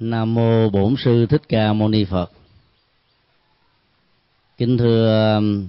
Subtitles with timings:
[0.00, 2.32] Nam mô Bổn sư Thích Ca Mâu Ni Phật.
[4.58, 5.68] Kính thưa um,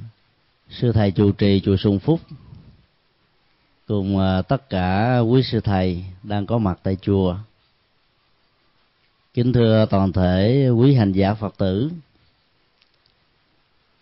[0.69, 2.19] sư thầy chủ trì chùa Xuân Phúc,
[3.87, 7.37] cùng à, tất cả quý sư thầy đang có mặt tại chùa.
[9.33, 11.89] Kính thưa toàn thể quý hành giả Phật tử.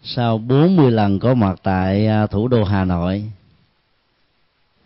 [0.03, 3.31] Sau 40 lần có mặt tại à, thủ đô Hà Nội,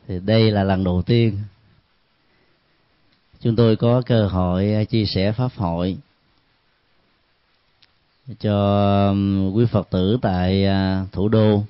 [0.08, 1.40] thì đây là lần đầu tiên
[3.42, 5.98] chúng tôi có cơ hội à, chia sẻ pháp hội
[8.40, 9.13] cho
[9.54, 11.63] quý phật tử tại à, thủ đô.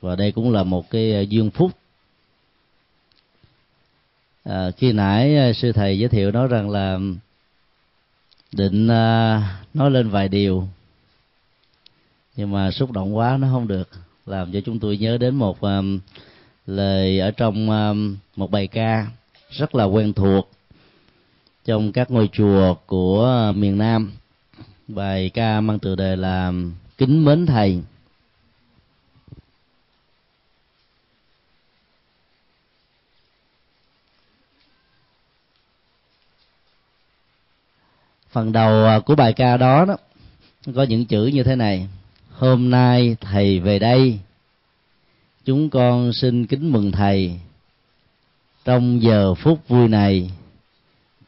[0.00, 1.70] Và đây cũng là một cái à, duyên phúc.
[4.44, 6.98] À, khi nãy sư thầy giới thiệu nói rằng là
[8.52, 8.86] định
[9.74, 10.68] nói lên vài điều.
[12.36, 13.88] Nhưng mà xúc động quá nó không được
[14.26, 16.00] làm cho chúng tôi nhớ đến một um,
[16.66, 19.06] lời ở trong um, một bài ca
[19.50, 20.50] rất là quen thuộc
[21.70, 24.12] trong các ngôi chùa của ờ, miền Nam.
[24.88, 26.52] Bài ca mang tựa đề là
[26.98, 27.82] kính mến thầy.
[38.30, 39.96] Phần đầu ờ, của bài ca đó đó,
[40.74, 41.88] có những chữ như thế này.
[42.30, 44.18] Hôm nay thầy về đây.
[45.44, 47.40] Chúng con xin kính mừng thầy.
[48.64, 50.30] Trong giờ phút vui này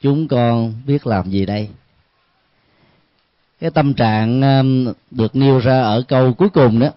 [0.02, 1.68] chúng con biết làm gì đây?
[3.60, 6.88] Cái tâm trạng um, được nêu ra ở câu cuối cùng đó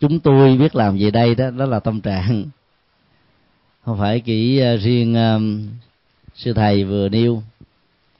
[0.00, 2.44] chúng tôi biết làm gì đây đó đó là tâm trạng.
[3.84, 5.68] Không phải chỉ uh, riêng um,
[6.34, 7.42] sư thầy vừa nêu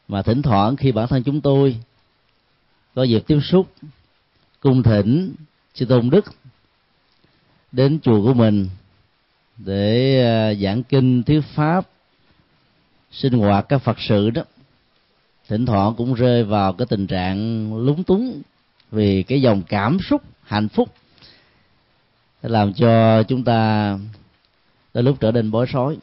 [0.08, 1.76] mà thỉnh thoảng khi bản thân chúng tôi
[2.94, 3.66] có dịp tiếp xúc
[4.60, 5.34] cung thỉnh
[5.74, 6.24] sư tôn đức
[7.72, 8.68] đến chùa của mình
[9.56, 10.20] để
[10.52, 11.88] uh, giảng kinh thuyết pháp
[13.12, 14.42] sinh hoạt các phật sự đó,
[15.48, 18.42] thỉnh thoảng cũng rơi vào cái tình trạng lúng túng
[18.90, 20.88] vì cái dòng cảm xúc hạnh phúc.
[22.42, 23.98] Làm cho chúng ta
[24.94, 25.96] đôi lúc trở nên bối rối.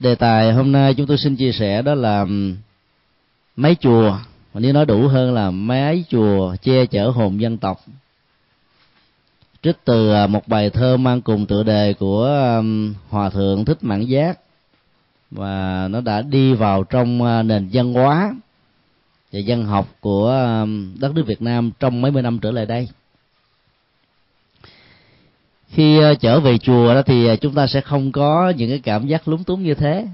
[0.00, 2.26] Đề tài hôm nay chúng tôi xin chia sẻ đó là
[3.56, 4.18] mấy chùa.
[4.54, 7.80] Mà nếu nói đủ hơn là mấy chùa che chở hồn dân tộc.
[9.62, 12.62] Trích từ à, một bài thơ mang cùng tựa đề của
[13.08, 14.38] hòa thượng thích mãn giác
[15.32, 18.34] và nó đã đi vào trong à, nền văn hóa
[19.32, 20.64] và văn học của à,
[20.98, 22.88] đất nước Việt Nam trong mấy mươi năm trở lại đây.
[25.68, 29.06] Khi à, trở về chùa đó thì chúng ta sẽ không có những cái cảm
[29.06, 30.06] giác lúng túng như thế.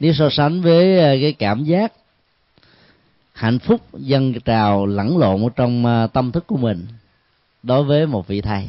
[0.00, 1.92] Nếu so sánh với cái cảm giác
[3.32, 6.86] hạnh phúc, dân trào lẫn lộn trong tâm thức của mình
[7.62, 8.68] đối với một vị thầy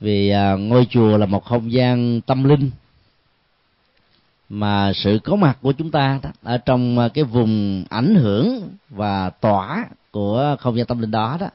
[0.00, 2.70] vì à, ngôi chùa là một không gian tâm linh
[4.48, 8.70] mà sự có mặt của chúng ta đó, ở trong à, cái vùng ảnh hưởng
[8.90, 11.48] và tỏa của không gian tâm linh đó đó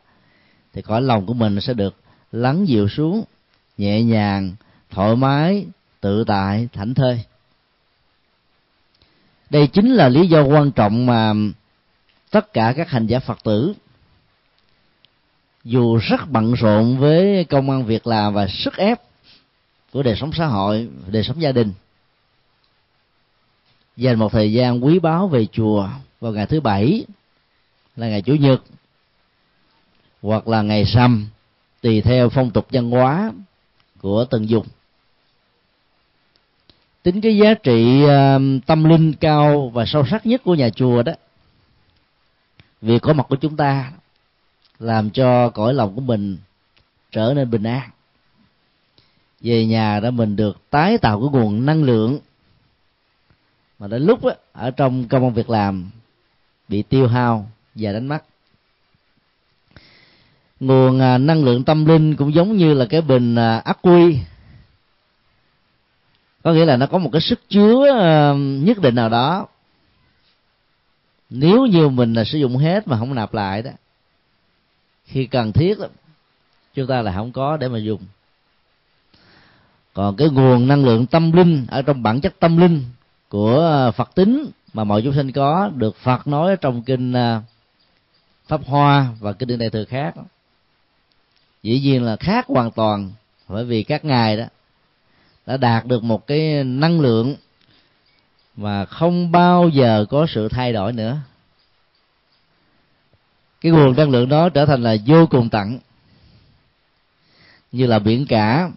[0.74, 1.96] thì cõi lòng của mình sẽ được
[2.32, 3.24] lắng dịu xuống
[3.78, 4.56] nhẹ nhàng
[4.90, 5.66] thoải mái
[6.02, 7.24] tự tại thảnh thơi.
[9.50, 11.34] Đây chính là lý do quan trọng mà
[12.32, 13.74] tất cả các hành giả phật tử
[15.64, 19.02] dù rất bận rộn với công ăn việc làm và sức ép
[19.92, 21.74] của đời sống xã hội, đời sống gia đình,
[23.98, 25.90] dành một thời gian quý báu về chùa
[26.22, 27.06] vào ngày thứ bảy
[27.96, 28.64] là ngày chủ nhật
[30.22, 31.28] hoặc là ngày sâm,
[31.82, 33.32] tùy theo phong tục văn hóa
[34.02, 34.68] của từng vùng.
[37.04, 38.04] Tính cái giá trị
[38.66, 41.14] tâm linh cao và sâu sắc nhất của nhà chùa đó
[42.82, 43.92] việc có mặt của chúng ta
[44.82, 46.38] làm cho cõi lòng của mình
[47.12, 47.90] trở nên bình an.
[49.42, 52.20] Về nhà đó mình được tái tạo cái nguồn năng lượng
[53.80, 55.90] mà đến lúc á, ở trong công an việc làm
[56.68, 58.24] bị tiêu hao và đánh mất.
[60.60, 63.80] Nguồn à, năng lượng tâm linh cũng giống như là cái bình à, ác ắc
[63.82, 64.20] quy.
[66.44, 69.48] Có nghĩa là nó có một cái sức chứa à, nhất định nào đó.
[71.30, 73.72] Nếu như mình là sử dụng hết mà không nạp lại đó
[75.12, 75.78] khi cần thiết
[76.74, 78.02] chúng ta là không có để mà dùng.
[79.94, 82.84] Còn cái nguồn năng lượng tâm linh ở trong bản chất tâm linh
[83.30, 87.42] của à, phật tính mà mọi chúng sinh có được phật nói trong kinh à,
[88.48, 90.14] pháp hoa và kinh điển đại thừa khác.
[91.64, 93.12] Dĩ nhiên là khác hoàn toàn
[93.48, 94.46] bởi vì các ngài đó
[95.46, 97.36] đã đạt được một cái năng lượng
[98.56, 101.18] mà không bao giờ có sự thay đổi nữa
[103.62, 105.80] cái nguồn năng lượng đó trở thành là vô cùng tận
[107.72, 108.70] như là biển cả.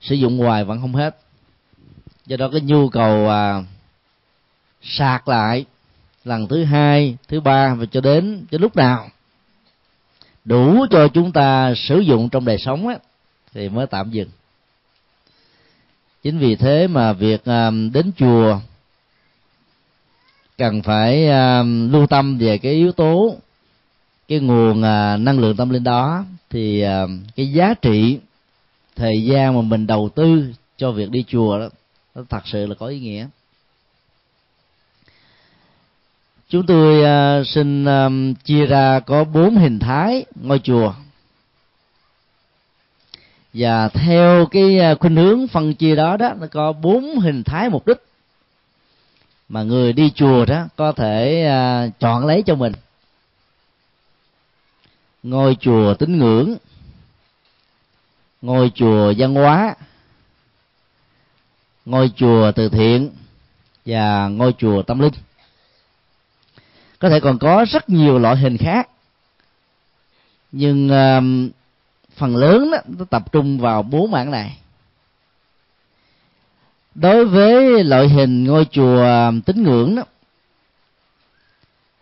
[0.00, 1.16] Sử dụng hoài vẫn không hết.
[2.26, 3.62] Do đó cái nhu cầu à,
[4.82, 5.64] sạc lại
[6.24, 9.10] lần thứ hai thứ ba và cho đến cho lúc nào
[10.44, 12.94] đủ cho chúng ta sử dụng trong đời sống á,
[13.54, 14.28] thì mới tạm dừng.
[16.22, 18.60] Chính vì thế mà việc à, đến chùa
[20.60, 23.36] cần phải uh, lưu tâm về cái yếu tố
[24.28, 26.24] cái nguồn uh, năng lượng tâm linh đó.
[26.50, 28.18] Thì uh, cái giá trị
[28.96, 31.68] thời gian mà mình đầu tư cho việc đi chùa đó
[32.14, 33.26] nó thật sự là có ý nghĩa.
[36.48, 37.00] Chúng tôi
[37.40, 40.94] uh, xin um, chia ra có bốn hình thái ngôi chùa.
[43.52, 47.86] Và theo cái khuynh hướng phân chia đó đó nó có bốn hình thái mục
[47.86, 48.09] đích
[49.50, 52.72] mà người đi chùa đó có thể à, chọn lấy cho mình.
[55.22, 56.56] Ngôi chùa tín ngưỡng
[58.42, 59.74] ngôi chùa văn hóa
[61.84, 63.10] ngôi chùa từ thiện
[63.86, 65.12] và ngôi chùa tâm linh.
[66.98, 68.88] Có thể còn có rất nhiều loại hình khác.
[70.52, 71.52] Nhưng uh,
[72.16, 74.58] phần lớn đó, nó tập trung vào bốn mảng này
[76.94, 79.06] đối với loại hình ngôi chùa
[79.46, 80.02] tín ngưỡng đó,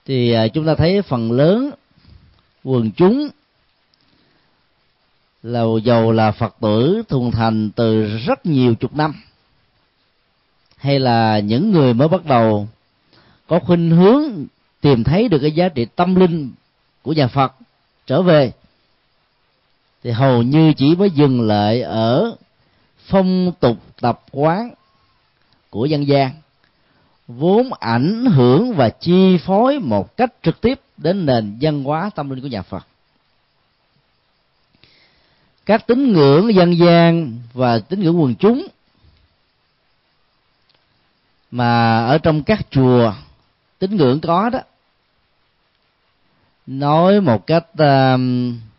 [0.07, 1.71] thì à, chúng ta thấy phần lớn
[2.65, 3.29] quần chúng
[5.43, 9.15] là dầu là phật tử thuần thành từ rất nhiều chục năm.
[10.77, 12.69] Hay là những người mới bắt đầu
[13.47, 14.47] có khuynh hướng
[14.81, 16.53] tìm thấy được cái giá trị tâm linh
[17.03, 17.53] của nhà phật
[18.07, 18.53] trở về,
[20.03, 22.37] thì hầu như chỉ mới dừng lại ở
[23.07, 24.71] phong tục tập quán
[25.71, 26.31] của dân gian
[27.29, 32.31] vốn ảnh hưởng và chi phối một cách trực tiếp đến nền văn hóa tâm
[32.31, 32.87] linh của nhà Phật.
[35.67, 38.67] Các tín ngưỡng dân gian và tín ngưỡng quần chúng
[41.51, 43.15] mà ở trong các chùa
[43.79, 44.61] tín ngưỡng có đó
[46.67, 48.21] nói một cách uh,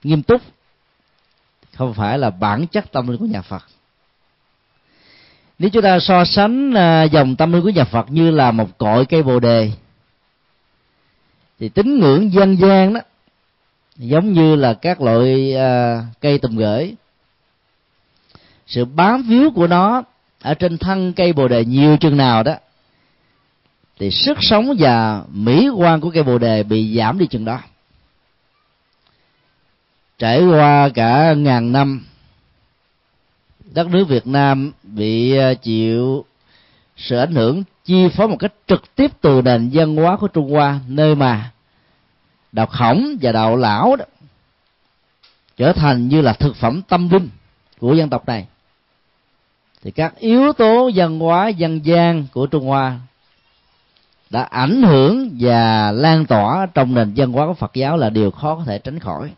[0.03, 0.41] nghiêm túc
[1.73, 3.63] không phải là bản chất tâm linh của nhà Phật
[5.59, 8.77] nếu chúng ta so sánh à, dòng tâm linh của nhà Phật như là một
[8.77, 9.71] cội cây bồ đề
[11.59, 12.99] thì tín ngưỡng dân gian đó
[13.95, 16.95] giống như là các loại uh, cây tùm gửi.
[18.67, 20.03] Sự bám víu của nó
[20.41, 22.55] ở trên thân cây bồ đề nhiều chừng nào đó
[23.99, 27.59] thì sức sống và mỹ quan của cây bồ đề bị giảm đi chừng đó.
[30.17, 32.05] Trải qua cả ngàn năm
[33.73, 36.25] đất nước Việt Nam bị ờ, chịu
[36.97, 40.51] sự ảnh hưởng, chi phối một cách trực tiếp từ nền văn hóa của Trung
[40.51, 41.51] Hoa, nơi mà
[42.51, 44.05] đạo khổng và đạo lão đó
[45.57, 47.29] trở thành như là thực phẩm tâm linh
[47.79, 48.47] của dân tộc này.
[49.83, 52.99] Thì các yếu tố văn hóa, dân gian của Trung Hoa
[54.29, 58.31] đã ảnh hưởng và lan tỏa trong nền văn hóa của Phật giáo là điều
[58.31, 59.31] khó có thể tránh khỏi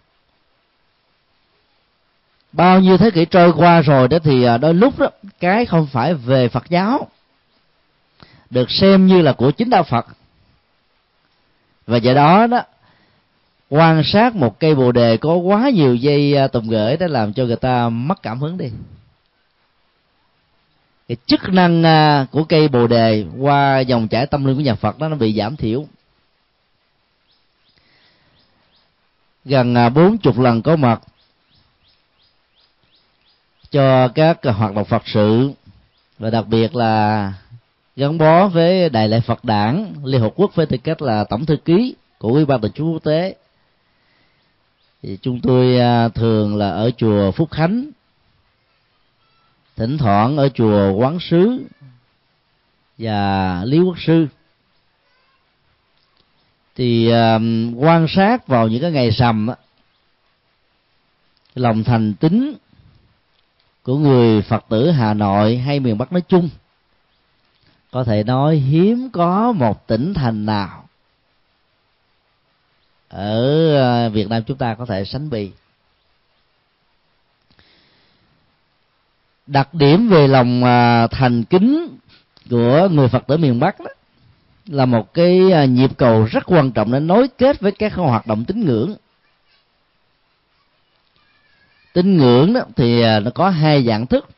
[2.54, 5.10] bao nhiêu thế kỷ trôi qua rồi đó thì à, đôi lúc đó,
[5.40, 7.08] cái không phải về Phật giáo,
[8.50, 10.08] được xem như là của chính đạo Phật.
[11.88, 12.62] Và do đó đó,
[13.70, 17.34] quan sát một cây bồ đề có quá nhiều dây à, tùng gửi đã làm
[17.34, 18.72] cho người ta mất cảm hứng đi.
[21.08, 24.76] Cái chức năng à, của cây bồ đề qua dòng chảy tâm linh của nhà
[24.76, 25.86] Phật đó nó bị giảm thiểu.
[29.46, 31.02] Gần bốn chục lần có mặt
[33.72, 35.52] cho các hoạt động Phật sự
[36.20, 37.34] và đặc biệt là
[37.96, 41.46] gắn bó với đại lễ Phật đảng Liên Hợp Quốc với tư cách là tổng
[41.46, 43.36] thư ký của Ủy ban tổ chức quốc tế.
[45.04, 47.92] Thì chúng tôi à, thường là ở chùa Phúc Khánh
[49.76, 51.66] thỉnh thoảng ở chùa Quán Sứ
[52.98, 54.28] và Lý Quốc Sư.
[56.76, 59.56] Thì um, quan sát vào những cái ngày sầm á,
[61.56, 62.54] lòng thành tín
[63.84, 66.50] của người phật tử hà nội hay miền bắc nói chung,
[67.92, 70.82] có thể nói hiếm có một tỉnh thành nào
[73.12, 75.52] ở ờ, việt nam chúng ta có thể sánh bì.
[79.48, 81.98] Đặc điểm về lòng ờ, thành kính
[82.50, 83.86] của người phật tử miền bắc đó
[84.66, 88.28] là một cái ờ, nhịp cầu rất quan trọng để nối kết với các hoạt
[88.28, 88.96] động tín ngưỡng
[91.94, 94.30] tín ngưỡng đó thì à, nó có hai dạng thức.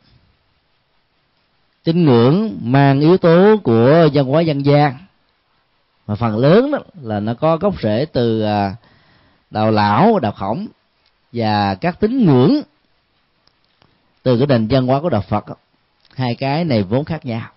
[1.84, 4.98] Tín ngưỡng mang yếu tố của văn hóa dân gian.
[6.08, 8.76] Mà phần lớn đó là nó có gốc rễ từ à,
[9.52, 10.68] đạo lão đạo khổng
[11.32, 12.62] và các tín ngưỡng
[14.24, 15.56] từ cái nền văn hóa của đạo phật đó.
[16.16, 17.50] hai cái này vốn khác nhau.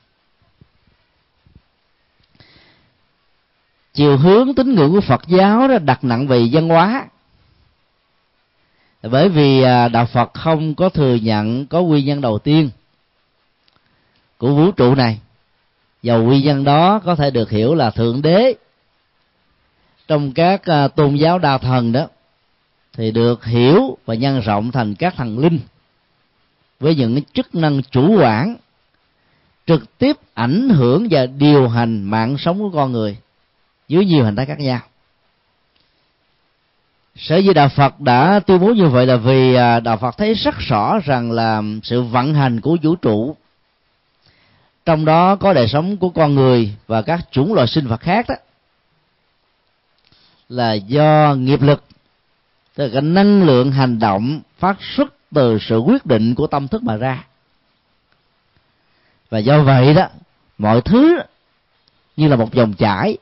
[3.93, 7.07] Chiều hướng tín ngưỡng của phật giáo đó đặt nặng về văn hóa
[9.03, 12.71] bởi vì à, đạo phật không có thừa nhận có nguyên nhân đầu tiên
[14.38, 15.19] của vũ trụ này.
[16.03, 18.55] Và nguyên nhân đó có thể được hiểu là thượng đế
[20.09, 22.07] trong các à, tôn giáo đa thần đó
[22.93, 25.59] thì được hiểu và nhân rộng thành các thần linh
[26.81, 28.57] với những chức năng chủ quản
[29.67, 33.17] trực tiếp ảnh hưởng và điều hành mạng sống của con người
[33.88, 34.81] dưới nhiều hình thái khác nhau
[37.19, 40.35] sở dĩ đạo phật đã tuyên bố như vậy là vì à, đạo phật thấy
[40.35, 43.37] rất rõ rằng là sự vận hành của vũ trụ,
[44.85, 48.27] trong đó có đời sống của con người và các chủng loại sinh vật khác
[48.29, 48.35] đó,
[50.49, 51.85] là do nghiệp lực,
[52.75, 56.69] tức là cái năng lượng hành động phát xuất từ sự quyết định của tâm
[56.69, 57.25] thức mà ra.
[59.31, 60.09] Và do vậy đó,
[60.59, 61.19] mọi thứ
[62.17, 63.17] như là một dòng chảy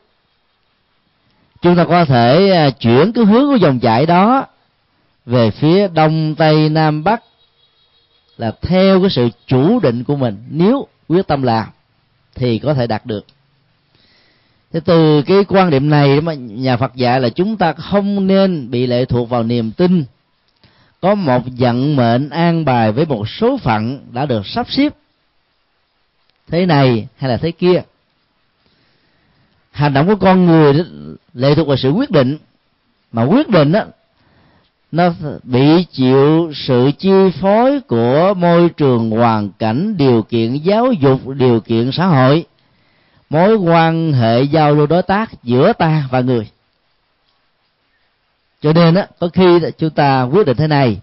[1.65, 4.47] chúng ta có thể à, chuyển cái hướng của dòng chảy đó
[5.27, 7.23] về phía đông, tây, nam, bắc
[8.39, 10.37] là theo cái sự chủ định của mình.
[10.51, 11.67] Nếu quyết tâm làm
[12.35, 13.27] thì có thể đạt được.
[14.73, 18.71] Thế từ cái quan điểm này mà nhà Phật dạy là chúng ta không nên
[18.71, 20.05] bị lệ thuộc vào niềm tin.
[21.01, 24.95] Có một vận mệnh an bài với một số phận đã được sắp xếp
[26.49, 27.83] thế này hay là thế kia
[29.75, 30.85] hành động của con người
[31.35, 32.39] lệ thuộc vào sự quyết định.
[33.13, 33.85] Mà quyết định đó
[34.93, 35.13] nó
[35.43, 41.61] bị chịu sự chi phối của môi trường hoàn cảnh điều kiện giáo dục điều
[41.61, 42.45] kiện xã hội.
[43.31, 46.51] Mối quan hệ giao lưu đối tác giữa ta và người.
[48.63, 51.01] Cho nên á có khi chúng ta quyết định thế này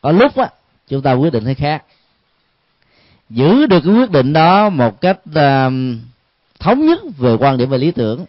[0.00, 0.48] có lúc á
[0.88, 1.84] chúng ta quyết định thế khác.
[3.30, 5.72] Giữ được cái quyết định đó một cách uh,
[6.58, 8.24] thống nhất về quan điểm và lý tưởng,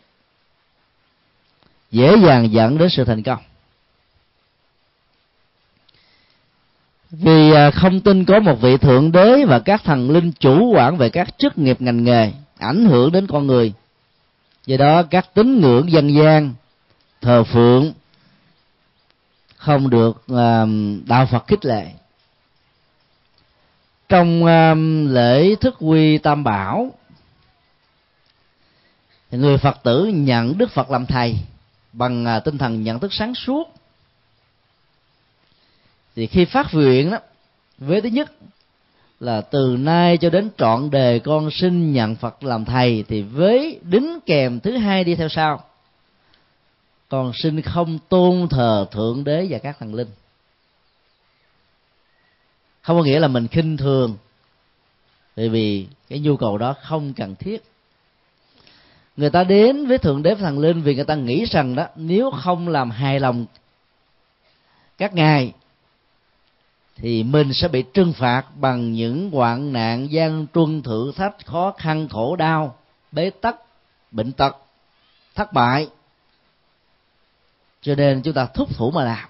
[1.92, 3.40] dễ dàng dẫn đến sự thành công.
[7.12, 10.98] Vì à, không tin có một vị thượng đế và các thần linh chủ quản
[10.98, 13.74] về các chức nghiệp ngành nghề ảnh hưởng đến con người.
[14.66, 16.54] Do đó, các tín ngưỡng dân gian,
[17.22, 17.94] thờ phượng
[19.56, 20.66] không được à,
[21.06, 21.86] đạo phật khích lệ.
[24.10, 24.76] Trong à,
[25.08, 26.92] lễ thức quy tam bảo
[29.38, 31.40] người phật tử nhận đức phật làm thầy
[31.94, 33.74] bằng à, tinh thần nhận thức sáng suốt.
[36.16, 37.18] Thì khi phát nguyện đó
[37.78, 38.32] với thứ nhất
[39.20, 43.80] là từ nay cho đến trọn đề con xin nhận phật làm thầy thì với
[43.84, 45.64] đính kèm thứ hai đi theo sau.
[47.10, 50.10] Con xin không tôn thờ thượng đế và các thần linh.
[52.82, 54.18] Không có nghĩa là mình khinh thường,
[55.36, 57.64] bởi vì cái nhu cầu đó không cần thiết
[59.18, 61.88] người ta đến với thượng đế và thần linh vì người ta nghĩ rằng đó,
[61.96, 63.46] nếu không làm hài lòng
[64.98, 65.54] các ngài,
[66.96, 71.74] thì mình sẽ bị trừng phạt bằng những hoạn nạn, gian truân, thử thách, khó
[71.78, 72.76] khăn, khổ đau,
[73.12, 73.56] bế tắc,
[74.12, 74.58] bệnh tật,
[75.36, 75.90] thất bại.
[77.82, 79.30] Cho nên chúng ta thúc thủ mà làm.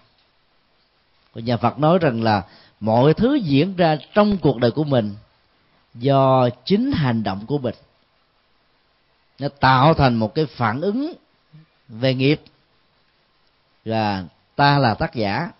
[1.36, 2.43] Còn nhà phật nói rằng là
[2.79, 5.15] mọi thứ diễn ra trong cuộc đời của mình
[5.93, 7.75] do chính hành động của mình
[9.39, 11.13] nó tạo thành một cái phản ứng
[11.88, 12.41] về nghiệp.
[13.86, 14.24] Là
[14.55, 15.51] ta là tác giả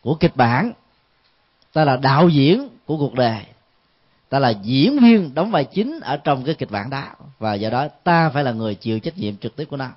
[0.00, 0.72] của kịch bản.
[1.72, 3.44] Ta là đạo diễn của cuộc đời.
[4.28, 7.04] Ta là diễn viên đóng vai chính ở trong cái kịch bản đó.
[7.38, 9.88] Và do đó ta phải là người chịu trách nhiệm trực tiếp của nó.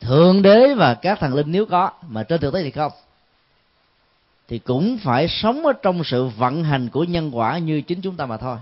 [0.00, 2.92] Thượng đế và các thần linh nếu có, mà trên thực tế thì không.
[4.48, 8.16] Thì cũng phải sống ở trong sự vận hành của nhân quả như chính chúng
[8.16, 8.56] ta mà thôi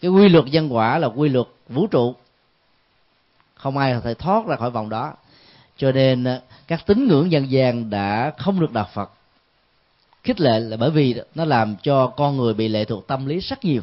[0.00, 2.14] cái quy luật nhân quả là quy luật vũ trụ.
[3.54, 5.14] Không ai có thể thoát ra khỏi vòng đó.
[5.76, 9.10] Cho nên ờ, các tín ngưỡng dân gian đã không được đạo phật.
[10.24, 13.38] Khích lệ là bởi vì nó làm cho con người bị lệ thuộc tâm lý
[13.38, 13.82] rất nhiều.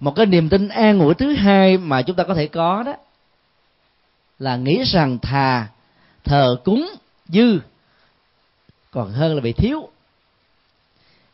[0.00, 2.94] Một cái niềm tin an ủi thứ hai mà chúng ta có thể có đó
[4.38, 5.68] là nghĩ rằng thà
[6.24, 6.90] thờ cúng
[7.28, 7.58] dư,
[8.90, 9.88] còn hơn là bị thiếu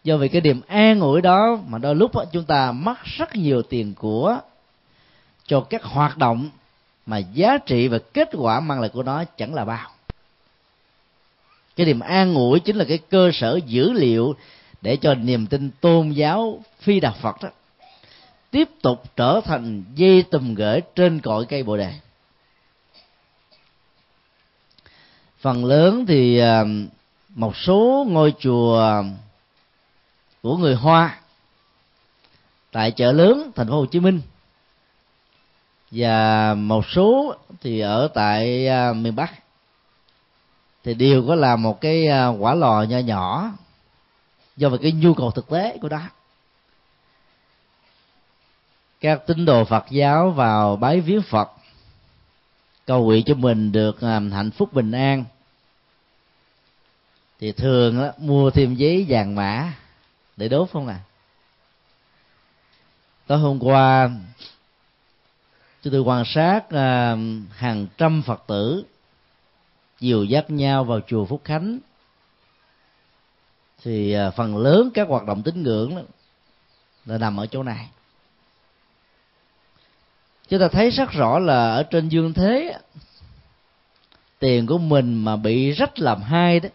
[0.05, 3.63] do vì cái niềm an ủi đó mà đôi lúc chúng ta mất rất nhiều
[3.63, 4.39] tiền của
[5.47, 6.51] cho các hoạt động
[7.07, 9.91] mà giá trị và kết quả mang lại của nó chẳng là bao.
[11.77, 14.35] Cái niềm an ủi chính là cái cơ sở dữ liệu
[14.83, 17.49] để cho niềm tin tôn giáo phi đạo phật đó
[18.51, 21.93] tiếp tục trở thành dây tùm gửi trên cội cây bồ đề.
[25.41, 26.65] Phần lớn thì à,
[27.29, 29.03] một số ngôi chùa
[30.43, 31.19] của người hoa
[32.73, 34.21] tại chợ lớn thành phố Hồ Chí Minh.
[35.91, 39.33] Và một số thì ở tại à, miền bắc.
[40.85, 43.53] Thì đều có làm một cái à, quả lò nho nhỏ
[44.57, 46.01] do về cái nhu cầu thực tế của đó
[49.01, 51.51] các tín đồ phật giáo vào bái viếng phật
[52.87, 55.25] cầu nguyện cho mình được à, hạnh phúc bình an.
[57.41, 59.73] Thì thường đó, mua thêm giấy vàng mã
[60.39, 61.01] để đốt không à?
[63.27, 64.11] Tối hôm qua
[65.83, 67.19] chúng tôi quan sát uh,
[67.53, 68.85] hàng trăm phật tử
[70.01, 71.79] dìu dắt nhau vào chùa phúc khánh.
[73.83, 76.03] Thì uh, phần lớn các hoạt động tín ngưỡng đó
[77.05, 77.89] là nằm ở chỗ này.
[80.49, 82.79] Chúng ta thấy rất rõ là ở trên dương thế
[84.39, 86.69] tiền của mình mà bị rách làm hai đó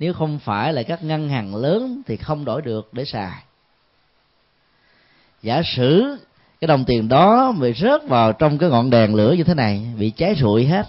[0.00, 3.42] nếu không phải là các ngân hàng lớn thì không đổi được để xài.
[5.42, 6.16] Giả sử
[6.60, 9.86] cái đồng tiền đó bị rớt vào trong cái ngọn đèn lửa như thế này,
[9.98, 10.86] bị cháy rụi hết,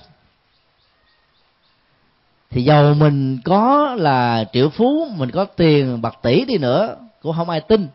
[2.49, 7.35] thì dầu mình có là triệu phú, mình có tiền bạc tỷ đi nữa, cũng
[7.35, 7.87] không ai tin.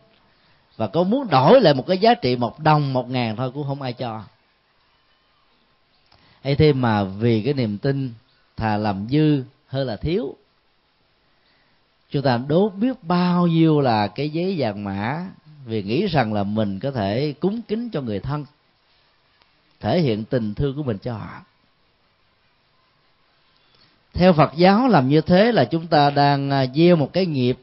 [0.77, 3.67] Và có muốn đổi lại một cái giá trị một đồng, một ngàn thôi cũng
[3.67, 4.23] không ai cho.
[6.43, 8.13] Hay thêm mà vì cái niềm tin
[8.57, 10.35] thà làm dư hơn là thiếu
[12.09, 15.25] chúng ta đốt biết bao nhiêu là cái giấy vàng mã
[15.65, 18.45] vì nghĩ rằng là mình có thể cúng kính cho người thân,
[19.79, 21.41] thể hiện tình thương của mình cho họ.
[24.13, 27.57] Theo phật giáo làm như thế là chúng ta đang à, gieo một cái nghiệp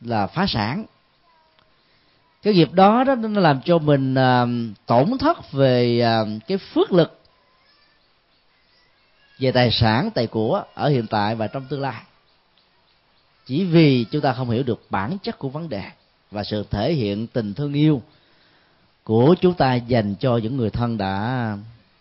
[0.00, 0.84] là phá sản.
[2.42, 4.46] Cái nghiệp đó đó nó làm cho mình à,
[4.86, 7.20] tổn thất về à, cái phước lực
[9.38, 12.02] về tài sản, tài của ở hiện tại và trong tương lai
[13.46, 15.82] chỉ vì chúng ta không hiểu được bản chất của vấn đề
[16.30, 18.02] và sự thể hiện tình thương yêu
[19.04, 21.56] của chúng ta dành cho những người thân đã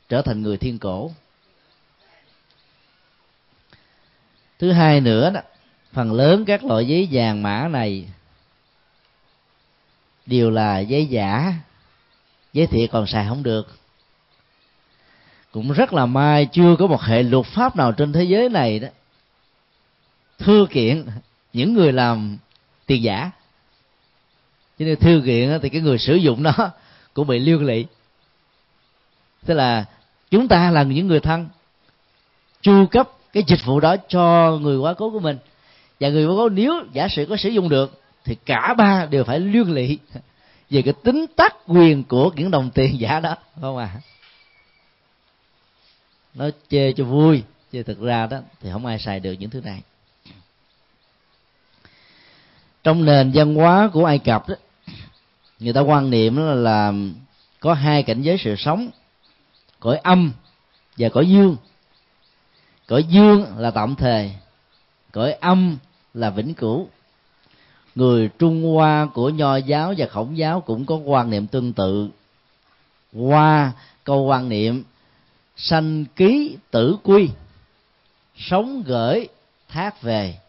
[0.09, 1.11] trở thành người thiên cổ.
[4.59, 5.41] Thứ hai nữa đó,
[5.93, 8.05] phần lớn các loại giấy vàng mã này
[10.25, 11.53] đều là giấy giả,
[12.53, 13.67] giấy thiệt còn xài không được.
[15.51, 18.79] Cũng rất là may chưa có một hệ luật pháp nào trên thế giới này
[18.79, 18.87] đó,
[20.37, 21.05] thư kiện
[21.55, 22.37] những người làm
[22.85, 23.31] tiền giả.
[24.79, 26.53] Cho nên thư kiện thì cái người sử dụng nó
[27.13, 27.85] cũng bị liên lụy.
[29.45, 29.85] Tức là
[30.31, 31.47] chúng ta là những người thân,
[32.61, 35.37] chu cấp cái dịch vụ đó cho người quá cố của mình.
[35.99, 39.23] Và người quá cố nếu giả sử có sử dụng được, thì cả ba đều
[39.23, 39.99] phải liên lụy
[40.69, 43.89] về cái tính tác quyền của những đồng tiền giả đó không à
[46.33, 49.61] nó chê cho vui chứ thực ra đó, thì không ai xài được những thứ
[49.61, 49.81] này
[52.85, 54.55] trong nền văn hóa của ai cập đó
[55.59, 56.93] người ta quan niệm là, là
[57.59, 58.89] có hai cảnh giới sự sống
[59.79, 60.31] cõi âm
[60.97, 61.57] và cõi dương.
[62.87, 64.31] Cõi dương là tạm thời
[65.11, 65.77] cõi âm
[66.13, 66.89] là vĩnh cửu.
[67.95, 72.09] Người trung hoa của nho giáo và khổng giáo cũng có quan niệm tương tự.
[73.13, 73.71] Qua
[74.03, 74.83] câu quan niệm
[75.57, 77.29] sanh ký tử quy
[78.37, 79.27] sống gửi
[79.69, 80.39] thác về.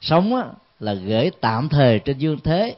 [0.00, 2.76] Sống là gửi tạm thời trên dương thế,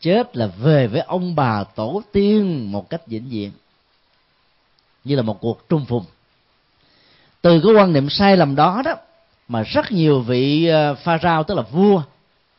[0.00, 3.50] chết là về với ông bà tổ tiên một cách vĩnh viễn.
[5.04, 6.04] Như là một cuộc trung phùng.
[7.42, 8.94] Từ cái quan niệm sai lầm đó đó,
[9.48, 12.02] mà rất nhiều vị ờ, pha rao tức là vua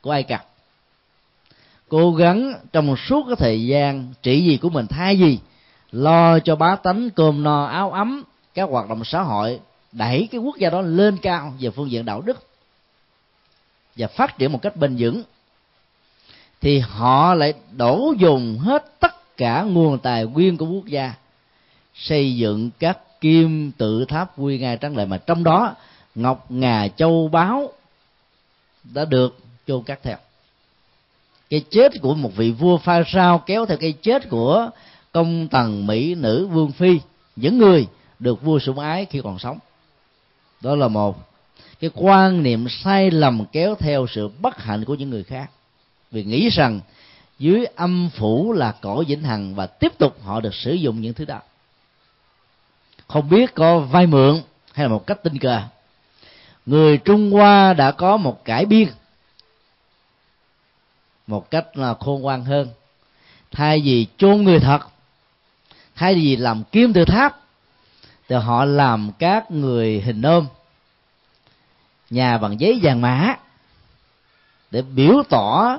[0.02, 0.46] của ai cập,
[1.88, 5.40] cố gắng trong một suốt cái thời gian trị gì của mình thay gì
[5.92, 9.60] lo cho bá tánh cơm no áo ấm, các hoạt động xã hội,
[9.92, 12.49] đẩy cái quốc gia đó lên cao về phương diện đạo đức
[14.00, 15.24] và phát triển một cách bền vững,
[16.62, 21.14] thì họ lại đổ dùng hết tất cả nguồn tài nguyên của quốc gia,
[21.94, 25.76] xây dựng các kim tự tháp quy nga trắng lệ mà trong đó,
[26.16, 27.72] ngọc ngà châu báu
[28.84, 30.18] đã được chôn cắt theo.
[31.50, 34.70] Cái chết của một vị vua pha sao kéo theo cái chết của
[35.12, 37.00] công tần mỹ nữ vương phi,
[37.36, 37.88] những người
[38.20, 39.60] được vua sủng ái khi còn sống.
[40.62, 41.29] Đó là một
[41.80, 45.52] cái quan niệm sai lầm kéo theo sự bất hạnh của những người khác.
[46.12, 46.80] Vì nghĩ rằng
[47.40, 51.14] dưới âm phủ là cõi vĩnh hằng và tiếp tục họ được sử dụng những
[51.14, 51.40] thứ đó.
[53.08, 54.42] Không biết có vay mượn
[54.74, 55.62] hay là một cách tình cờ.
[56.66, 58.88] Người trung hoa đã có một cải biên,
[61.28, 62.68] một cách là khôn ngoan hơn.
[63.52, 64.80] Thay vì chôn người thật,
[65.96, 67.40] thay vì làm kim tự tháp,
[68.28, 70.48] thì họ làm các người hình ôm
[72.10, 73.36] nhà bằng giấy vàng mã.
[74.72, 75.78] Để biểu tỏ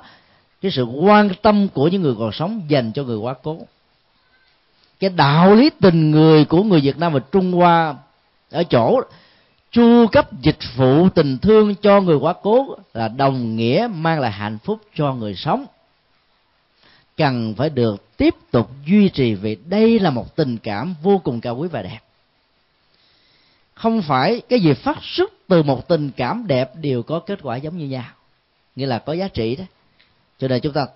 [0.62, 3.58] cái sự quan tâm của những người còn sống dành cho người quá cố.
[5.00, 7.94] Cái đạo lý tình người của người Việt Nam và Trung Hoa
[8.50, 9.00] ở chỗ
[9.72, 14.30] chu cấp dịch vụ tình thương cho người quá cố là đồng nghĩa mang lại
[14.30, 15.66] hạnh phúc cho người sống.
[17.16, 21.40] Cần phải được tiếp tục duy trì vì đây là một tình cảm vô cùng
[21.40, 22.00] cao quý và đẹp.
[23.74, 27.56] Không phải cái gì phát xuất từ một tình cảm đẹp đều có kết quả
[27.56, 28.04] giống như nhau.
[28.76, 29.64] Nghĩa là có giá trị đó.
[30.38, 30.86] Cho nên chúng ta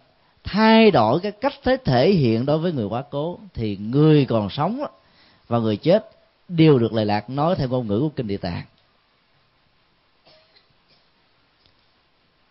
[0.45, 4.51] thay đổi cái cách thế thể hiện đối với người quá cố thì người còn
[4.51, 4.85] sống
[5.49, 6.11] và người chết
[6.49, 8.63] đều được lệ lạc nói theo ngôn ngữ của kinh địa tạng.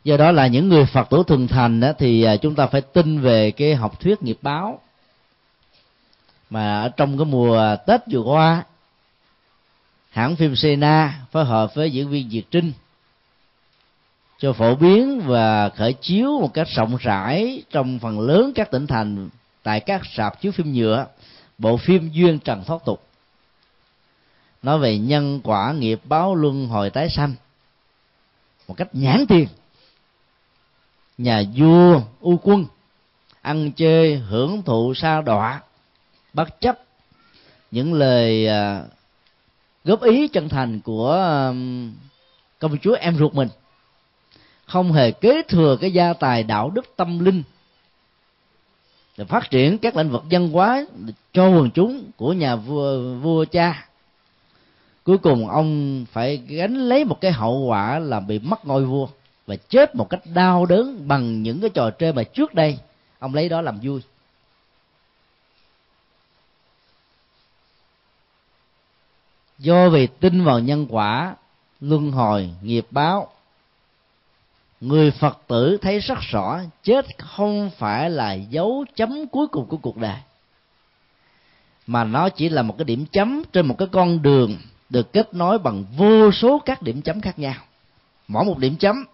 [0.04, 2.82] Do đó là những người phật tử thuần thành đó, thì à, chúng ta phải
[2.82, 4.80] tin về cái học thuyết nghiệp báo.
[6.50, 8.64] Mà ở trong cái mùa tết vừa qua
[10.14, 12.72] hãng phim Sena phối hợp với diễn viên Diệt Trinh
[14.38, 18.88] cho phổ biến và khởi chiếu một cách rộng rãi trong phần lớn các tỉnh
[18.88, 19.30] thành
[19.64, 21.08] tại các sạp chiếu phim nhựa,
[21.58, 23.08] bộ phim duyên trần thoát tục.
[24.64, 27.34] Nói về nhân quả nghiệp báo luân hồi tái sanh,
[28.68, 29.48] một cách nhãn tiền,
[31.18, 32.66] nhà vua u quân
[33.42, 35.62] ăn chơi hưởng thụ sa đọa,
[36.34, 36.80] bất chấp
[37.72, 38.84] những lời à,
[39.86, 41.12] góp ý chân thành của
[41.50, 41.92] um,
[42.60, 43.48] công chúa em ruột mình.
[44.66, 47.44] Không hề kế thừa cái gia tài đạo đức tâm linh
[49.18, 50.86] để phát triển các lĩnh vực văn hóa
[51.34, 53.88] cho quần chúng của nhà vua vua cha.
[55.04, 59.08] Cuối cùng ông phải gánh lấy một cái hậu quả là bị mất ngôi vua
[59.48, 62.78] và chết một cách đau đớn bằng những cái trò chơi mà trước đây
[63.20, 64.02] ông lấy đó làm vui.
[69.60, 71.36] Do vì tin vào nhân quả,
[71.82, 73.28] luân hồi, nghiệp báo.
[74.82, 79.78] Người phật tử thấy rất rõ, chết không phải là dấu chấm cuối cùng của
[79.78, 80.18] cuộc đời,
[81.88, 84.58] mà nó chỉ là một cái điểm chấm trên một cái con đường
[84.90, 87.56] được kết nối bằng vô số các điểm chấm khác nhau.
[88.28, 89.06] Mỗi một điểm chấm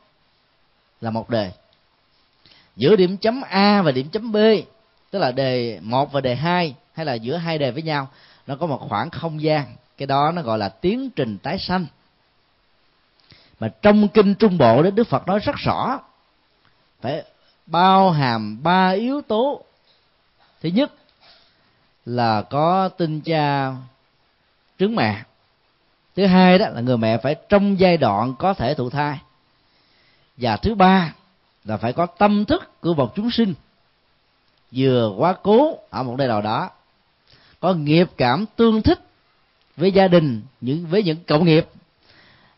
[1.02, 1.52] là một đề.
[2.76, 4.38] Giữa điểm chấm a và điểm chấm b,
[5.12, 8.08] tức là đề một và đề hai, hay là giữa hai đề với nhau,
[8.48, 11.86] nó có một khoảng không gian cái đó nó gọi là tiến trình tái sanh.
[13.60, 16.00] Mà trong kinh trung bộ đó, đức phật nói rất rõ.
[17.02, 17.24] Phải
[17.66, 19.64] bao hàm ba yếu tố.
[20.62, 20.92] Thứ nhất
[22.06, 23.74] là có tinh cha
[24.80, 25.24] trứng mẹ.
[26.16, 29.20] Thứ hai đó là người mẹ phải trong giai đoạn có thể thụ thai.
[30.38, 31.14] Và thứ ba
[31.64, 33.54] là phải có tâm thức của một chúng sinh.
[34.72, 36.70] Vừa quá cố ở một nơi nào đó,
[37.60, 39.09] có nghiệp cảm tương thích
[39.80, 41.66] với gia đình những với những cộng nghiệp.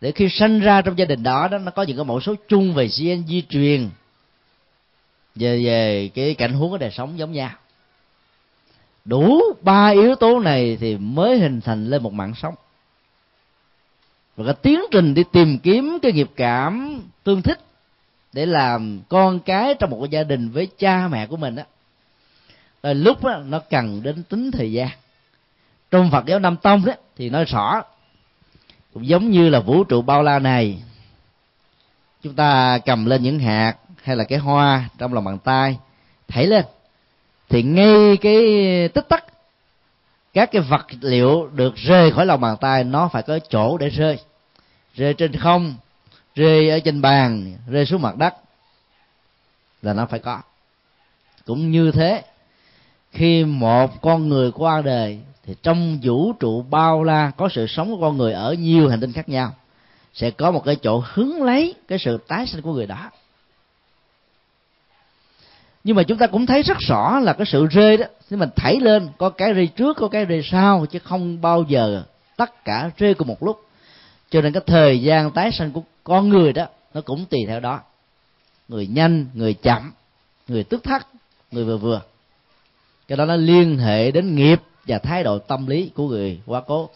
[0.01, 2.35] Để khi sanh ra trong gia đình đó đó nó có những cái mẫu số
[2.47, 3.89] chung về gen di truyền
[5.35, 7.51] về về cái cảnh huống của đời sống giống nhau.
[9.05, 12.55] Đủ ba yếu tố này thì mới hình thành lên một mạng sống.
[14.35, 17.59] Và cái tiến trình đi tìm kiếm cái nghiệp cảm tương thích
[18.33, 21.65] để làm con cái trong một gia đình với cha mẹ của mình á
[22.83, 24.89] rồi lúc đó, nó cần đến tính thời gian
[25.91, 27.83] trong phật giáo nam tông đó thì nói rõ,
[28.93, 30.83] cũng giống như là vũ trụ bao la này.
[32.23, 35.77] Chúng ta cầm lên những hạt hay là cái hoa trong lòng bàn tay
[36.27, 36.65] thảy lên,
[37.49, 38.43] thì ngay cái
[38.93, 39.25] tích tắc,
[40.33, 43.89] các cái vật liệu được rơi khỏi lòng bàn tay, nó phải có chỗ để
[43.89, 44.19] rơi.
[44.95, 45.75] Rơi trên không,
[46.35, 48.35] rơi ở trên bàn, rơi xuống mặt đất,
[49.81, 50.41] là nó phải có.
[51.45, 52.23] Cũng như thế,
[53.11, 57.91] khi một con người qua đời thì trong vũ trụ bao la, có sự sống
[57.91, 59.53] của con người ở nhiều hành tinh khác nhau,
[60.13, 63.11] sẽ có một cái chỗ hứng lấy cái sự tái sinh của người đó.
[65.83, 68.49] Nhưng mà chúng ta cũng thấy rất rõ là cái sự rơi đó thì mình
[68.55, 72.03] thảy lên, có cái rơi trước, có cái rơi sau, chứ không bao giờ
[72.37, 73.65] tất cả rơi cùng một lúc.
[74.29, 77.59] Cho nên cái thời gian tái sinh của con người đó, nó cũng tùy theo
[77.59, 77.79] đó.
[78.67, 79.91] Người nhanh, người chậm,
[80.47, 81.07] người tức thắt,
[81.51, 82.01] người vừa vừa.
[83.07, 86.61] Cái đó nó liên hệ đến nghiệp và thái độ tâm lý của người quá
[86.67, 86.89] cố.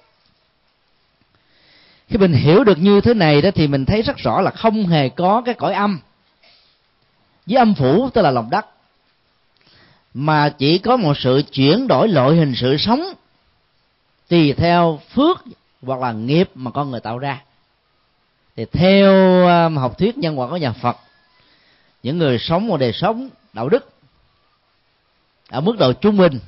[2.08, 4.88] Khi mình hiểu được như thế này đó thì mình thấy rất rõ là không
[4.88, 6.00] hề có cái cõi âm.
[7.46, 8.66] Với âm phủ tức là lòng đất.
[10.14, 13.14] Mà chỉ có một sự chuyển đổi loại hình sự sống
[14.28, 15.44] tùy theo phước
[15.82, 17.42] hoặc là nghiệp mà con người tạo ra.
[18.56, 19.14] Thì theo
[19.48, 20.98] um, học thuyết nhân quả của nhà Phật,
[22.04, 23.90] những người sống một đời sống đạo đức
[25.50, 26.40] ở mức độ trung bình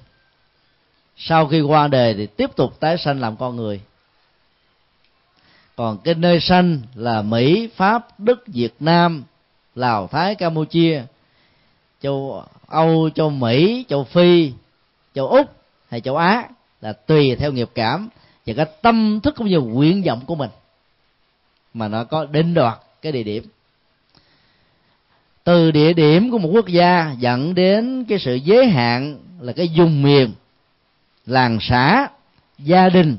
[1.17, 3.82] sau khi qua đời thì tiếp tục tái sanh làm con người.
[5.75, 9.23] Còn cái nơi sanh là mỹ, pháp, đức, việt nam,
[9.75, 11.03] lào, thái, campuchia.
[12.01, 14.51] Châu âu, châu mỹ, châu phi,
[15.15, 15.47] châu úc
[15.89, 16.49] hay châu á
[16.82, 18.10] là tùy theo nghiệp cảm
[18.45, 20.49] và cái tâm thức cũng như nguyện vọng của mình
[21.73, 23.43] mà nó có định đoạt cái địa điểm.
[25.43, 29.69] Từ địa điểm của một quốc gia dẫn đến cái sự giới hạn là cái
[29.69, 30.34] dùng miền
[31.27, 32.07] làng xã
[32.59, 33.17] gia đình.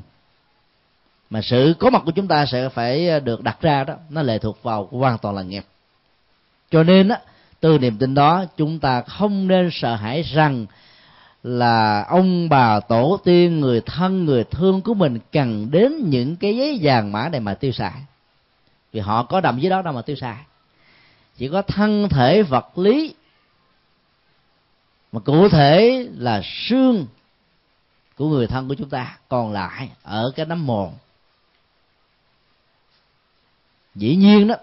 [1.29, 4.21] Mà sự có mặt của chúng ta sẽ phải ờ, được đặt ra đó nó
[4.21, 5.63] lệ thuộc vào hoàn toàn là nghiệp.
[6.71, 7.15] Cho nên đó,
[7.59, 10.65] từ niềm tin đó chúng ta không nên sợ hãi rằng
[11.43, 16.57] là ông bà tổ tiên người thân người thương của mình cần đến những cái
[16.57, 17.93] giấy vàng mã này mà tiêu xài.
[18.91, 20.37] Vì họ có đầm dưới đó đâu mà tiêu xài.
[21.37, 23.13] Chỉ có thân thể vật lý
[25.11, 27.05] mà cụ thể là xương
[28.19, 30.91] của người thân của chúng ta còn lại ở cái nấm mồ
[33.95, 34.55] dĩ nhiên đó,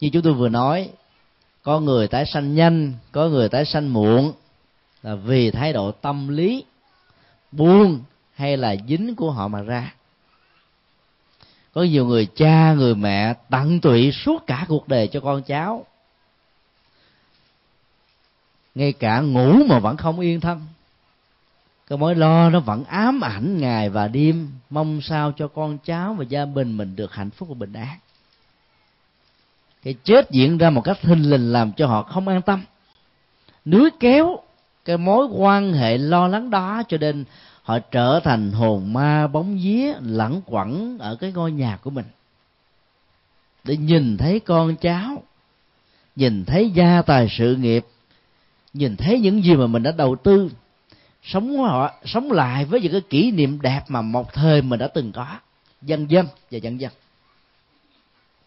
[0.00, 0.90] như chúng tôi vừa nói,
[1.62, 4.32] có người tái sanh nhanh, có người tái sanh muộn
[5.02, 6.64] là vì thái độ tâm lý
[7.52, 8.02] buông
[8.34, 9.94] hay là dính của họ mà ra.
[11.72, 15.86] Có nhiều người cha, người mẹ tận tụy suốt cả cuộc đời cho con cháu,
[18.74, 20.66] ngay cả ngủ mà vẫn không yên thân
[21.88, 26.14] cái mối lo nó vẫn ám ảnh ngày và đêm, mong sao cho con cháu
[26.14, 27.98] và gia đình mình được hạnh phúc và bình an.
[29.82, 32.64] Cái chết diễn ra một cách hình lình làm cho họ không an tâm.
[33.64, 34.38] Núi kéo,
[34.84, 37.24] cái mối quan hệ lo lắng đó cho nên
[37.62, 42.06] họ trở thành hồn ma bóng vía, lẩn quẩn ở cái ngôi nhà của mình.
[43.64, 45.22] Để nhìn thấy con cháu,
[46.16, 47.86] nhìn thấy gia tài sự nghiệp,
[48.72, 50.50] nhìn thấy những gì mà mình đã đầu tư
[51.28, 54.88] sống họ sống lại với những cái kỷ niệm đẹp mà một thời mình đã
[54.88, 55.26] từng có.
[55.82, 56.92] Dân dân và dân dân.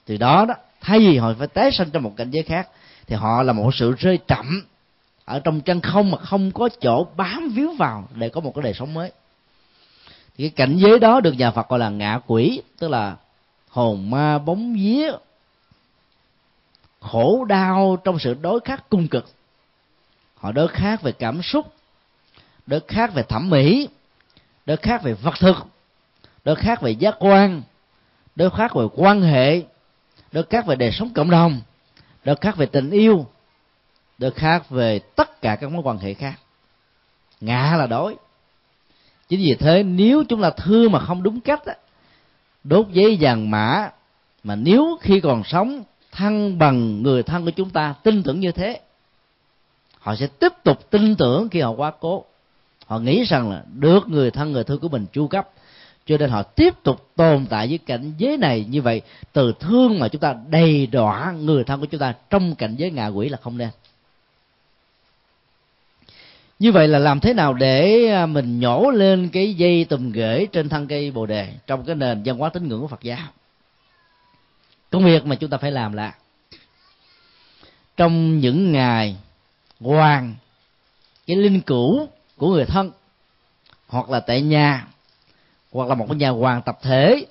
[0.06, 2.70] Từ đó đó, thay vì họ phải tái sinh trong một cảnh giới khác,
[3.08, 4.66] thì họ là một sự rơi chậm
[5.26, 8.64] ở trong chân không mà không có chỗ bám víu vào để có một cái
[8.64, 9.12] đời sống mới.
[10.38, 13.16] Thì cái cảnh giới đó được nhà Phật gọi là ngạ quỷ, tức là
[13.70, 15.12] hồn ma bóng vía,
[17.00, 19.30] khổ đau trong sự đối khắc cung cực.
[20.36, 21.74] Họ đối khác về cảm xúc
[22.68, 23.90] đối khác về thẩm mỹ
[24.66, 25.56] đối khác về vật thực
[26.44, 27.62] đối khác về giác quan
[28.36, 29.62] đối khác về quan hệ
[30.32, 31.62] đối khác về đời sống cộng đồng
[32.24, 33.26] đối khác về tình yêu
[34.22, 36.40] đối khác về tất cả các mối quan hệ khác.
[37.42, 38.16] Ngã là đối
[39.30, 41.76] chính vì thế nếu chúng ta thương mà không đúng cách á,
[42.64, 43.90] đốt giấy vàng mã
[44.44, 48.52] mà nếu khi còn sống thân bằng người thân của chúng ta tin tưởng như
[48.52, 48.82] thế
[50.00, 52.26] họ sẽ tiếp tục tin tưởng khi họ quá cố
[52.92, 55.50] họ nghĩ rằng là được người thân, người thương của mình chu cấp.
[56.06, 59.02] Cho nên họ tiếp tục tồn tại với cảnh giới này như vậy.
[59.34, 62.92] Từ thương mà chúng ta đầy đọa người thân của chúng ta trong cảnh giới
[62.92, 63.70] ngạ quỷ là không nên.
[66.60, 70.48] Như vậy là làm thế nào để à, mình nhổ lên cái dây tùm ghế
[70.52, 73.28] trên thân cây bồ đề trong cái nền văn hóa tín ngưỡng của phật giáo?
[74.90, 76.16] Công việc mà chúng ta phải làm là
[77.98, 79.16] trong những ngày
[79.80, 80.36] hoàng,
[81.28, 82.08] cái linh cữu
[82.42, 82.92] của người thân,
[83.88, 84.88] hoặc là tại nhà,
[85.72, 87.26] hoặc là một cái nhà hoàng tập thể,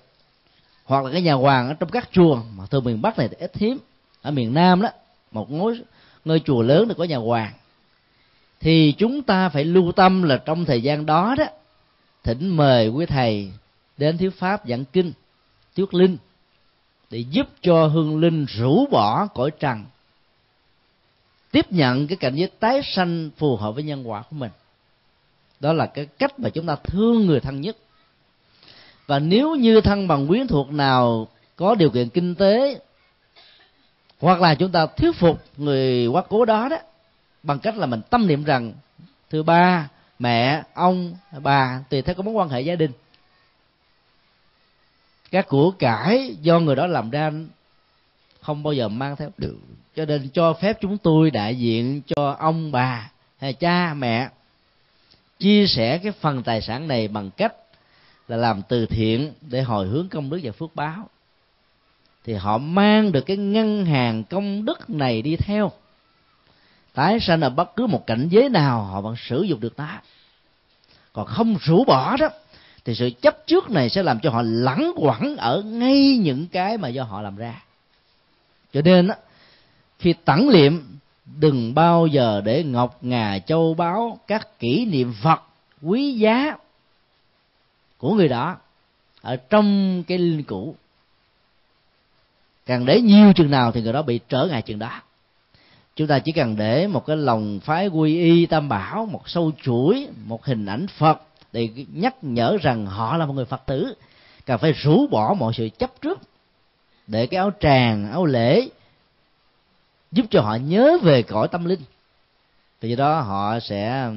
[0.84, 2.42] hoặc là cái nhà hoàng ở trong các chùa.
[2.56, 3.78] Mà thường miền bắc này thì ít hiếm.
[4.22, 4.88] Ở miền nam đó,
[5.30, 5.80] một ngôi
[6.24, 7.52] ngôi chùa lớn thì có nhà hoàng.
[8.60, 11.44] Thì chúng ta phải lưu tâm là trong thời gian đó đó,
[12.22, 13.52] thỉnh mời quý thầy
[13.96, 15.12] đến thiếu pháp giảng kinh,
[15.76, 16.16] thuyết linh,
[17.10, 19.84] để giúp cho hương linh rũ bỏ cõi trần,
[21.50, 24.50] tiếp nhận cái cảnh giới tái sanh phù hợp với nhân quả của mình
[25.60, 27.76] đó là cái cách mà chúng ta thương người thân nhất.
[29.06, 32.80] Và nếu như thân bằng quyến thuộc nào có điều kiện kinh tế
[34.20, 36.76] hoặc là chúng ta thuyết phục người quá cố đó đó
[37.42, 38.72] bằng cách là mình tâm niệm rằng
[39.30, 42.92] thưa ba mẹ ông bà tùy theo có mối quan hệ gia đình.
[45.30, 47.32] Các của cải do người đó làm ra
[48.40, 49.30] không bao giờ mang theo.
[49.38, 49.56] Được.
[49.96, 54.28] Cho nên cho phép chúng tôi đại diện cho ông bà hay cha mẹ
[55.40, 57.54] chia sẻ cái phần tài sản này bằng cách
[58.28, 61.08] là làm từ thiện để hồi hướng công đức và phước báo.
[62.24, 65.72] Thì họ mang được cái ngân hàng công đức này đi theo.
[66.94, 69.88] Tái sanh ở bất cứ một cảnh giới nào họ vẫn sử dụng được nó.
[71.12, 72.28] Còn không rũ bỏ đó
[72.84, 76.78] thì sự chấp trước này sẽ làm cho họ lẳng quẩn ở ngay những cái
[76.78, 77.62] mà do họ làm ra.
[78.72, 79.14] Cho nên đó,
[79.98, 80.99] khi tẩn liệm
[81.38, 85.42] đừng bao giờ để ngọc ngà châu báu các kỷ niệm vật
[85.82, 86.56] quý giá
[87.98, 88.56] của người đó
[89.22, 90.74] ở trong cái linh cũ
[92.66, 95.00] càng để nhiều chừng nào thì người đó bị trở ngại chừng đó.
[95.96, 99.52] Chúng ta chỉ cần để một cái lòng phái quy y tam bảo, một sâu
[99.62, 103.94] chuỗi, một hình ảnh phật để nhắc nhở rằng họ là một người phật tử,
[104.46, 106.18] cần phải rũ bỏ mọi sự chấp trước
[107.06, 108.68] để cái áo tràng, áo lễ
[110.12, 111.80] giúp cho họ nhớ về cõi tâm linh.
[112.80, 114.10] Thì do đó họ sẽ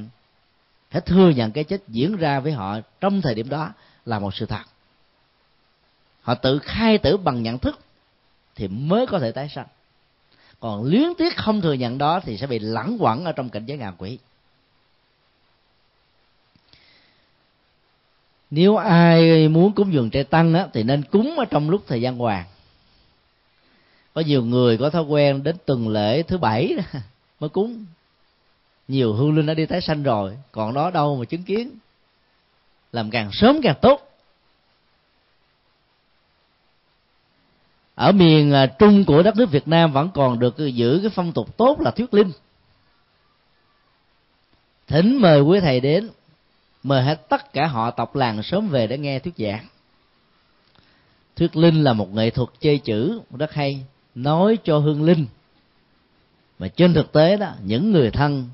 [0.91, 3.69] phải thừa nhận cái chết diễn ra với họ trong thời điểm đó
[4.05, 4.63] là một sự thật.
[6.21, 7.79] Họ tự khai tử bằng nhận thức
[8.55, 9.67] thì mới có thể tái sanh.
[10.59, 13.65] Còn luyến tiếc không thừa nhận đó thì sẽ bị lẳng quẩn ở trong cảnh
[13.65, 14.19] giới ngạ quỷ.
[18.51, 22.01] Nếu ai muốn cúng dường trai tăng á, thì nên cúng ở trong lúc thời
[22.01, 22.45] gian hoàng
[24.13, 26.75] có nhiều người có thói quen đến tuần lễ thứ bảy
[27.39, 27.85] mới cúng.
[28.87, 31.71] Nhiều hương linh đã đi tái sanh rồi, còn đó đâu mà chứng kiến.
[32.91, 34.09] Làm càng sớm càng tốt.
[37.95, 41.31] Ở miền à, trung của đất nước Việt Nam vẫn còn được giữ cái phong
[41.31, 42.31] tục tốt là thuyết linh.
[44.87, 46.09] Thỉnh mời quý thầy đến,
[46.83, 49.67] mời hết tất cả họ tộc làng sớm về để nghe thuyết giảng.
[51.35, 55.25] Thuyết linh là một nghệ thuật chơi chữ, rất hay nói cho hương linh.
[56.59, 58.49] Mà trên thực tế đó, những người thân,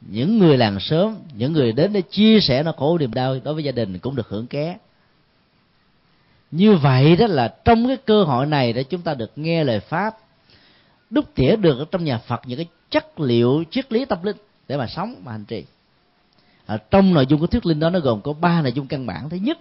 [0.00, 3.54] những người làng sớm những người đến để chia sẻ nó khổ niềm đau đối
[3.54, 4.78] với gia đình cũng được hưởng ké.
[6.50, 9.80] Như vậy đó là trong cái cơ hội này để chúng ta được nghe lời
[9.80, 10.16] pháp,
[11.10, 14.36] đúc tỉa được ở trong nhà phật những cái chất liệu, triết lý tâm linh
[14.68, 15.64] để mà sống, mà hành trì.
[16.66, 19.06] Ở trong nội dung của thuyết linh đó nó gồm có ba nội dung căn
[19.06, 19.30] bản.
[19.30, 19.58] Thứ nhất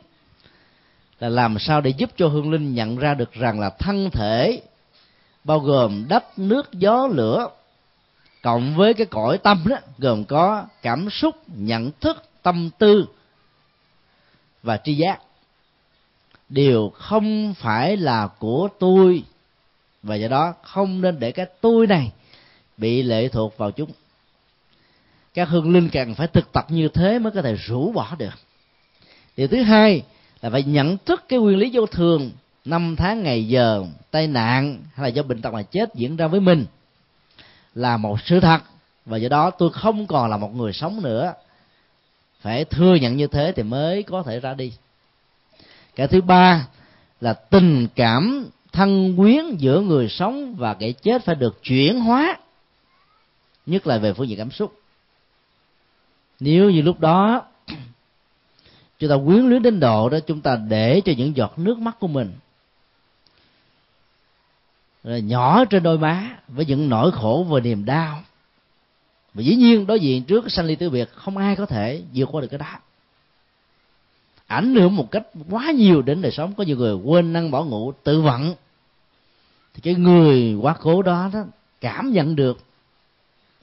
[1.20, 4.62] là làm sao để giúp cho hương linh nhận ra được rằng là thân thể
[5.48, 7.50] bao gồm đất, nước, gió, lửa.
[8.42, 13.06] Cộng với cái cõi tâm đó, gồm có cảm xúc, nhận thức, tâm tư
[14.64, 15.20] và tri giác.
[16.50, 19.24] Đều không phải là của tôi,
[20.04, 22.12] và do đó không nên để cái tôi này
[22.78, 23.92] bị lệ thuộc vào chúng.
[25.34, 28.34] Các hương linh cần phải thực tập như thế mới có thể rũ bỏ được.
[29.38, 30.04] Điều thứ hai
[30.42, 32.32] là phải nhận thức cái nguyên lý vô thường
[32.68, 36.28] năm tháng ngày giờ, tai nạn hay là do bệnh tật mà chết diễn ra
[36.28, 36.66] với mình
[37.76, 38.60] là một sự thật.
[39.06, 41.34] Và do đó tôi không còn là một người sống nữa.
[42.42, 44.74] Phải thừa nhận như thế thì mới có thể ra đi.
[45.96, 46.68] Cái thứ ba
[47.22, 52.38] là tình cảm thân quyến giữa người sống và kẻ chết phải được chuyển hóa,
[53.66, 54.80] nhất là về phương diện cảm xúc.
[56.40, 57.44] Nếu như lúc đó
[59.00, 62.00] chúng ta quyến luyến đến độ đó, chúng ta để cho những giọt nước mắt
[62.00, 62.32] của mình
[65.08, 68.24] rồi nhỏ trên đôi má với những nỗi khổ và niềm đau.
[69.34, 72.30] Và dĩ nhiên đối diện trước sanh ly tử biệt, không ai có thể vượt
[72.32, 72.80] qua được cái đó.
[74.48, 76.54] Ảnh hưởng một cách quá nhiều đến đời sống.
[76.54, 78.56] Có nhiều người quên năng bỏ ngủ, tự vận.
[79.74, 81.44] Thì cái người quá cố đó đó
[81.82, 82.58] cảm nhận được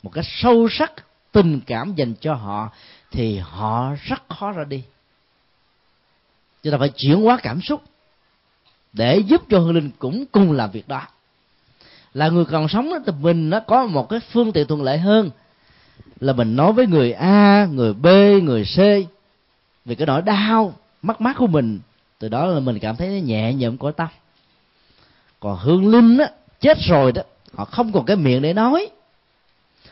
[0.03, 0.93] một cách sâu sắc
[1.33, 2.71] tình cảm dành cho họ,
[3.11, 4.83] thì họ rất khó ra đi.
[6.63, 7.83] Chúng ta phải chuyển hóa cảm xúc
[8.93, 11.07] để giúp cho hương linh cũng cùng làm việc đó
[12.15, 14.99] là người còn sống đó, thì mình nó có một cái phương tiện thuận lợi
[14.99, 15.31] hơn.
[16.21, 18.07] Là mình nói với người a người b
[18.43, 18.79] người c
[19.85, 21.81] vì cái nỗi đau mất mát của mình
[22.19, 24.09] từ đó là mình cảm thấy nó nhẹ nhõm cõi tâm.
[25.41, 27.23] Còn hương linh á chết rồi đó
[27.55, 28.89] họ không còn cái miệng để nói.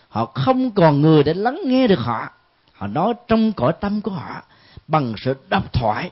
[0.09, 2.29] Họ không còn người để lắng nghe được họ.
[2.73, 4.43] Họ nói trong cõi tâm của họ
[4.89, 6.11] bằng sự độc thoại.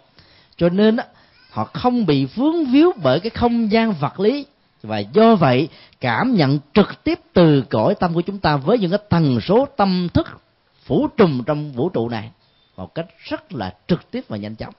[0.57, 1.05] Cho nên á
[1.51, 4.47] họ không bị vướng víu bởi cái không gian vật lý
[4.83, 5.69] và do vậy,
[6.01, 9.67] cảm nhận trực tiếp từ cõi tâm của chúng ta với những cái tần số
[9.77, 10.27] tâm thức
[10.85, 12.31] phủ trùm trong vũ trụ này
[12.77, 14.75] một cách rất là trực tiếp và nhanh chóng.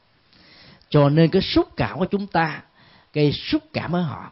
[0.90, 2.62] Cho nên cái xúc cảm của chúng ta
[3.14, 4.32] gây xúc cảm ở họ.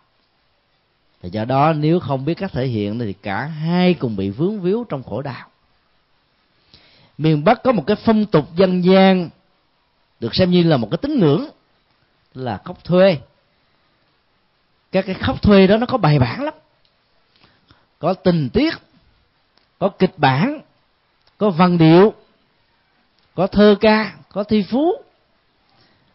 [1.22, 4.62] Thì do đó, nếu không biết cách thể hiện thì cả hai cùng bị vướng
[4.62, 5.48] víu trong khổ đau.
[7.18, 9.30] Miền bắc có một cái phong tục dân gian
[10.20, 11.50] được xem như là một cái tín ngưỡng
[12.34, 13.18] là khóc thuê
[14.92, 16.54] các cái khóc thuê đó nó có bài bản lắm.
[18.00, 18.74] Có tình tiết,
[19.80, 20.60] có kịch bản,
[21.38, 22.14] có văn điệu,
[23.36, 24.92] có thơ ca, có thi phú.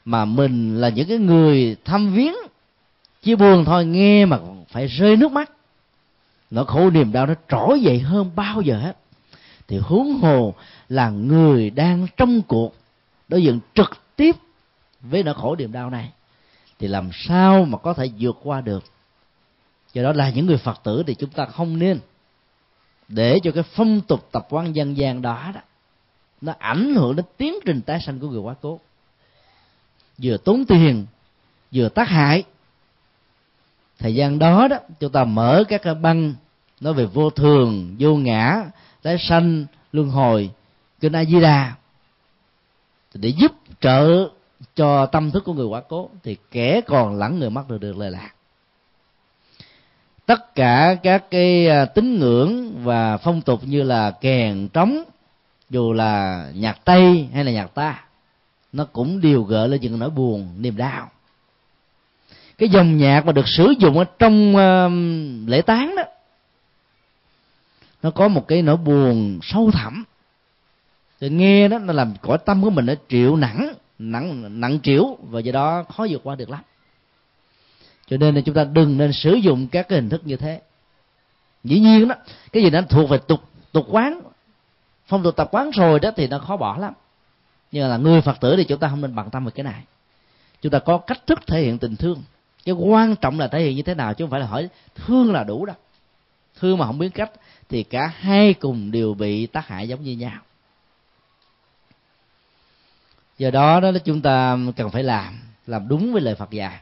[0.05, 2.35] Mà mình là những cái người thăm viếng,
[3.23, 5.51] chỉ buồn thôi, nghe mà phải rơi nước mắt.
[6.51, 8.97] Nỗi khổ niềm đau, nó trỗi dậy hơn bao giờ hết.
[9.69, 10.55] Thì huống hồ
[10.89, 12.75] là người đang trong cuộc,
[13.29, 14.37] đối diện trực tiếp
[15.01, 16.11] với nỗi khổ niềm đau này
[16.79, 18.85] thì làm sao mà có thể vượt qua được?
[19.93, 22.01] Do đó là những người phật tử thì chúng ta không nên
[23.09, 25.61] để cho cái phong tục tập quán dân gian đó đó,
[26.41, 28.81] nó ảnh hưởng đến tiến trình tái sanh của người quá cố.
[30.23, 31.07] Vừa tốn tiền,
[31.73, 32.45] vừa tác hại.
[33.99, 36.35] Thời gian đó đó, chúng ta mở các cái băng
[36.81, 38.65] nói về vô thường, vô ngã,
[39.03, 40.51] tái sanh, luân hồi,
[41.01, 41.75] kinh a di đà,
[43.15, 44.29] để giúp trợ
[44.75, 47.97] cho tâm thức của người quá cố thì kẻ còn lẫn người mất được được
[47.97, 48.31] lời lạc.
[50.27, 55.05] Tất cả các cái à, tín ngưỡng và phong tục như là kèn trống
[55.71, 58.05] dù là nhạc tây hay là nhạc ta
[58.73, 61.11] nó cũng đều gợi lên những nỗi buồn niềm đau.
[62.59, 66.03] Cái dòng nhạc mà được sử dụng ở trong uh, lễ táng đó
[68.03, 70.05] nó có một cái nỗi buồn sâu thẳm.
[71.21, 75.19] Thì nghe đó nó làm cõi tâm của mình nó chịu nặng nặng nặng kiểu
[75.23, 76.61] và do đó khó vượt qua được lắm.
[78.07, 80.61] Cho nên là chúng ta đừng nên sử dụng các cái hình thức như thế.
[81.65, 82.15] Dĩ nhiên đó,
[82.53, 83.41] cái gì nó thuộc về tục
[83.73, 84.21] tục quán,
[85.07, 86.93] phong tục tập quán rồi đó thì nó khó bỏ lắm.
[87.73, 89.83] Nhưng là người phật tử thì chúng ta không nên bận tâm về cái này.
[90.63, 92.23] Chúng ta có cách thức thể hiện tình thương.
[92.65, 95.33] Cái quan trọng là thể hiện như thế nào chứ không phải là hỏi thương
[95.33, 95.77] là đủ đâu.
[96.59, 97.31] Thương mà không biết cách
[97.69, 100.39] thì cả hai cùng đều bị tác hại giống như nhau
[103.39, 106.81] do đó đó chúng ta cần phải làm làm đúng với lời phật dạy.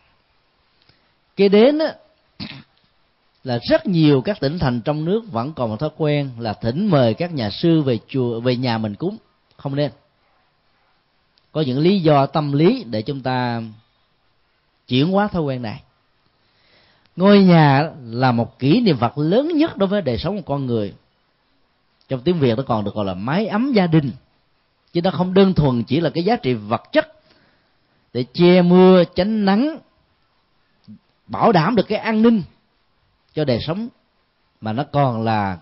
[1.37, 1.87] Kế đến đó,
[3.45, 6.87] là rất nhiều các tỉnh thành trong nước vẫn còn một thói quen là thỉnh
[6.87, 9.17] mời các nhà sư về chùa về nhà mình cúng.
[9.57, 9.91] Không nên.
[11.53, 13.63] Có những lý do tâm lý để chúng ta
[14.89, 15.83] chuyển hóa thói quen này.
[17.17, 20.67] Ngôi nhà là một kỷ niệm vật lớn nhất đối với đời sống của con
[20.67, 20.95] người.
[22.09, 24.11] Trong tiếng việt nó còn được gọi là mái ấm gia đình
[24.93, 27.13] chứ nó không đơn thuần chỉ là cái giá trị vật chất
[28.13, 29.79] để che mưa, tránh nắng,
[31.27, 32.43] bảo đảm được cái an ninh
[33.35, 33.89] cho đời sống,
[34.61, 35.59] mà nó còn là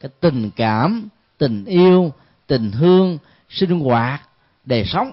[0.00, 1.08] cái tình cảm,
[1.38, 2.12] tình yêu,
[2.46, 3.18] tình thương,
[3.48, 4.28] sinh hoạt,
[4.64, 5.12] đời sống.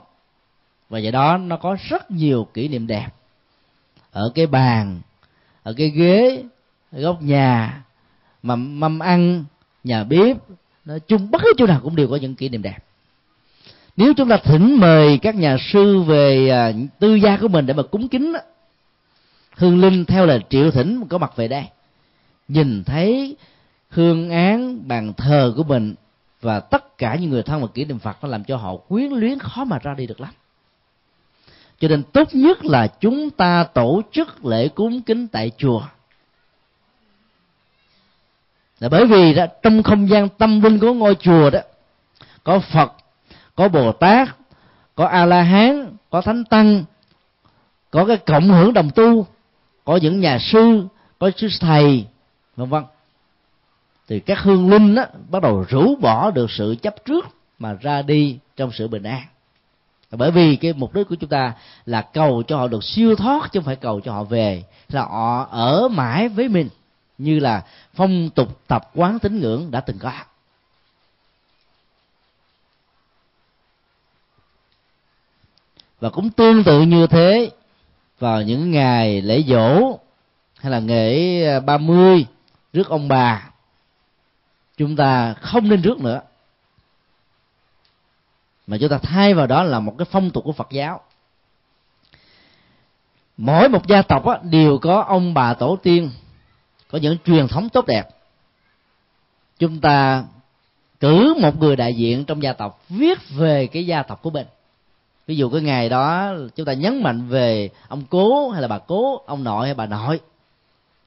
[0.90, 3.10] Và vậy đó nó có rất nhiều kỷ niệm đẹp
[4.12, 5.02] ở cái bàn,
[5.64, 6.44] ở cái ghế
[6.92, 7.84] ở góc nhà
[8.44, 9.46] mầm mâm ăn,
[9.84, 10.38] nhà bếp,
[10.86, 12.78] nói chung bất cứ chỗ nào cũng đều có những kỷ niệm đẹp
[13.98, 17.74] nếu chúng ta thỉnh mời các nhà sư về à, tư gia của mình để
[17.74, 18.34] mà cúng kính
[19.56, 21.64] hương linh theo lời triệu thỉnh có mặt về đây
[22.48, 23.36] nhìn thấy
[23.90, 25.96] hương án bàn thờ của mình
[26.42, 29.12] và tất cả những người thân và kỷ niệm phật nó làm cho họ quyến
[29.12, 30.30] luyến khó mà ra đi được lắm.
[31.80, 35.82] Cho nên tốt nhất là chúng ta tổ chức lễ cúng kính tại chùa.
[38.80, 41.60] Là bởi vì đó trong không gian tâm linh của ngôi chùa đó
[42.44, 42.94] có phật
[43.56, 44.30] có bồ tát
[44.96, 46.84] có a la hán có thánh tăng
[47.92, 49.28] có cái cộng hưởng đồng tu
[49.86, 50.88] có những nhà sư
[51.20, 52.06] có sư thầy
[52.56, 52.84] vân vân.
[54.08, 57.26] Thì các hương linh đó, bắt đầu rũ bỏ được sự chấp trước
[57.60, 59.22] mà ra đi trong sự bình an.
[60.12, 61.54] Bởi vì cái mục đích của chúng ta
[61.86, 65.02] là cầu cho họ được siêu thoát chứ không phải cầu cho họ về là
[65.02, 66.70] họ ở mãi với mình
[67.18, 70.12] như là phong tục tập quán tín ngưỡng đã từng có.
[76.02, 77.52] Và cũng tương tự như thế
[78.20, 80.00] vào những ngày lễ dỗ
[80.56, 82.26] hay là ngày ba mươi
[82.74, 83.52] rước ông bà
[84.78, 86.22] chúng ta không nên rước nữa.
[88.68, 91.02] Mà chúng ta thay vào đó là một cái phong tục của phật giáo.
[93.38, 96.12] Mỗi một gia tộc á, đều có ông bà tổ tiên
[96.88, 98.10] có những truyền thống tốt đẹp.
[99.60, 100.24] Chúng ta
[101.00, 104.48] cử một người đại diện trong gia tộc viết về cái gia tộc của mình
[105.28, 108.80] ví dụ cái ngày đó, chúng ta nhấn mạnh về ông cố hay là bà
[108.80, 110.20] cố, ông nội hay bà nội.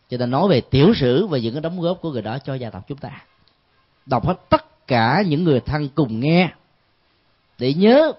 [0.09, 2.55] Chúng ta nói về tiểu sử và những cái đóng góp của người đó cho
[2.55, 3.23] gia tộc chúng ta.
[4.07, 6.51] Đọc hết tất cả những người thân cùng nghe
[7.59, 8.13] để nhớ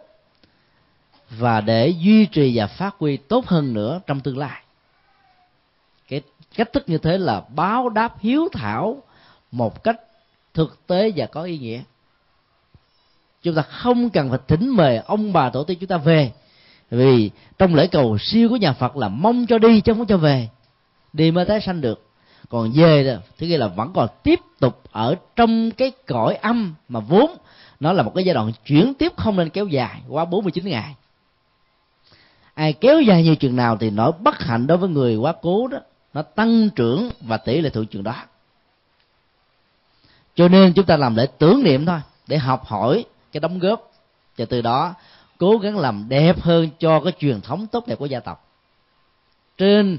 [1.30, 4.62] và để duy trì và phát huy tốt hơn nữa trong tương lai.
[6.08, 6.22] Cái
[6.56, 9.04] cách thức như thế là báo đáp hiếu thảo
[9.52, 10.02] một cách
[10.54, 11.82] thực tế và có ý nghĩa
[13.46, 16.32] chúng ta không cần phải thỉnh mời ông bà tổ tiên chúng ta về.
[16.92, 20.18] Vì trong lễ cầu siêu của nhà phật là mong cho đi chứ không cho
[20.18, 20.50] về.
[21.14, 22.08] Đi mới tái sanh được.
[22.50, 26.76] Còn về đó, thứ kia là vẫn còn tiếp tục ở trong cái cõi âm
[26.90, 27.32] mà vốn
[27.80, 30.96] nó là một cái giai đoạn chuyển tiếp không nên kéo dài quá 49 ngày.
[32.54, 35.68] Ai kéo dài như chừng nào thì nỗi bất hạnh đối với người quá cố
[35.68, 35.78] đó,
[36.14, 38.16] nó tăng trưởng và tỷ lệ thụ trường đó.
[40.36, 43.06] Cho nên chúng ta làm lễ tưởng niệm thôi, để học hỏi
[43.36, 43.92] cái đóng góp.
[44.38, 44.94] Và từ đó,
[45.38, 48.48] cố gắng làm đẹp hơn cho cái truyền thống tốt đẹp của gia tộc.
[49.58, 49.98] Trên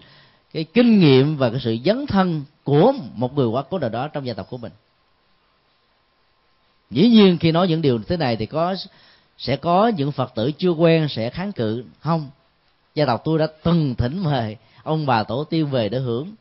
[0.53, 4.09] cái kinh nghiệm và cái sự dấn thân của một người quá cố nào đó
[4.09, 4.73] trong gia tộc của mình.
[6.91, 8.77] Dĩ nhiên khi nói những điều thế này thì có,
[9.39, 11.85] sẽ có những phật tử chưa quen, sẽ kháng cự.
[12.01, 12.31] Không.
[12.95, 16.35] Gia tộc tôi đã từng thỉnh mời ông bà tổ tiên về để hưởng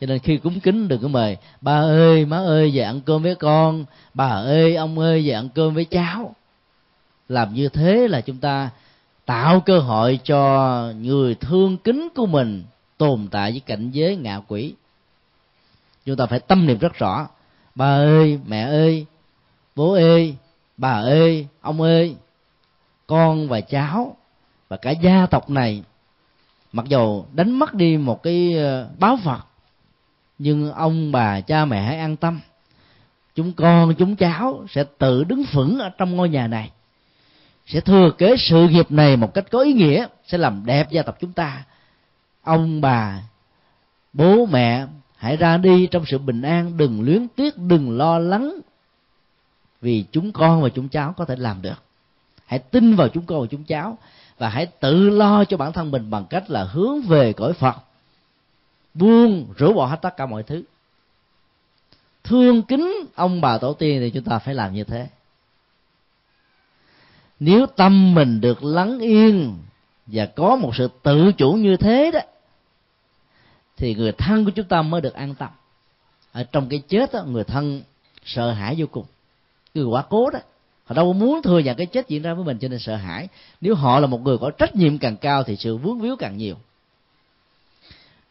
[0.00, 3.22] cho nên khi cúng kính đừng có mời, ba ơi, má ơi, về ăn cơm
[3.22, 3.84] với con.
[4.14, 6.34] Bà ơi, ông ơi, về ăn cơm với cháu.
[7.28, 8.70] Làm như thế là chúng ta
[9.24, 12.64] tạo cơ hội cho người thương kính của mình
[12.98, 14.74] tồn tại với cảnh giới ngạ quỷ.
[16.06, 17.28] Chúng ta phải tâm niệm rất rõ.
[17.74, 19.06] Ba ơi, mẹ ơi,
[19.76, 20.34] bố ơi,
[20.76, 22.16] bà ơi, ông ơi,
[23.06, 24.16] con và cháu
[24.68, 25.82] và cả gia tộc này.
[26.72, 29.40] Mặc dù đánh mất đi một cái ờ, báo phật
[30.38, 32.40] nhưng ông bà, cha mẹ hãy an tâm.
[33.34, 36.70] Chúng con, chúng cháu sẽ tự đứng vững ở trong ngôi nhà này.
[37.66, 41.02] Sẽ thừa kế sự nghiệp này một cách có ý nghĩa, sẽ làm đẹp gia
[41.02, 41.64] tộc chúng ta.
[42.42, 43.22] Ông bà,
[44.12, 48.60] bố mẹ hãy ra đi trong sự bình an, đừng luyến tiếc, đừng lo lắng.
[49.80, 51.82] Vì chúng con và chúng cháu có thể làm được.
[52.46, 53.98] Hãy tin vào chúng con và chúng cháu
[54.38, 57.76] và hãy tự lo cho bản thân mình bằng cách là hướng về cõi phật
[58.94, 60.62] buông rửa bỏ hết tất cả mọi thứ.
[62.24, 65.08] Thương kính ông bà tổ tiên thì chúng ta phải làm như thế.
[67.40, 69.58] Nếu tâm mình được lắng yên
[70.06, 72.20] và có một sự tự chủ như thế đó
[73.76, 75.50] thì người thân của chúng ta mới được an tâm.
[76.32, 77.82] Ở trong cái chết đó, người thân
[78.24, 79.04] sợ hãi vô cùng.
[79.74, 80.38] Người quá cố đó
[80.84, 83.28] họ đâu muốn thừa nhận cái chết diễn ra với mình cho nên sợ hãi.
[83.60, 86.36] Nếu họ là một người có trách nhiệm càng cao thì sự vướng víu càng
[86.36, 86.56] nhiều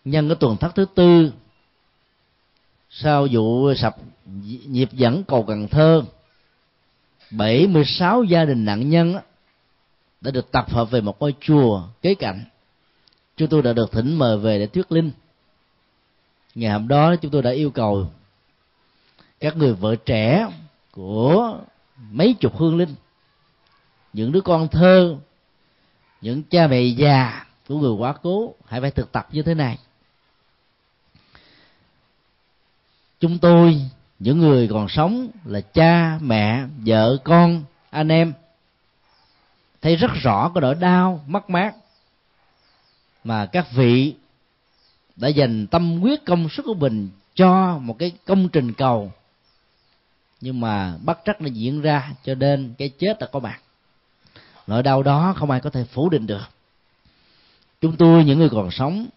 [0.05, 1.31] nhân cái tuần thất thứ tư,
[2.89, 3.95] sau vụ sập
[4.67, 6.03] nhịp dẫn cầu Cần Thơ
[7.31, 9.15] 76 gia đình nạn nhân
[10.21, 12.43] đã được tập hợp về một ngôi chùa kế cạnh.
[13.37, 15.11] Chúng tôi đã được thỉnh mời về để thuyết linh.
[16.55, 18.07] Ngày hôm đó chúng tôi đã yêu cầu
[19.39, 20.47] các người vợ trẻ
[20.91, 21.59] của
[22.11, 22.95] mấy chục hương linh,
[24.13, 25.17] những đứa con thơ,
[26.21, 29.77] những cha mẹ già của người quá cố, hãy phải thực tập như thế này.
[33.23, 33.81] Chúng tôi,
[34.19, 38.33] những người còn sống là cha, mẹ, vợ, con, anh em.
[39.81, 41.75] Thấy rất rõ cái nỗi đau, mất mát
[43.23, 44.15] mà các vị
[45.15, 49.11] đã dành tâm huyết công sức của mình cho một cái công trình cầu.
[50.41, 53.59] Nhưng mà bất trắc nó diễn ra cho nên cái chết đã có mặt.
[54.67, 56.43] Nỗi đau đó không ai có thể phủ định được.
[57.81, 59.07] Chúng tôi, những người còn sống,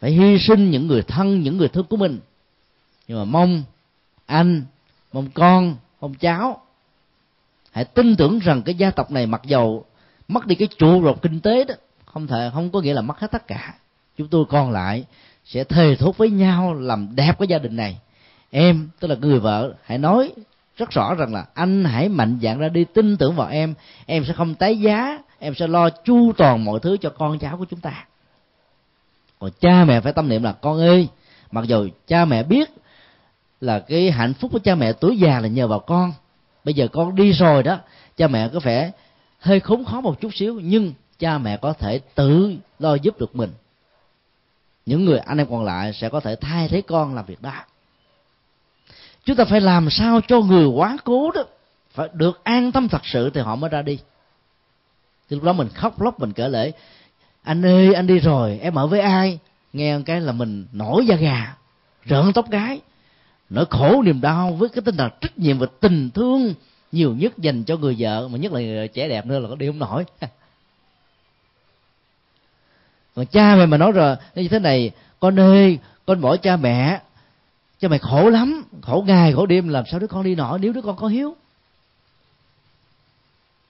[0.00, 2.18] phải hy sinh những người thân, những người thương của mình
[3.08, 3.62] nhưng mà mong
[4.26, 4.62] anh,
[5.12, 6.60] mong con, mong cháu
[7.72, 9.84] hãy tin tưởng rằng cái gia tộc này mặc dầu
[10.28, 11.74] mất đi cái trụ cột kinh tế đó,
[12.04, 13.74] không thể, không có nghĩa là mất hết tất cả.
[14.18, 15.04] Chúng tôi còn lại
[15.44, 17.98] sẽ thề thốt với nhau làm đẹp cái gia đình này.
[18.50, 20.32] Em, tức là người vợ, hãy nói
[20.76, 23.74] rất rõ rằng là anh hãy mạnh dạn ra đi tin tưởng vào em.
[24.06, 27.56] Em sẽ không tái giá, em sẽ lo chu toàn mọi thứ cho con cháu
[27.56, 28.06] của chúng ta.
[29.38, 31.08] Còn cha mẹ phải tâm niệm là, con ơi,
[31.50, 32.70] mặc dù cha mẹ biết
[33.64, 36.12] là cái hạnh phúc của cha mẹ tuổi già là nhờ vào con.
[36.64, 37.78] Bây giờ con đi rồi đó,
[38.16, 38.90] cha mẹ có vẻ
[39.38, 43.36] hơi khốn khó một chút xíu, nhưng cha mẹ có thể tự lo giúp được
[43.36, 43.50] mình.
[44.86, 47.64] Những người anh em còn lại sẽ có thể thay thế con làm việc đó.
[49.24, 51.44] Chúng ta phải làm sao cho người quá cố đó,
[51.90, 53.98] phải được an tâm thật sự thì họ mới ra đi.
[55.30, 56.72] Thì lúc đó mình khóc lóc, mình kể lễ
[57.44, 59.38] anh ơi, anh đi rồi, em ở với ai?
[59.72, 61.54] Nghe cái là mình nổi da gà,
[62.04, 62.80] rợn tóc gái
[63.50, 66.54] nỗi khổ niềm đau với cái tinh thần trách nhiệm và tình thương
[66.92, 69.66] nhiều nhất dành cho người vợ, mà nhất là trẻ đẹp nữa là có đi
[69.66, 70.04] không nổi.
[73.14, 74.90] Còn cha mẹ mà nói rồi như thế này,
[75.20, 77.00] con ơi, con bỏ cha mẹ,
[77.78, 80.72] cha mày khổ lắm, khổ ngày, khổ đêm, làm sao đứa con đi nổi nếu
[80.72, 81.36] đứa con có hiếu?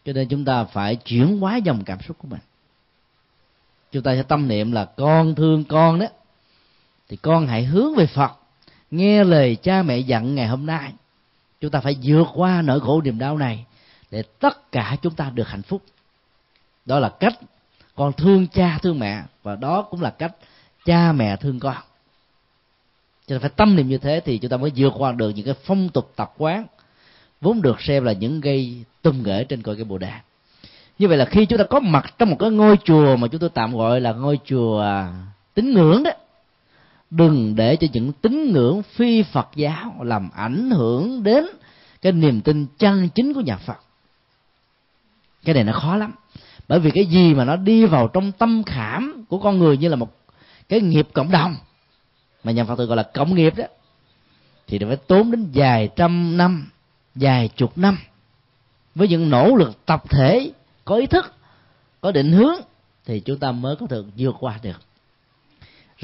[0.04, 2.40] Cho nên chúng ta phải chuyển hóa dòng cảm xúc của mình.
[3.92, 6.06] Chúng ta sẽ tâm niệm là con thương con đó,
[7.08, 8.32] thì con hãy hướng về phật
[8.96, 10.92] nghe lời cha mẹ dặn ngày hôm nay,
[11.60, 13.64] chúng ta phải vượt qua nỗi khổ niềm đau này
[14.10, 15.82] để tất cả chúng ta được hạnh phúc.
[16.86, 17.34] Đó là cách
[17.94, 20.32] con thương cha thương mẹ và đó cũng là cách
[20.84, 21.76] cha mẹ thương con.
[23.26, 25.44] Cho nên phải tâm niệm như thế thì chúng ta mới vượt qua được những
[25.44, 26.66] cái phong tục tập quán,
[27.40, 30.12] vốn được xem là những gây tung nghễ trên cõi cái bồ đề.
[30.98, 33.40] Như vậy là khi chúng ta có mặt trong một cái ngôi chùa mà chúng
[33.40, 34.84] tôi tạm gọi là ngôi chùa
[35.54, 36.10] tín ngưỡng đó
[37.16, 41.46] đừng để cho những tín ngưỡng phi phật giáo làm ảnh hưởng đến
[42.02, 43.78] cái niềm tin chân chính của nhà phật.
[45.44, 46.14] Cái này nó khó lắm.
[46.68, 49.88] Bởi vì cái gì mà nó đi vào trong tâm khảm của con người như
[49.88, 50.16] là một
[50.68, 51.56] cái nghiệp cộng đồng,
[52.44, 53.64] mà nhà phật tự gọi là cộng nghiệp đó,
[54.66, 56.70] thì nó phải tốn đến vài trăm năm,
[57.14, 57.98] vài chục năm
[58.94, 60.52] với những nỗ lực tập thể,
[60.84, 61.34] có ý thức,
[62.00, 62.54] có định hướng,
[63.04, 64.80] thì chúng ta mới có thể vượt qua được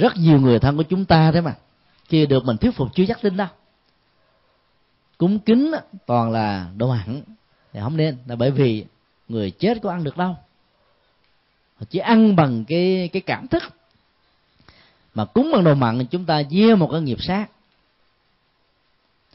[0.01, 1.55] rất nhiều người thân của chúng ta thế mà.
[2.09, 3.48] Khi được mình thuyết phục, chưa chắc tin đâu.
[5.18, 5.72] Cúng kính
[6.07, 7.22] toàn là đồ mặn
[7.72, 8.84] thì không nên, là bởi vì
[9.28, 10.36] người chết có ăn được đâu.
[11.90, 13.62] Chỉ ăn bằng cái cái cảm thức.
[15.14, 17.46] Mà cúng bằng đồ mặn, chúng ta gieo một cái nghiệp sát.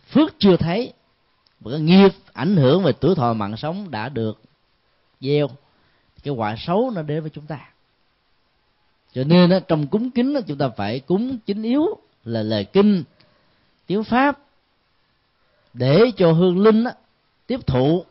[0.09, 0.93] Phước chưa thấy,
[1.59, 4.41] một cái nghiệp ảnh hưởng về tuổi thọ mạng sống đã được
[5.21, 5.47] gieo.
[6.23, 7.69] Cái quả xấu nó đến với chúng ta
[9.15, 11.85] cho nên đó, trong cúng kính đó, chúng ta phải cúng chính yếu
[12.25, 13.03] là lời kinh
[13.87, 14.39] tiếng pháp
[15.73, 16.91] để cho hương linh đó,
[17.47, 18.05] tiếp thụ.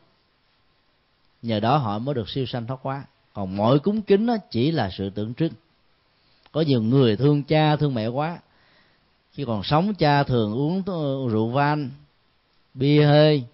[1.43, 3.05] Nhờ đó họ mới được siêu sanh thoát hóa.
[3.33, 5.53] Còn mọi cúng kính đó chỉ là sự tượng trưng.
[6.53, 8.39] Có nhiều người thương cha thương mẹ quá.
[9.33, 11.91] Khi còn sống cha thường uống ờ, rượu van
[12.75, 13.45] bia hơi.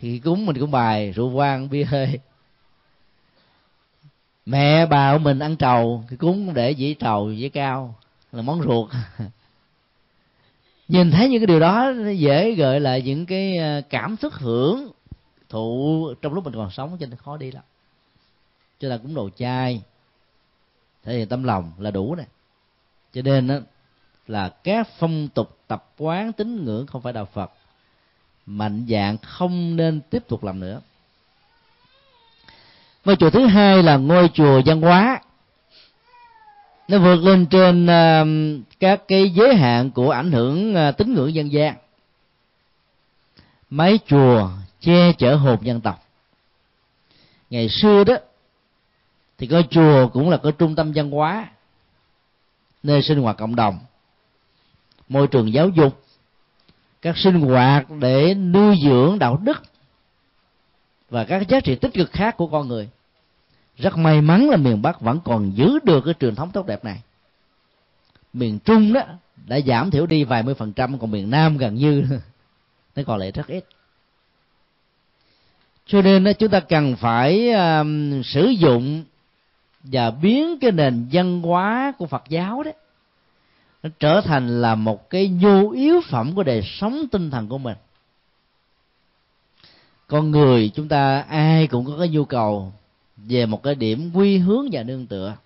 [0.00, 2.18] Thì cúng mình cũng bài rượu vang bia hơi
[4.46, 7.94] mẹ bà của mình ăn trầu thì cúng để dĩ trầu dĩ cao
[8.32, 8.90] là món ruột.
[10.88, 14.92] Nhìn thấy những cái điều đó dễ gợi lại những cái ờ, cảm xúc hưởng
[15.48, 17.62] thụ trong lúc mình còn sống cho nên khó đi lắm.
[18.78, 19.82] Cho là cũng đồ chay
[21.04, 22.24] thể hiện tâm lòng là đủ nè.
[23.12, 23.58] Cho nên đó,
[24.26, 27.52] là các phong tục tập quán tín ngưỡng không phải đạo phật
[28.46, 30.80] mạnh dạng không nên tiếp tục làm nữa
[33.04, 35.20] ngôi chùa thứ hai là ngôi chùa văn hóa.
[36.88, 38.26] Nó vượt lên trên ờ,
[38.80, 41.74] các cái giới hạn của ảnh hưởng ờ, tín ngưỡng dân gian.
[43.70, 44.50] Mấy chùa
[44.80, 46.04] che chở hồn dân tộc.
[47.50, 48.14] Ngày xưa đó,
[49.38, 51.48] thì ngôi chùa cũng là cái trung tâm văn hóa
[52.82, 53.78] nơi sinh hoạt cộng đồng.
[55.08, 56.02] Môi trường giáo dục,
[57.02, 59.62] các sinh hoạt để nuôi dưỡng đạo đức
[61.14, 62.88] và các giá trị tích cực khác của con người.
[63.76, 66.84] Rất may mắn là miền bắc vẫn còn giữ được cái truyền thống tốt đẹp
[66.84, 67.00] này.
[68.32, 69.00] Miền trung đó
[69.46, 72.04] đã giảm thiểu đi vài mươi phần trăm còn miền nam gần như
[72.96, 73.64] nó còn lại rất ít.
[75.86, 79.04] Cho nên đó, chúng ta cần phải um, sử dụng
[79.82, 82.70] và biến cái nền văn hóa của phật giáo đó
[83.82, 87.58] nó trở thành là một cái nhu yếu phẩm của đời sống tinh thần của
[87.58, 87.76] mình
[90.06, 92.72] con người chúng ta ai cũng có cái nhu cầu
[93.16, 95.36] về một cái điểm quy hướng và nương tựa.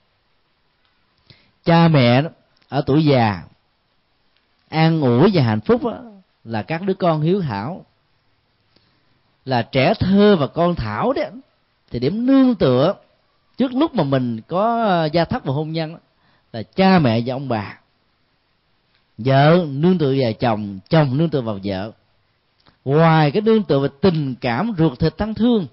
[1.64, 2.22] Cha mẹ
[2.68, 3.42] ở tuổi già,
[4.68, 5.82] an ủi và hạnh phúc
[6.44, 7.84] là các đứa con hiếu thảo.
[9.44, 11.30] Là trẻ thơ và con thảo đấy,
[11.90, 12.94] thì điểm nương tựa
[13.58, 15.96] trước lúc mà mình có ờ, gia thất và hôn nhân
[16.52, 17.78] là cha mẹ và ông bà.
[19.18, 21.92] Vợ nương tựa vào chồng chồng nương tựa vào vợ
[22.96, 25.66] ngoài cái nương tựa về tình cảm ruột thịt tăng thương,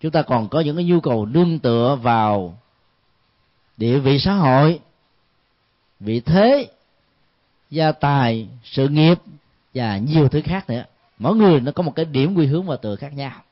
[0.00, 2.58] chúng ta còn có những cái nhu cầu nương tựa vào
[3.76, 4.80] địa vị xã hội,
[6.00, 6.70] vị thế,
[7.70, 9.18] gia tài, sự nghiệp
[9.74, 10.84] và nhiều thứ khác nữa.
[11.18, 13.42] Mỗi người nó có một cái điểm quy hướng và tựa khác nhau.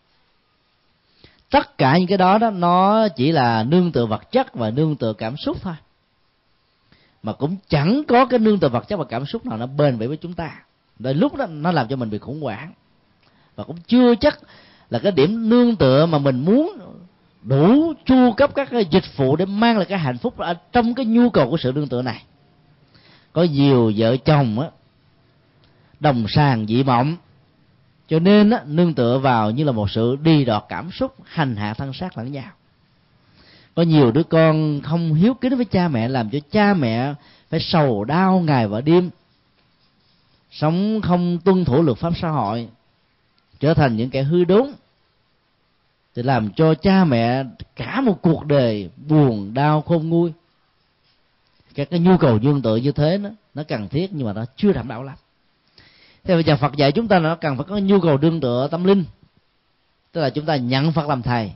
[1.51, 4.97] Tất cả những cái đó đó, nó chỉ là nương tựa vật chất và nương
[4.97, 5.75] tựa cảm xúc thôi.
[7.23, 9.99] Mà cũng chẳng có cái nương tựa vật chất và cảm xúc nào nó bền
[9.99, 10.63] bỉ với chúng ta.
[10.99, 12.73] Đôi lúc đó, nó làm cho mình bị khủng hoảng
[13.57, 14.39] và cũng chưa chắc
[14.91, 16.79] là cái điểm nương tựa mà mình muốn
[17.43, 20.95] đủ chu cấp các cái dịch vụ để mang lại cái hạnh phúc ở trong
[20.95, 22.23] cái nhu cầu của sự nương tựa này.
[23.33, 24.69] Có nhiều vợ chồng á
[26.01, 27.17] đồng sàng dị mộng
[28.09, 31.57] cho nên á, nương tựa vào như là một sự đi đọt cảm xúc hành
[31.57, 32.51] hạ thân xác lẫn nhau.
[33.75, 37.15] Có nhiều đứa con không hiếu kính với cha mẹ làm cho cha mẹ
[37.51, 39.11] phải sầu đau ngày và đêm
[40.51, 42.69] sống không tuân thủ luật pháp xã hội
[43.61, 44.73] trở thành những kẻ hư đốn
[46.15, 47.45] thì làm cho cha mẹ
[47.77, 50.33] cả một cuộc đời buồn, đau, khôn nguôi.
[51.75, 54.45] Các cái nhu cầu dương tự như thế nó nó cần thiết nhưng mà nó
[54.57, 55.17] chưa đảm bảo lắm.
[56.25, 58.41] Theo bây giờ Phật dạy chúng ta là nó cần phải có nhu cầu đương
[58.41, 59.05] tựa tâm linh.
[60.13, 61.53] Tức là chúng ta nhận Phật làm thầy,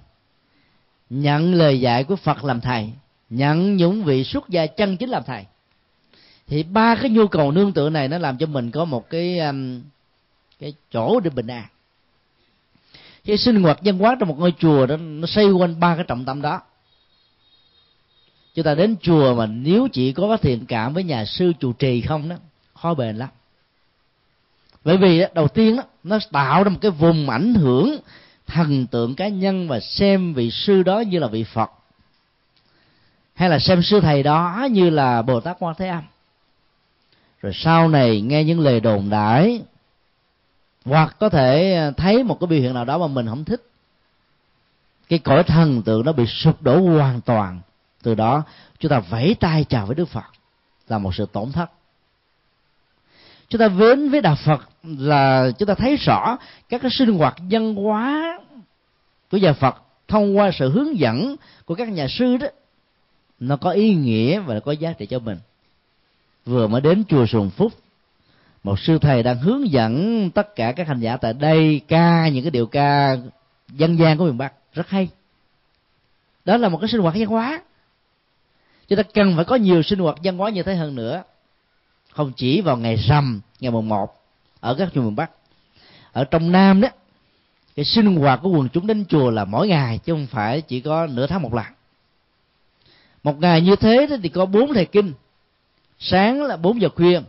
[1.10, 2.92] nhận lời dạy của Phật làm thầy,
[3.30, 5.44] nhận những vị xuất gia chân chính làm thầy.
[6.46, 9.38] Thì ba cái nhu cầu nương tựa này nó làm cho mình có một cái
[9.38, 9.82] um,
[10.58, 11.64] cái chỗ để bình an
[13.28, 16.04] cái sinh hoạt văn hóa trong một ngôi chùa đó nó xoay quanh ba cái
[16.08, 16.60] trọng tâm đó.
[18.54, 21.72] Chúng ta đến chùa mà nếu chỉ có cái thiện cảm với nhà sư chủ
[21.72, 22.36] trì không đó
[22.74, 23.28] khó bền lắm.
[24.84, 27.98] Bởi vì đầu tiên đó, nó tạo ra một cái vùng ảnh hưởng
[28.46, 31.70] thần tượng cá nhân và xem vị sư đó như là vị phật.
[33.34, 36.02] Hay là xem sư thầy đó như là bồ tát quan thế âm.
[37.42, 39.60] Rồi sau này nghe những lời đồn đãi
[40.88, 43.62] hoặc có thể ờ, thấy một cái biểu hiện nào đó mà mình không thích.
[45.08, 47.60] Cái cõi thần tượng nó bị sụp đổ hoàn toàn
[48.02, 48.42] từ đó.
[48.78, 50.24] Chúng ta vẫy tay chào với đức phật
[50.88, 51.70] là một sự tổn thất.
[53.48, 56.36] Chúng ta đến với đạo phật là chúng ta thấy rõ
[56.68, 58.38] các cái sinh hoạt văn hóa
[59.30, 62.46] của nhà phật thông qua sự hướng dẫn của các nhà sư đó,
[63.40, 65.38] nó có ý nghĩa và có giá trị cho mình.
[66.44, 67.72] Vừa mới đến chùa Sùng Phúc
[68.68, 72.44] một sư thầy đang hướng dẫn tất cả các hành giả tại đây ca những
[72.44, 73.16] cái điệu ca
[73.68, 74.52] dân gian của miền Bắc.
[74.72, 75.08] Rất hay.
[76.44, 77.62] Đó là một cái sinh hoạt văn hóa.
[78.88, 81.22] Chúng ta cần phải có nhiều sinh hoạt văn hóa như thế hơn nữa.
[82.12, 84.22] Không chỉ vào ngày rằm, ngày mùng một,
[84.60, 85.30] ở các chùa miền Bắc.
[86.12, 86.88] Ở trong Nam đó,
[87.76, 90.80] cái sinh hoạt của quần chúng đến chùa là mỗi ngày, chứ không phải chỉ
[90.80, 91.66] có nửa tháng một lần.
[93.22, 95.12] Một ngày như thế thì có bốn thầy kinh.
[95.98, 97.20] Sáng là bốn giờ khuya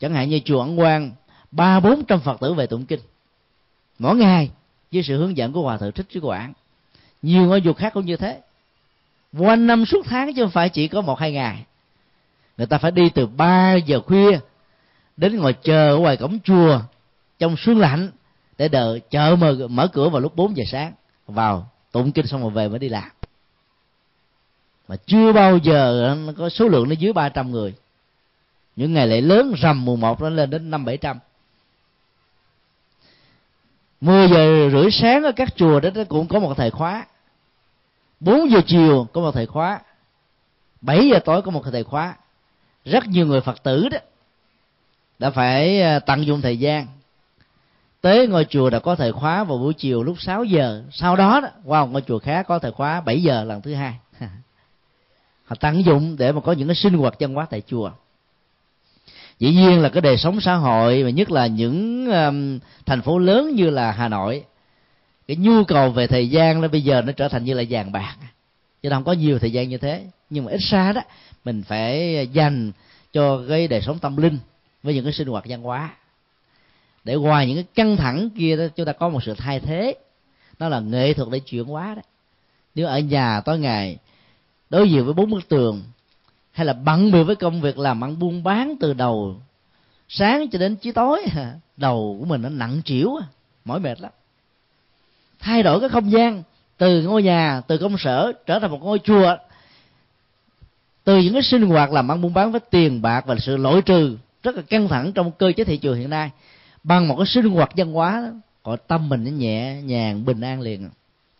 [0.00, 1.10] chẳng hạn như chùa ẩn quang
[1.50, 3.00] ba bốn trăm phật tử về tụng kinh.
[3.98, 4.50] Mỗi ngày
[4.90, 6.52] dưới sự hướng dẫn của hòa thượng thích trí quảng
[7.22, 8.40] nhiều ngôi chùa khác cũng như thế.
[9.38, 11.64] Quanh năm suốt tháng chứ không phải chỉ có một hai ngày.
[12.56, 14.38] Người ta phải đi từ ba giờ khuya
[15.16, 16.80] đến ngồi chờ ở ngoài cổng chùa
[17.38, 18.10] trong sương lạnh
[18.58, 20.92] để đợi chợ mở, mở cửa vào lúc 4 giờ sáng.
[21.26, 23.10] Vào tụng kinh xong rồi về mới đi làm.
[24.88, 27.74] Mà chưa bao giờ nó có số lượng nó dưới 300 người
[28.76, 31.18] những ngày lễ lớn rằm mùng một nó lên đến năm bảy trăm.
[34.00, 37.06] Mười giờ rưỡi sáng ở các chùa đó cũng có một thời khóa.
[38.20, 39.80] Bốn giờ chiều có một thời khóa.
[40.80, 42.14] Bảy giờ tối có một thời khóa.
[42.84, 43.98] Rất nhiều người phật tử đó
[45.18, 46.86] đã phải à, tận dụng thời gian.
[48.00, 50.82] Tới ngôi chùa đã có thời khóa vào buổi chiều lúc 6 giờ.
[50.92, 53.74] Sau đó, đó qua một ngôi chùa khác có thời khóa 7 giờ lần thứ
[53.74, 53.94] hai.
[55.44, 57.90] Họ tận dụng để mà có những cái sinh hoạt văn hóa tại chùa
[59.40, 63.18] dĩ nhiên là cái đời sống xã hội và nhất là những um, thành phố
[63.18, 64.44] lớn như là hà nội
[65.28, 67.92] cái nhu cầu về thời gian nó bây giờ nó trở thành như là vàng
[67.92, 68.16] bạc.
[68.82, 70.04] Chứ không có nhiều thời gian như thế.
[70.30, 71.00] Nhưng mà ít xa đó
[71.44, 72.72] mình phải dành
[73.12, 74.38] cho cái đời sống tâm linh
[74.82, 75.90] với những cái sinh hoạt văn hóa.
[77.04, 79.94] Để ngoài những cái căng thẳng kia đó chúng ta có một sự thay thế.
[80.58, 82.02] Đó là nghệ thuật để chuyển hóa đó.
[82.74, 83.96] Nếu ở nhà tối ngày
[84.70, 85.82] đối diện với bốn bức tường
[86.52, 89.40] hay là bận bịu với công việc làm ăn buôn bán từ đầu
[90.08, 91.22] sáng cho đến chí tối
[91.76, 93.16] đầu của mình nó nặng trĩu
[93.64, 94.12] mỏi mệt lắm.
[95.38, 96.42] Thay đổi cái không gian
[96.78, 99.36] từ ngôi nhà từ công sở trở thành một ngôi chùa.
[101.04, 103.82] Từ những cái sinh hoạt làm ăn buôn bán với tiền bạc và sự lỗi
[103.82, 106.30] trừ rất là căng thẳng trong cơ chế thị trường hiện nay.
[106.82, 108.30] Bằng một cái sinh hoạt văn hóa đó,
[108.62, 110.90] có tâm mình nó nhẹ nhàng bình an liền.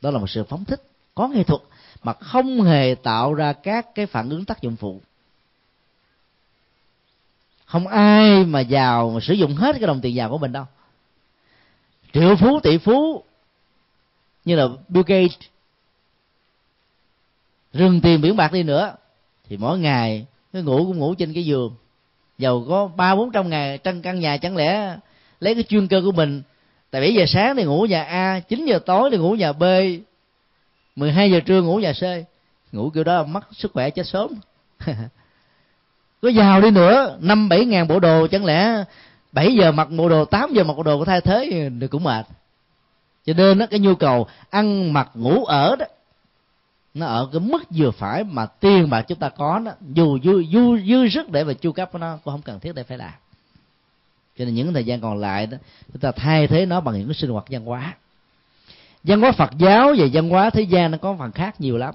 [0.00, 0.82] Đó là một sự phóng thích
[1.14, 1.60] có nghệ thuật
[2.02, 5.00] mà không hề tạo ra các cái phản ứng tác dụng phụ.
[7.64, 10.64] Không ai mà giàu mà sử dụng hết cái đồng tiền giàu của mình đâu.
[12.12, 13.22] Triệu phú, tỷ phú,
[14.44, 15.38] như là Bill Gates,
[17.72, 18.94] rừng tiền biển bạc đi nữa,
[19.48, 21.74] thì mỗi ngày cái ngủ cũng ngủ trên cái giường.
[22.38, 24.96] Giàu có ba, bốn trăm ngày trong căn nhà chẳng lẽ
[25.40, 26.42] lấy cái chuyên cơ của mình.
[26.90, 29.64] Tại bảy giờ sáng thì ngủ nhà a, chín giờ tối thì ngủ nhà b
[31.00, 32.02] 12 giờ trưa ngủ nhà c.
[32.72, 34.30] Ngủ kiểu đó mất sức khỏe chết sớm.
[36.22, 38.84] Có giàu đi nữa năm bảy ngàn bộ đồ chẳng lẽ
[39.32, 42.04] 7 giờ mặc bộ đồ 8 giờ mặc bộ đồ có thay thế thì cũng
[42.04, 42.26] mệt.
[43.26, 45.86] Cho nên đó, cái nhu cầu ăn mặc ngủ ở đó
[46.94, 50.42] nó ở cái mức vừa phải mà tiền mà chúng ta có đó dù dư
[50.52, 53.12] dư, dư sức để mà chu cấp nó cũng không cần thiết để phải làm.
[54.38, 55.58] Cho nên những thời gian còn lại đó
[55.92, 57.96] chúng ta thay thế nó bằng những cái sinh hoạt văn hóa
[59.04, 61.94] văn hóa phật giáo và văn hóa thế gian nó có phần khác nhiều lắm.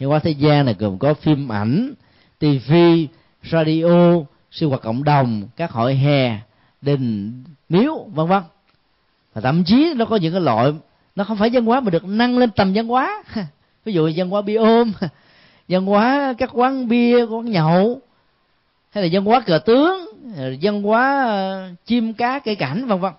[0.00, 1.94] Văn hóa thế gian này gồm có phim ảnh
[2.38, 2.72] tv
[3.50, 4.14] radio,
[4.50, 6.38] sinh hoạt cộng đồng, các hội hè,
[6.82, 7.32] đình,
[7.68, 8.42] miếu, vân vân.
[9.34, 10.72] Và thậm chí nó có những cái loại,
[11.16, 13.22] nó không phải văn hóa mà được nâng lên tầm văn hóa.
[13.84, 14.92] Ví dụ văn hóa bia ôm,
[15.68, 18.00] văn hóa các quán bia, quán nhậu,
[18.90, 20.08] hay là văn hóa cờ tướng,
[20.62, 23.12] văn hóa chim cá cây cảnh, vân vân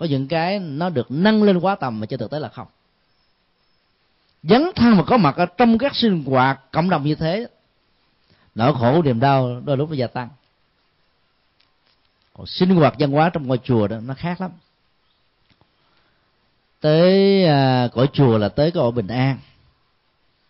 [0.00, 2.66] có những cái nó được nâng lên quá tầm mà trên thực tế là không.
[4.42, 7.46] Dấn thân mà có mặt ở trong các sinh hoạt cộng đồng như thế
[8.54, 10.28] nỗi khổ niềm đau đôi lúc nó gia tăng.
[12.34, 14.50] Còn sinh hoạt văn hóa trong ngôi chùa đó nó khác lắm.
[16.80, 19.38] Tới à, cõi chùa là tới cõi bình an.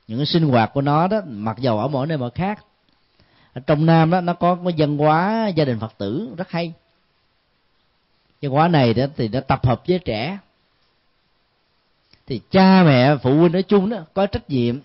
[0.08, 2.64] Những cái sinh hoạt của nó đó mặc dầu ở mỗi nơi mà khác
[3.54, 6.72] ở trong nam đó nó có cái văn hóa gia đình phật tử rất hay
[8.42, 10.38] văn hóa này đó thì nó tập hợp với trẻ.
[12.26, 14.78] Thì cha mẹ phụ huynh nói chung đó có trách nhiệm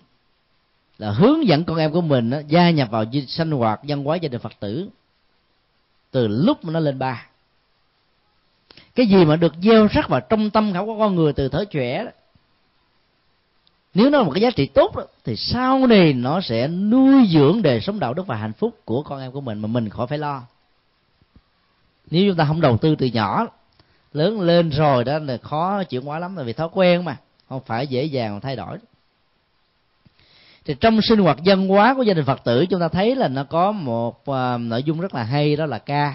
[0.98, 4.16] là hướng dẫn con em của mình đó, gia nhập vào sinh hoạt văn hóa
[4.16, 4.88] gia đình phật tử
[6.10, 7.26] từ lúc mà nó lên ba.
[8.94, 11.64] Cái gì mà được gieo rắc vào trong tâm khảo của con người từ thở
[11.64, 12.10] trẻ đó,
[13.94, 17.26] nếu nó là một cái giá trị tốt đó, thì sau này nó sẽ nuôi
[17.30, 19.88] dưỡng đời sống đạo đức và hạnh phúc của con em của mình mà mình
[19.88, 20.42] khỏi phải lo
[22.10, 23.46] nếu chúng ta không đầu tư từ nhỏ
[24.12, 27.16] lớn lên rồi đó là khó chuyển hóa lắm là vì thói quen mà
[27.48, 28.78] không phải dễ dàng thay đổi.
[30.64, 33.28] Thì trong sinh hoạt văn hóa của gia đình phật tử chúng ta thấy là
[33.28, 36.14] nó có một uh, nội dung rất là hay đó là ca.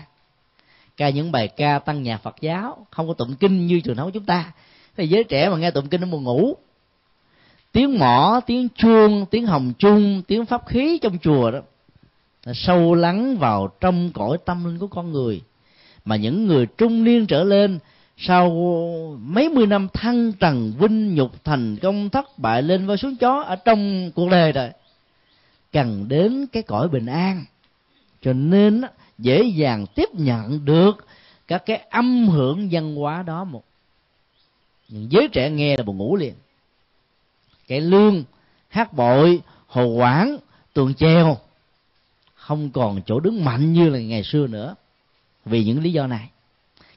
[0.98, 4.08] Ca những bài ca tăng nhạc phật giáo không có tụng kinh như truyền thống
[4.08, 4.52] của chúng ta.
[4.98, 6.54] Thì giới trẻ mà nghe tụng kinh nó buồn ngủ.
[7.72, 11.60] Tiếng mỏ tiếng chuông tiếng hồng chung tiếng pháp khí trong chùa đó
[12.44, 15.42] là sâu lắng vào trong cõi tâm linh của con người
[16.06, 17.80] mà những người trung niên trở lên,
[18.18, 18.50] sau
[19.22, 23.42] mấy mươi năm thăng trần, vinh nhục thành công thất bại lên với xuống chó
[23.42, 24.70] ở trong cuộc đời rồi,
[25.72, 27.46] cần đến cái cõi bình an.
[28.22, 28.82] Cho nên
[29.18, 31.06] dễ dàng tiếp nhận được
[31.48, 33.64] các cái âm hưởng văn hóa đó một.
[34.90, 36.34] Những giới trẻ nghe là buồn ngủ liền.
[37.68, 38.24] Cái lương,
[38.70, 40.38] hát bội, hồ quảng,
[40.74, 41.38] tuồng treo
[42.34, 44.76] không còn chỗ đứng mạnh như là ngày xưa nữa
[45.46, 46.30] vì những lý do này.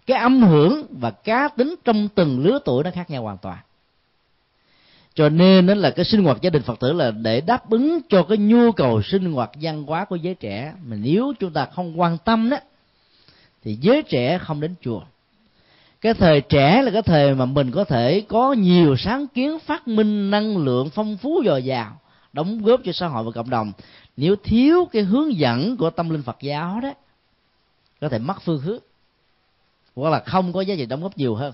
[0.07, 3.59] Cái âm hưởng và cá tính trong từng lứa tuổi nó khác nhau hoàn toàn.
[5.15, 7.99] Cho nên đó là cái sinh hoạt gia đình phật tử là để đáp ứng
[8.09, 10.73] cho cái nhu cầu sinh hoạt văn hóa của giới trẻ.
[10.85, 12.57] Mà nếu chúng ta không quan tâm đó,
[13.65, 15.01] thì giới trẻ không đến chùa.
[16.01, 19.89] Cái thời trẻ là cái thời mà mình có thể có nhiều sáng kiến phát
[19.89, 22.01] minh năng lượng phong phú dồi dào,
[22.33, 23.73] đóng góp cho xã hội và cộng đồng.
[24.17, 26.93] Nếu thiếu cái hướng dẫn của tâm linh phật giáo đó
[28.05, 28.79] có thể mất phương hướng,
[29.97, 31.53] hoặc là không có giá trị đóng góp nhiều hơn.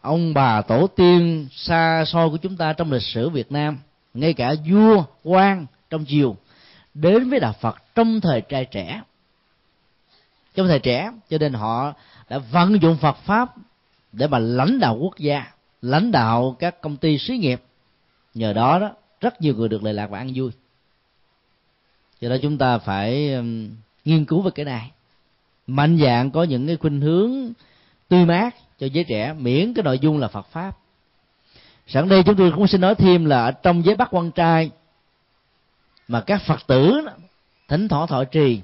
[0.00, 3.78] Ông bà tổ tiên xa xôi của chúng ta trong lịch sử Việt Nam,
[4.14, 6.36] ngay cả vua, quan trong triều,
[6.94, 9.02] đến với đạo Phật trong thời trai trẻ.
[10.54, 11.94] Trong thời trẻ, cho nên họ
[12.28, 13.54] đã vận dụng Phật pháp
[14.12, 15.52] để mà lãnh đạo quốc gia,
[15.82, 17.62] lãnh đạo các công ty xí nghiệp.
[18.34, 20.50] Nhờ đó đó, rất nhiều người được lệ lạc và ăn vui.
[22.20, 23.70] Cho đó chúng ta phải um,
[24.04, 24.90] nghiên cứu về cái này.
[25.66, 27.52] Mạnh dạng có những cái khuynh hướng
[28.08, 30.76] tươi mát cho giới trẻ, miễn cái nội dung là Phật pháp.
[31.86, 34.70] Sẵn đây chúng tôi cũng xin nói thêm là ở trong giới bắt quan trai
[36.08, 37.00] mà các Phật tử
[37.68, 38.60] thỉnh thoảng thọ trì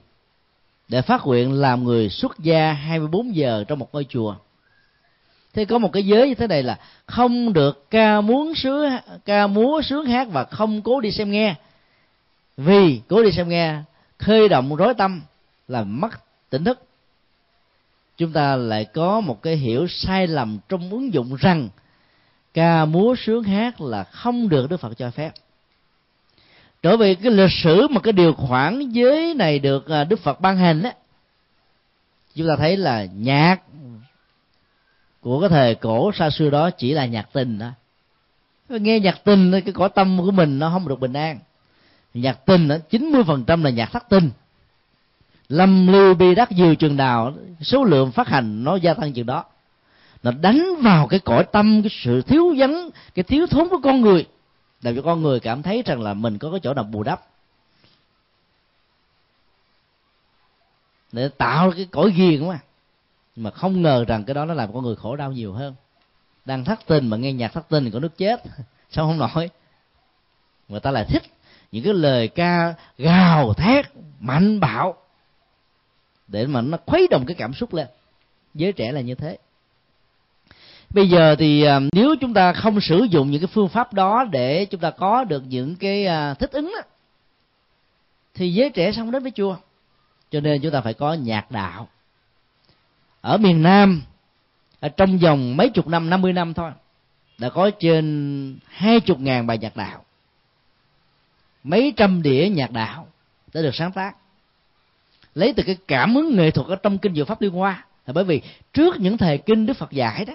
[0.89, 4.34] để phát nguyện làm người xuất gia 24 giờ trong một ngôi chùa.
[5.55, 8.91] Thế có một cái giới như thế này là không được ca muốn sướng,
[9.24, 11.55] ca múa sướng hát và không cố đi xem nghe.
[12.57, 13.78] Vì cố đi xem nghe
[14.19, 15.23] khơi động rối tâm
[15.69, 16.11] là mất
[16.51, 16.83] tỉnh thức.
[18.17, 21.69] Chúng ta lại có một cái hiểu sai lầm trong ứng dụng rằng
[22.55, 25.33] ca múa sướng hát là không được đức phật cho phép.
[26.83, 30.41] Trở về cái lịch sử mà cái điều khoản giới này được à, đức phật
[30.41, 30.93] ban hành á,
[32.35, 33.57] chúng ta thấy là nhạc
[35.21, 37.71] của cái thời cổ xa xưa đó chỉ là nhạc tình đó
[38.69, 41.39] nghe nhạc tình cái cõi tâm của mình nó không được bình an
[42.21, 44.31] nhạc tin đó, chín mươi phần trăm là nhạc thất tin.
[45.49, 49.27] Lâm lưu bi đắc dừa chừng nào số lượng phát hành nó gia tăng chừng
[49.27, 49.45] đó.
[50.23, 54.01] Nó đánh vào cái cõi tâm, cái sự thiếu vắng, cái thiếu thốn của con
[54.01, 54.27] người,
[54.83, 57.21] làm cho con người cảm thấy rằng là mình có cái chỗ nào bù đắp.
[61.12, 62.59] Để tạo cái cõi ghiền mà.
[63.37, 65.75] Mà không ngờ rằng cái đó nó làm con người khổ đau nhiều hơn.
[66.45, 68.43] Đang thất tình mà nghe nhạc thất tình thì có nước chết.
[68.91, 69.51] Sao không nổi?
[70.69, 71.23] Người ta lại thích
[71.73, 73.87] những cái lời ca gào thét
[74.21, 74.97] mạnh bạo
[76.29, 77.87] để mà nó khuấy động cái cảm xúc lên.
[78.55, 79.39] Giới trẻ là như thế.
[80.91, 84.25] Bây giờ thì à, nếu chúng ta không sử dụng những cái phương pháp đó
[84.33, 86.89] để chúng ta có được những cái à, thích ứng đó,
[88.35, 89.57] thì giới trẻ xong đến với chùa
[90.31, 91.89] cho nên chúng ta phải có nhạc đạo.
[93.21, 94.03] Ở miền nam
[94.81, 96.71] ở trong vòng mấy chục năm năm mươi năm thôi
[97.39, 100.05] đã có trên hai chục ngàn bài nhạc đạo
[101.67, 103.07] mấy trăm đĩa nhạc đạo
[103.55, 104.17] đã được sáng tác.
[105.35, 107.85] Lấy từ cái cảm hứng nghệ thuật ở trong kinh diệu pháp liên hoa.
[108.07, 108.41] Là bởi vì
[108.73, 110.35] trước những thời kinh đức phật dạy đó,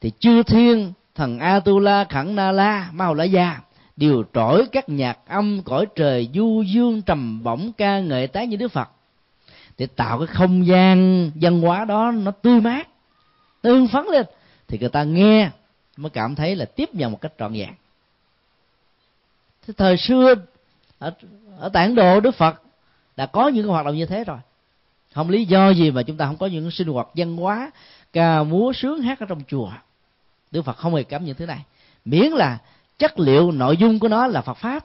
[0.00, 3.60] thì chư thiên, thần atula, khẳng na la mau la gia
[3.96, 8.56] đều trỗi các nhạc âm cõi trời du dương trầm bổng ca ngợi tái như
[8.56, 8.88] đức phật,
[9.78, 12.88] để tạo cái không gian văn hóa đó nó tươi mát,
[13.62, 14.26] tương phấn lên,
[14.68, 15.50] thì người ta nghe
[15.96, 17.70] mới cảm thấy là tiếp nhận một cách trọn vẹn
[19.72, 20.34] thời xưa
[20.98, 21.14] ở,
[21.58, 22.62] ở tản độ đức phật
[23.16, 24.38] đã có những hoạt động như thế rồi.
[25.14, 27.70] Không lý do gì mà chúng ta không có những sinh hoạt văn hóa
[28.12, 29.70] ca múa sướng hát ở trong chùa.
[30.50, 31.64] Đức phật không hề cấm những thứ này.
[32.04, 32.58] Miễn là
[32.98, 34.84] chất liệu nội dung của nó là phật pháp.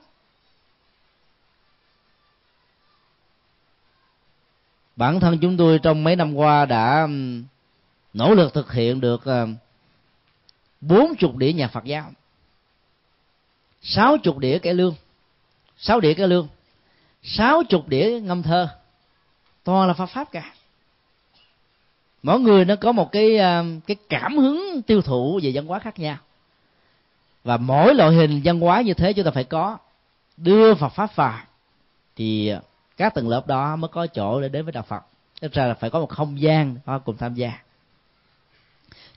[4.95, 7.07] Bản thân chúng tôi trong mấy năm qua đã
[8.13, 9.23] nỗ lực thực hiện được
[10.81, 12.11] bốn chục đĩa nhạc phật giáo
[13.81, 14.95] sáu chục đĩa cải lương.
[15.77, 16.47] Sáu đĩa cải lương.
[17.23, 18.67] Sáu chục đĩa ngâm thơ.
[19.63, 20.53] Toàn là Phật pháp cả.
[22.23, 25.79] Mỗi người nó có một cái à, cái cảm hứng tiêu thụ về văn hóa
[25.79, 26.17] khác nhau.
[27.43, 29.77] Và mỗi loại hình văn hóa như thế chúng ta phải có.
[30.37, 31.39] Đưa Phật pháp vào,
[32.15, 32.53] thì
[32.97, 35.01] các tầng lớp đó mới có chỗ để đến với đạo Phật.
[35.39, 37.51] Tức ra là phải có một không gian họ cùng tham gia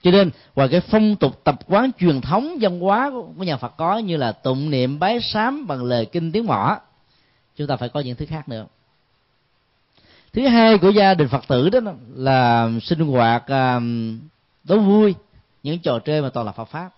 [0.04, 3.76] cho nên, ngoài cái phong tục tập quán truyền thống văn hóa của nhà Phật
[3.76, 6.78] có như là tụng niệm bái sám bằng lời kinh tiếng mỏ,
[7.56, 8.66] chúng ta phải có những thứ khác nữa.
[10.32, 11.80] Thứ hai của gia đình phật tử đó
[12.14, 13.80] là sinh hoạt à,
[14.64, 15.14] đố vui,
[15.62, 16.90] những trò chơi mà toàn là phật pháp.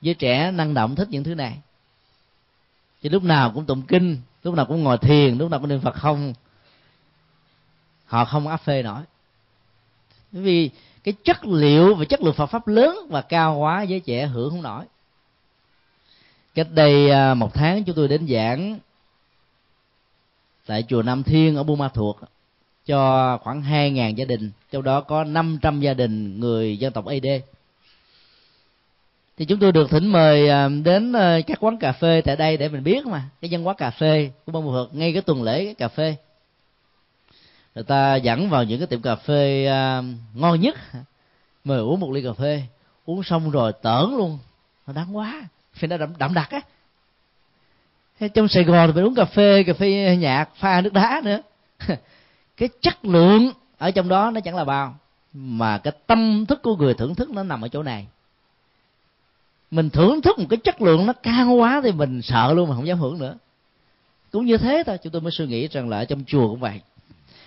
[0.00, 1.58] Với trẻ năng động thích những thứ này.
[3.02, 5.80] Thì lúc nào cũng tụng kinh, lúc nào cũng ngồi thiền, lúc nào cũng niệm
[5.80, 6.34] phật không,
[8.06, 9.02] họ không áp phê nổi.
[10.32, 10.70] Bởi vì
[11.04, 14.50] cái chất liệu và chất lượng Phật pháp lớn và cao quá giới trẻ hưởng
[14.50, 14.84] không nổi.
[16.54, 18.78] Cách đây à, một tháng chúng tôi đến giảng
[20.66, 22.16] tại chùa Nam Thiên ở Buôn Ma Thuột
[22.86, 27.06] cho khoảng hai ngàn gia đình, trong đó có 500 gia đình người dân tộc
[27.06, 27.26] AD
[29.36, 32.56] thì chúng tôi được thỉnh mời à, đến à, các quán cà phê tại đây
[32.56, 35.22] để mình biết mà, cái dân quán cà phê của Buôn Ma Thuột, ngay cái
[35.22, 36.16] tuần lễ cái cà phê
[37.74, 40.04] người ta dẫn vào những cái tiệm cà phê uh,
[40.34, 40.74] ngon nhất.
[41.64, 42.62] Mời uống một ly cà phê
[43.04, 44.38] uống xong rồi tởn luôn.
[44.86, 45.48] Nó đáng quá.
[45.72, 46.60] Phải nó đậm, đậm đặc á.
[48.34, 51.40] Trong sài gòn thì phải uống cà phê cà phê nhạt pha nước đá nữa.
[52.56, 54.96] Cái chất lượng ở trong đó nó chẳng là bao
[55.32, 58.06] mà cái tâm thức của người thưởng thức nó nằm ở chỗ này.
[59.70, 62.74] Mình thưởng thức một cái chất lượng nó cao quá thì mình sợ luôn mà
[62.74, 63.34] không dám hưởng nữa.
[64.32, 66.60] Cũng như thế thôi chúng tôi mới suy nghĩ rằng là ở trong chùa cũng
[66.60, 66.80] vậy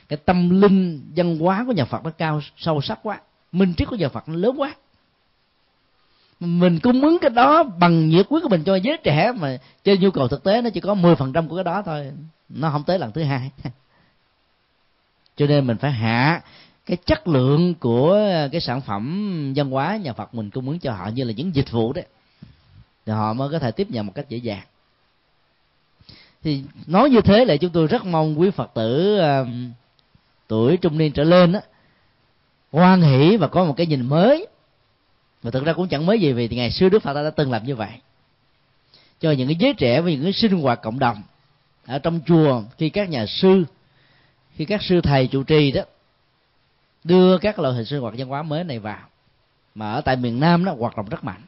[0.10, 3.20] cái tâm linh văn hóa của nhà phật nó cao, sâu sắc quá.
[3.52, 4.76] Minh triết của nhà phật nó lớn quá.
[6.40, 10.02] Mình cung ứng cái đó bằng nhiệt quyết của mình cho giới trẻ mà trên
[10.02, 12.12] nhu cầu thực tế nó chỉ có 10% của cái đó thôi.
[12.50, 13.52] Nó không tới lần thứ hai.
[15.36, 16.42] Cho nên mình phải hạ
[16.86, 18.20] cái chất lượng của
[18.52, 21.56] cái sản phẩm văn hóa nhà Phật mình cung ứng cho họ như là những
[21.56, 22.06] dịch vụ đấy.
[23.06, 24.64] Thì họ mới có thể tiếp nhận một cách dễ dàng.
[26.44, 29.46] Thì nói như thế là chúng tôi rất mong quý Phật tử ờ,
[30.48, 31.62] tuổi trung niên trở lên á,
[32.72, 34.48] hoan hỷ và có một cái nhìn mới.
[35.44, 37.52] Mà thực ra cũng chẳng mới gì vì ngày xưa đức phật ta đã từng
[37.52, 37.92] làm như vậy.
[39.20, 41.24] Cho những cái giới trẻ với những cái sinh hoạt cộng đồng
[41.86, 43.64] ở trong chùa, khi các nhà sư,
[44.56, 45.82] khi các sư thầy trụ trì đó,
[47.04, 49.00] đưa các loại hình sinh hoạt văn hóa mới này vào,
[49.76, 51.42] mà ở tại miền nam đó hoạt động rất mạnh.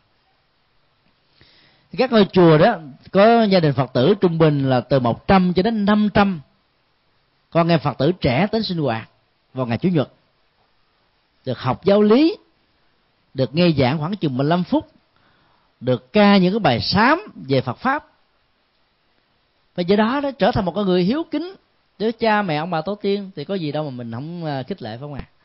[1.98, 2.80] Các ngôi chùa đó,
[3.12, 6.42] có gia đình phật tử trung bình là từ 100 cho đến 500
[7.50, 9.10] con em phật tử trẻ đến sinh hoạt
[9.54, 10.12] vào ngày chủ nhật.
[11.46, 12.38] Được học giáo lý,
[13.34, 14.90] được nghe giảng khoảng chừng 15 phút,
[15.80, 18.06] được ca những cái bài sám về Phật pháp.
[19.76, 21.56] Và do đó nó trở thành một con người hiếu kính.
[22.00, 24.64] Với cha mẹ ông bà tổ tiên thì có gì đâu mà mình không à,
[24.64, 25.26] khích lệ phải không ạ?
[25.26, 25.40] À?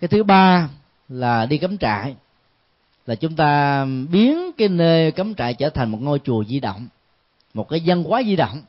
[0.00, 0.68] cái thứ ba
[1.08, 2.16] là đi cắm trại.
[3.06, 6.88] Là chúng ta biến cái nơi cắm trại trở thành một ngôi chùa di động
[7.58, 8.62] một cái văn hóa di động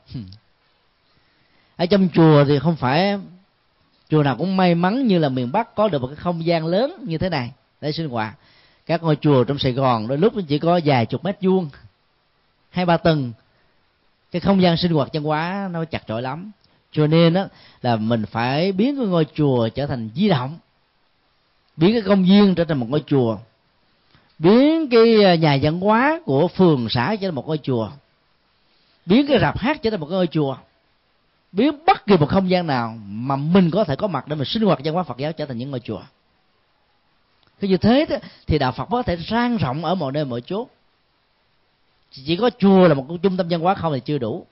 [1.76, 3.18] ở trong chùa thì không phải
[4.08, 6.66] chùa nào cũng may mắn như là miền bắc có được một cái không gian
[6.66, 8.34] lớn như thế này để sinh hoạt.
[8.86, 11.68] Các ngôi chùa trong sài gòn đôi lúc chỉ có vài chục mét vuông,
[12.70, 13.32] hai ba tầng.
[14.30, 16.50] Cái không gian sinh hoạt văn hóa nó chặt chội lắm.
[16.92, 17.46] Cho nên đó
[17.82, 20.58] là mình phải biến cái ngôi chùa trở thành di động.
[21.76, 23.38] Biến cái công viên trở thành một ngôi chùa.
[24.38, 27.90] Biến cái à, nhà văn hóa của phường xã trở thành một ngôi chùa
[29.06, 30.56] biến cái rạp hát trở thành một ngôi chùa.
[31.52, 34.46] Biến bất kỳ một không gian nào mà mình có thể có mặt để mình
[34.46, 36.02] sinh hoạt văn hóa Phật giáo trở thành những ngôi chùa.
[37.58, 40.40] Khi như thế đó, thì đạo Phật có thể sang rộng ở mọi nơi mọi
[40.40, 40.68] chốt
[42.10, 44.46] chỉ có chùa là một trung tâm văn hóa không thì chưa đủ.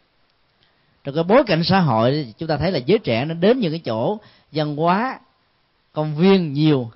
[1.05, 3.72] Trong cái bối cảnh xã hội chúng ta thấy là giới trẻ nó đến những
[3.72, 4.18] cái chỗ
[4.53, 5.20] văn hóa
[5.92, 6.90] công viên nhiều.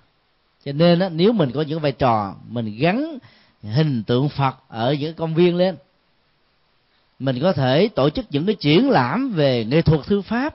[0.64, 3.18] Cho nên đó, nếu mình có những vai trò mình gắn
[3.62, 5.76] hình tượng Phật ở những công viên lên
[7.22, 10.54] mình có thể tổ chức những cái triển lãm về nghệ thuật thư pháp,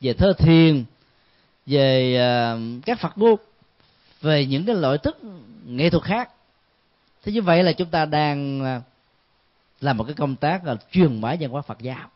[0.00, 0.84] về thơ thiền,
[1.66, 2.56] về à,
[2.86, 3.40] các phật ngôn,
[4.20, 5.18] về những cái loại thức
[5.66, 6.30] nghệ thuật khác.
[7.22, 8.82] Thế như vậy là chúng ta đang à,
[9.80, 12.08] làm một cái công tác là truyền bá văn hóa phật giáo.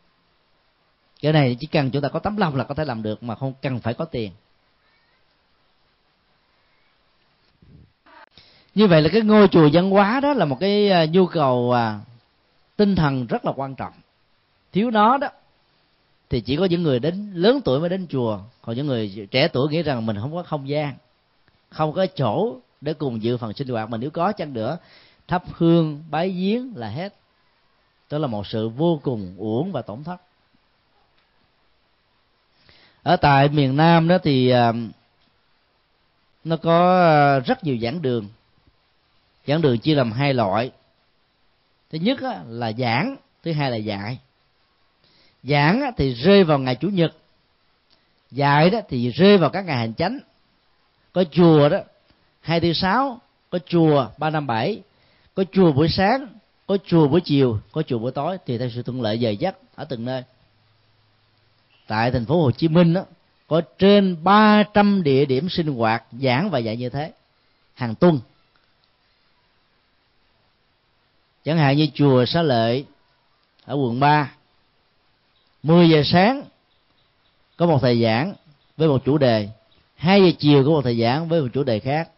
[1.23, 3.35] Cái này chỉ cần chúng ta có tấm lòng là có thể làm được mà
[3.35, 4.33] không cần phải có tiền.
[8.75, 11.75] Như vậy là cái ngôi chùa văn hóa đó là một cái à, nhu cầu
[12.77, 13.93] tinh thần rất là quan trọng.
[14.72, 15.29] Thiếu nó đó,
[16.31, 18.41] thì chỉ có những người đến, lớn tuổi mới đến chùa.
[18.62, 20.95] Còn những người trẻ tuổi nghĩ rằng mình không có không gian,
[21.68, 23.91] không có chỗ để cùng dự phần sinh hoạt.
[23.91, 24.79] Mà nếu có chăng nữa,
[25.29, 27.14] thắp hương, bái giếng là hết.
[28.11, 30.16] Đó là một sự vô cùng uổng và tổn thất.
[33.03, 34.72] Ở tại miền nam đó thì à,
[36.45, 38.29] nó có à, rất nhiều giảng đường.
[39.47, 40.70] Giảng đường chia làm hai loại
[41.91, 42.18] thứ nhất
[42.49, 44.18] là giảng thứ hai là dạy.
[45.43, 47.16] Giảng thì rơi vào ngày chủ nhật.
[48.30, 50.18] Dạy đó thì rơi vào các ngày hành chánh.
[51.12, 51.78] Có chùa đó
[52.41, 53.20] hai thứ sáu
[53.51, 54.82] có chùa ba năm bảy
[55.34, 56.26] có chùa buổi sáng
[56.66, 58.39] có chùa buổi chiều có chùa buổi tối.
[58.47, 60.22] Thì theo sự thuận lợi giờ giấc ở từng nơi.
[61.87, 63.05] Tại thành phố Hồ Chí Minh đó,
[63.47, 67.12] có trên 300 địa điểm sinh hoạt giảng và dạy như thế
[67.74, 68.20] hàng tuần.
[71.47, 72.84] Chẳng hạn như chùa Xá Lợi
[73.64, 74.32] ở quận 3
[75.62, 76.42] 10 giờ sáng
[77.57, 78.34] có một thầy giảng
[78.76, 79.49] với một chủ đề.
[79.94, 82.09] 2 giờ chiều có một thầy giảng với một chủ đề khác.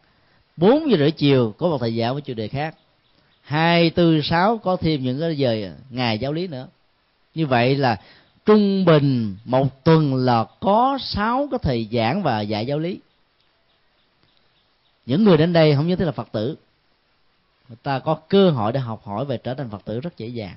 [0.56, 2.74] 4 giờ rưỡi chiều có một thầy giảng với chủ đề khác.
[3.42, 6.68] Hai tư sáu có thêm những cái giờ ngày giáo lý nữa.
[7.34, 8.00] Như vậy là
[8.46, 12.98] trung bình một tuần là có 6 cái thầy giảng và dạy giáo lý.
[15.06, 16.56] Những người đến đây không nhất thiết là phật tử
[17.68, 20.26] người ta có cơ hội để học hỏi về trở thành phật tử rất dễ
[20.26, 20.56] dàng.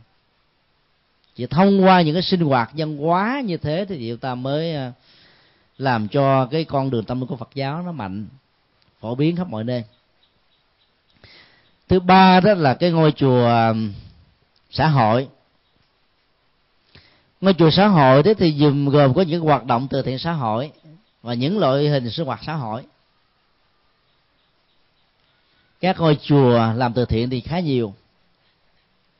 [1.36, 4.74] Chỉ thông qua những cái sinh hoạt văn hóa như thế thì chúng ta mới
[4.74, 4.91] ờ,
[5.78, 8.28] làm cho cái con đường tâm linh của Phật giáo nó mạnh,
[8.99, 9.84] phổ biến khắp mọi nơi.
[11.89, 13.74] Thứ ba đó là cái ngôi chùa
[14.70, 15.28] xã hội.
[17.41, 20.32] Ngôi chùa xã hội đấy thì dùm gồm có những hoạt động từ thiện xã
[20.32, 20.72] hội
[21.22, 22.84] và những loại hình sinh hoạt xã hội
[25.82, 27.94] các ngôi chùa làm từ thiện thì khá nhiều.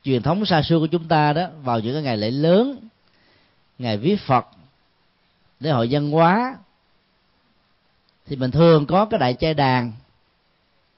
[0.04, 2.88] Truyền thống xa xưa của chúng ta đó, vào những cái ngày lễ lớn,
[3.78, 4.46] ngày viết phật,
[5.60, 6.56] lễ hội văn hóa,
[8.26, 9.92] thì mình thường có cái đại trai đàn.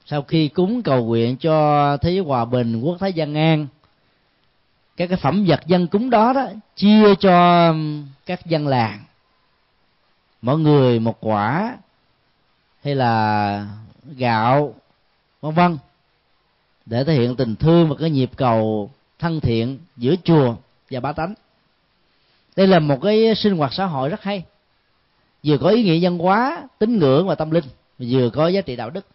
[0.07, 3.67] Sau khi cúng cầu nguyện cho thế giới hòa bình, quốc thái dân an,
[4.97, 6.47] các cái phẩm vật dân cúng đó đó,
[6.77, 9.01] chia cho um, các dân làng.
[10.43, 11.77] Mỗi người một quả
[12.85, 13.67] hay là
[14.17, 14.75] gạo
[15.45, 15.79] vân vân.
[16.87, 20.55] Để thể hiện tình thương và cái nhịp cầu thân thiện giữa chùa
[20.91, 21.35] và bá tánh.
[22.57, 24.45] Đây là một cái sinh hoạt xã hội rất hay.
[25.45, 27.65] Vừa có ý nghĩa văn hóa, tín ngưỡng và tâm linh
[27.99, 29.07] vừa có giá trị đạo đức.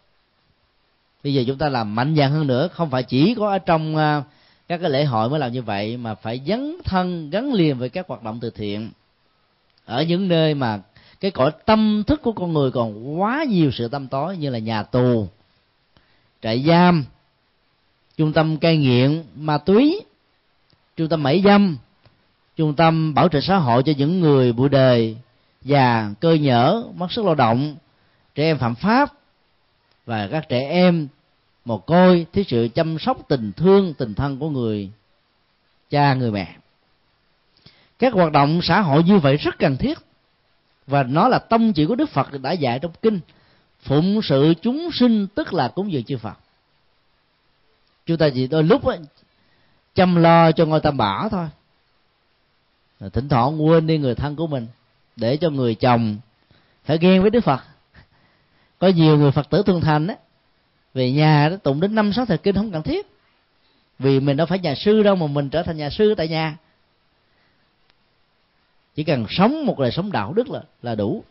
[1.24, 3.96] Bây giờ chúng ta làm mạnh dạn hơn nữa, không phải chỉ có ở trong
[3.96, 4.22] à,
[4.68, 7.88] các cái lễ hội mới làm như vậy, mà phải dấn thân, gắn liền với
[7.88, 8.90] các hoạt động từ thiện.
[9.84, 10.80] Ở những nơi mà
[11.20, 14.58] cái cõi tâm thức của con người còn quá nhiều sự tâm tối như là
[14.58, 15.28] nhà tù
[16.42, 17.04] trại giam,
[18.16, 20.00] trung tâm cai nghiện ma túy,
[20.96, 21.76] trung tâm mảy dâm,
[22.56, 25.16] trung tâm bảo trợ xã hội cho những người bụi đời
[25.62, 27.76] già cơ nhở mất sức lao động,
[28.34, 29.12] trẻ em phạm pháp
[30.06, 31.08] và các trẻ em
[31.64, 34.90] một côi thiếu sự chăm sóc tình thương, tình thân của người
[35.90, 36.56] cha, người mẹ.
[37.98, 39.98] Các hoạt động xã hội như vậy rất cần thiết
[40.86, 43.20] và nó là tông chỉ của đức phật đã dạy trong kinh
[43.82, 46.38] phụng sự chúng sinh tức là cúng dường chư phật.
[48.06, 48.98] Chúng ta chỉ đôi lúc ấy,
[49.94, 51.48] chăm lo cho ngôi tam bảo thôi.
[53.12, 54.66] Thỉnh thoảng quên đi người thân của mình
[55.16, 56.16] để cho người chồng
[56.84, 57.60] phải ghen với đức phật.
[58.78, 60.14] Có nhiều người phật tử thuần thành á
[60.94, 63.06] về nhà đó tụng đến năm sáu thời kinh không cần thiết.
[63.98, 66.56] Vì mình đâu phải nhà sư đâu mà mình trở thành nhà sư tại nhà.
[68.94, 71.24] Chỉ cần sống một đời sống đạo đức là là đủ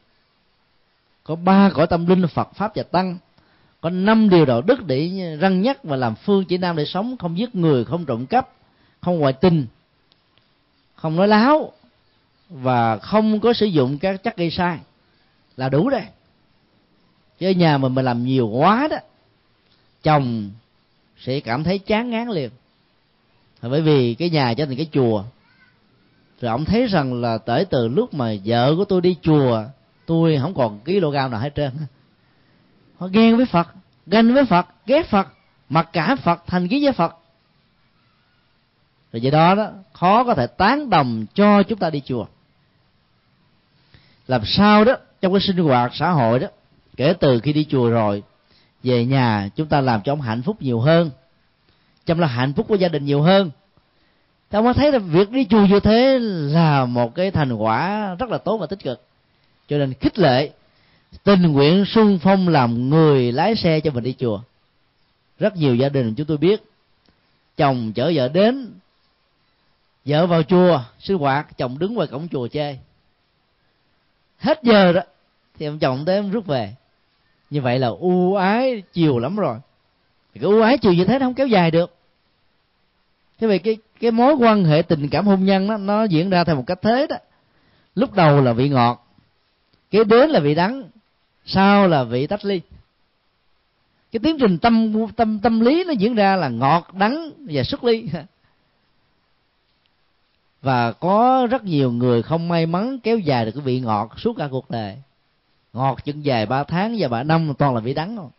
[1.30, 3.18] có ba cõi tâm linh phật, pháp và tăng.
[3.82, 7.18] Có năm điều đạo đức để răng nhắc và làm phương chỉ nam để sống,
[7.18, 8.50] không giết người, không trộm cắp,
[9.02, 9.66] không ngoại tình,
[10.96, 11.72] không nói láo
[12.50, 14.80] và không có sử dụng các chất gây sai
[15.58, 16.04] là đủ đây
[17.40, 18.98] chứ ở nhà mà mình làm nhiều quá đó,
[20.04, 20.50] chồng
[21.18, 22.50] sẽ cảm thấy chán ngán liền.
[23.62, 25.24] Bởi vì cái nhà trở thành cái chùa,
[26.42, 29.64] rồi ông thấy rằng là tới từ lúc mà vợ của tôi đi chùa
[30.10, 31.72] tôi không còn kg nào hết trơn.
[32.98, 33.68] Họ ghen với phật,
[34.06, 35.28] ganh với phật, ghét phật,
[35.70, 37.16] mặc cả phật thành kiến với phật.
[39.12, 42.26] Rồi vậy đó đó, khó có thể tán đồng cho chúng ta đi chùa.
[44.28, 46.48] Làm sao đó, trong cái sinh hoạt xã hội đó,
[46.98, 48.24] kể từ khi đi chùa rồi,
[48.84, 51.12] về nhà chúng ta làm cho ông hạnh phúc nhiều hơn,
[52.06, 53.52] chăm lo hạnh phúc của gia đình nhiều hơn.
[54.50, 58.30] Ta ông thấy là việc đi chùa như thế là một cái thành quả rất
[58.30, 59.09] là tốt và tích cực
[59.70, 60.52] cho nên khích lệ,
[61.24, 64.42] tình nguyện sung phong làm người lái xe cho mình đi chùa.
[65.40, 66.64] Rất nhiều gia đình chúng tôi biết,
[67.58, 68.72] chồng chở vợ đến,
[70.06, 72.80] vợ vào chùa sinh hoạt, chồng đứng ngoài cổng chùa chơi.
[74.38, 75.02] Hết giờ đó,
[75.60, 76.76] thì ông chồng tới ông rút về.
[77.50, 79.58] Như vậy là ưu ái chiều lắm rồi.
[80.34, 81.96] Cái ưu ái chiều như thế nó không kéo dài được.
[83.40, 86.44] Thế vì cái cái mối quan hệ tình cảm hôn nhân đó, nó diễn ra
[86.44, 87.16] theo một cách thế đó.
[87.96, 89.09] Lúc đầu là vị ngọt
[89.92, 90.84] kế đến là vị đắng
[91.46, 92.62] sau là vị tách ly.
[94.12, 97.84] Cái tiến trình tâm tâm tâm lý nó diễn ra là ngọt đắng và xuất
[97.84, 98.10] ly.
[100.62, 104.34] Và có rất nhiều người không may mắn kéo dài được cái vị ngọt suốt
[104.38, 104.98] cả cuộc đời.
[105.74, 108.30] Ngọt chừng dài ba tháng và ba năm toàn là vị đắng không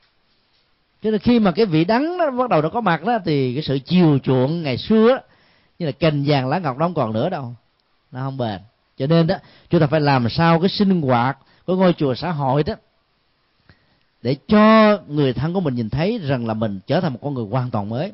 [1.03, 3.55] cho nên khi mà cái vị đắng nó bắt đầu nó có mặt đó thì
[3.55, 5.21] cái sự chiều chuộng ngày xưa đó,
[5.79, 7.55] như là cành vàng lá ngọc nó không còn nữa đâu.
[8.13, 8.61] Nó không bền
[9.01, 9.35] cho nên đó,
[9.71, 12.75] chúng ta phải làm sao cái sinh hoạt của ngôi chùa xã hội đó
[14.23, 17.35] để cho người thân của mình nhìn thấy rằng là mình trở thành một con
[17.35, 18.13] người hoàn toàn mới.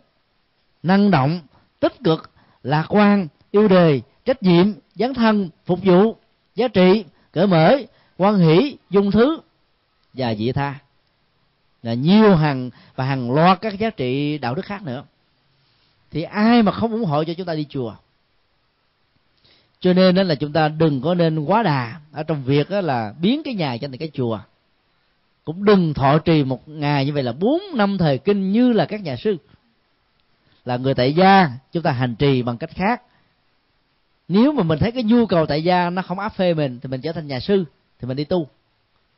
[0.82, 1.40] Năng động,
[1.80, 2.30] tích cực,
[2.62, 6.16] lạc quan, yêu đề, trách nhiệm, dấn thân, phục vụ,
[6.54, 7.76] giá trị, cởi mở
[8.16, 9.40] quan hỷ, dung thứ
[10.14, 10.74] và dị tha.
[11.82, 15.04] Là nhiều hàng và hàng loạt các giá trị đạo đức khác nữa.
[16.10, 17.94] Thì ai mà không ủng hộ cho chúng ta đi chùa?
[19.80, 22.00] Cho nên đó là chúng ta đừng có nên quá đà.
[22.12, 24.38] Ở trong việc đó là biến cái nhà cho thành cái chùa.
[25.44, 28.84] Cũng đừng thọ trì một ngày như vậy là bốn năm thời kinh như là
[28.84, 29.36] các nhà sư.
[30.64, 33.02] Là người tại gia, chúng ta hành trì bằng cách khác.
[34.28, 36.88] Nếu mà mình thấy cái nhu cầu tại gia nó không áp phê mình, thì
[36.88, 37.64] mình trở thành nhà sư,
[38.00, 38.46] thì mình đi tu.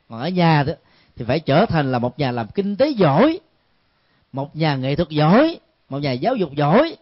[0.09, 0.73] Còn ở nhà đó
[1.15, 3.39] thì phải trở thành là một nhà làm kinh tế giỏi,
[4.31, 5.59] một nhà nghệ thuật giỏi,
[5.89, 6.95] một nhà giáo dục giỏi,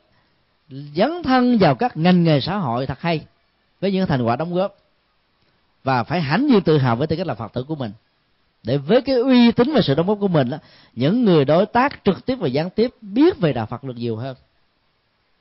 [0.70, 2.86] dấn thân vào các ngành nghề xã hội.
[2.86, 3.26] Thật hay
[3.82, 4.78] với những thành quả đóng góp.
[5.84, 7.92] Và phải hãnh nhiên tự hào với tư cách là phật tử của mình.
[8.64, 10.58] Để với cái uy tín và sự đóng góp của mình đó,
[10.96, 14.16] những người đối tác trực tiếp và gián tiếp biết về đạo phật được nhiều
[14.16, 14.36] hơn.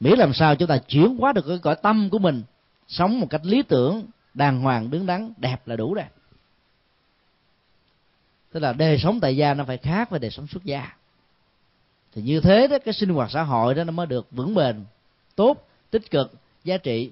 [0.01, 2.43] Miễn làm sao chúng ta chuyển hóa được cái cõi tâm của mình
[2.89, 6.05] sống một cách lý tưởng đàng hoàng đứng đắn đẹp là đủ rồi.
[8.53, 10.93] Tức là đời sống tại gia nó phải khác với đời sống xuất gia.
[12.15, 14.85] Thì như thế đó cái sinh hoạt xã hội đó nó mới được vững bền
[15.35, 16.33] tốt tích cực
[16.65, 17.11] giá trị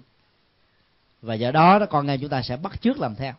[1.24, 3.34] và do đó đó, con em chúng ta sẽ bắt chước làm theo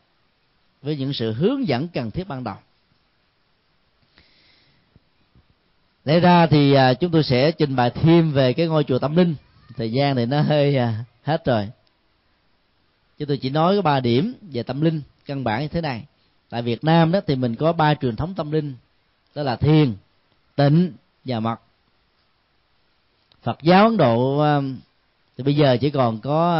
[0.81, 2.55] với những sự hướng dẫn cần thiết ban đầu.
[6.05, 9.15] Lẽ ra thì à, chúng tôi sẽ trình bày thêm về cái ngôi chùa tâm
[9.15, 9.35] linh.
[9.77, 11.69] Thời gian thì nó hơi à, hết rồi.
[13.17, 16.05] Chúng tôi chỉ nói có ba điểm về tâm linh, căn bản như thế này.
[16.49, 18.75] Tại việt nam đó thì mình có ba truyền thống tâm linh,
[19.35, 19.93] đó là thiền,
[20.55, 20.91] tịnh
[21.25, 21.59] và mật.
[23.43, 24.61] Phật giáo ấn độ à,
[25.37, 26.55] thì bây giờ chỉ còn có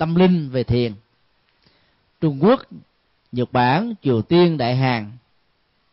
[0.00, 0.92] tâm linh về thiền.
[2.20, 2.62] Trung quốc,
[3.32, 5.12] nhật bản, triều tiên, đại hàn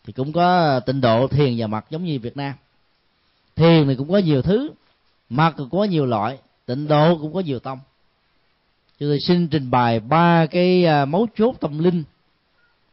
[0.03, 2.53] thì cũng có tịnh độ thiền và mật giống như việt nam.
[3.55, 4.71] Thiền thì cũng có nhiều thứ
[5.29, 7.79] mật cũng có nhiều loại, tịnh độ cũng có nhiều tông.
[8.99, 12.03] Chúng tôi xin trình bày ba cái à, mấu chốt tâm linh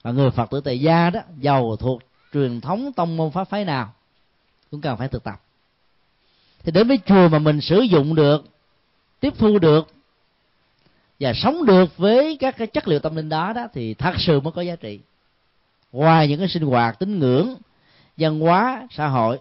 [0.03, 3.65] và người phật tử tại gia đó, giàu thuộc truyền thống tông môn pháp phái
[3.65, 3.93] nào
[4.71, 5.41] cũng cần phải thực tập.
[6.63, 8.45] Thì đến với chùa mà mình sử dụng được,
[9.21, 9.89] tiếp thu được
[11.25, 14.41] và sống được với các cái chất liệu tâm linh đó đó thì thật sự
[14.41, 15.01] mới có giá trị.
[15.93, 17.55] Ngoài những cái sinh hoạt tín ngưỡng
[18.17, 19.39] văn hóa xã hội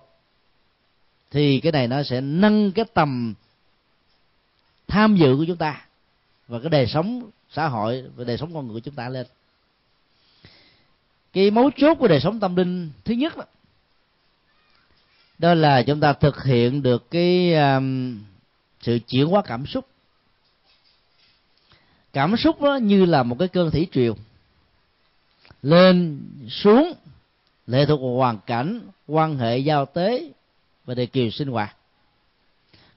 [1.32, 3.34] thì cái này nó sẽ nâng cái tầm
[4.88, 5.86] tham dự của chúng ta
[6.48, 9.28] và cái đời sống xã hội và đời sống con người của chúng ta lên.
[11.34, 13.46] Cái mấu chốt của đời sống tâm linh thứ nhất đó,
[15.38, 18.20] đó là chúng ta thực hiện được cái um,
[18.82, 19.86] sự chuyển hóa cảm xúc
[22.14, 24.16] cảm xúc đó như là một cái cơn thủy triều.
[25.62, 26.94] Lên xuống
[27.68, 30.32] lệ thuộc vào hoàn cảnh quan hệ giao tế
[30.86, 31.76] và đề kiều sinh hoạt.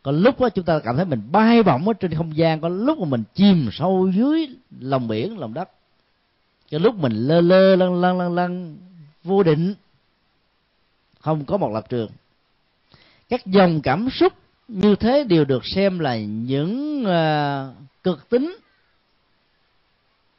[0.02, 2.68] Còn lúc đó chúng ta cảm thấy mình bay bổng ở trên không gian có
[2.68, 4.48] lúc mà mình chìm sâu dưới
[4.80, 5.70] lòng biển lòng đất.
[6.70, 8.76] Cho lúc mình lơ lơ lăn lăn lăn lăn
[9.24, 9.74] vô định
[11.20, 12.10] không có một lập trường.
[13.28, 14.32] Các dòng cảm xúc
[14.68, 18.56] như thế đều được xem là những uh, cực tính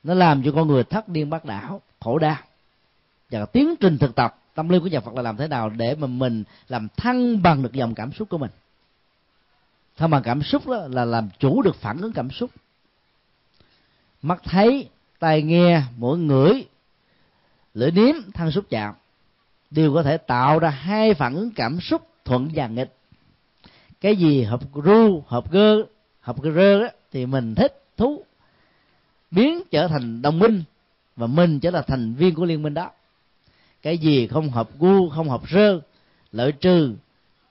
[0.03, 2.37] nó làm cho con người thất điên bác đảo khổ đau.
[3.29, 5.95] Và tiến trình thực tập tâm linh của nhà Phật là làm thế nào để
[5.95, 8.51] mà mình làm thăng bằng được dòng cảm xúc của mình?
[9.97, 12.51] Thăng bằng cảm xúc đó là làm chủ được phản ứng cảm xúc.
[14.21, 16.65] Mắt thấy tai nghe mũi ngửi
[17.73, 18.93] lưỡi nếm thân xúc chạm
[19.71, 22.95] đều có thể tạo ra hai phản ứng cảm xúc thuận và nghịch.
[24.01, 25.83] Cái gì hợp ru hợp gơ
[26.21, 28.23] hợp rơ đó, thì mình thích thú
[29.31, 30.63] biến trở thành đồng minh
[31.15, 32.91] và mình trở thành thành viên của liên minh đó.
[33.81, 35.79] Cái gì không hợp gu, không hợp rơ,
[36.31, 36.95] lợi trừ,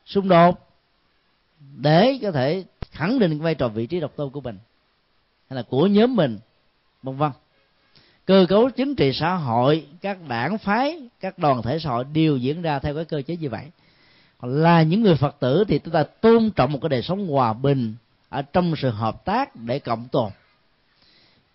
[0.07, 0.69] xung đột,
[1.77, 4.59] để có thể khẳng định vai trò vị trí độc tôn của mình
[5.51, 6.39] hay là của nhóm mình,
[7.03, 7.31] vân vân.
[8.25, 12.37] Cơ cấu chính trị xã hội, các đảng phái, các đoàn thể xã hội đều
[12.37, 13.65] diễn ra theo cái cơ chế như vậy.
[14.39, 17.27] Còn là những người phật tử thì chúng ta tôn trọng một cái đời sống
[17.27, 17.95] hòa bình
[18.29, 20.31] ở trong sự hợp tác để cộng tồn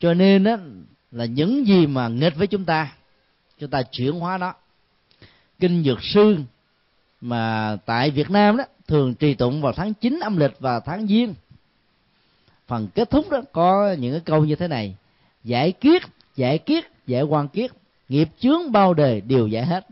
[0.02, 0.58] cho nên đó,
[1.12, 2.94] là những gì mà nghịch với chúng ta
[3.58, 4.54] chúng ta chuyển hóa nó.
[5.60, 6.38] Kinh dược sư
[7.22, 11.08] mà tại Việt Nam đó thường trì tụng vào tháng 9 âm lịch và tháng
[11.08, 11.34] giêng.
[12.68, 14.96] Phần kết thúc đó có những cái câu như thế này.
[15.44, 16.02] Giải kiết
[16.36, 17.72] giải kiết giải quan kiết.
[18.10, 19.88] Nghiệp chướng bao đời đều giải hết.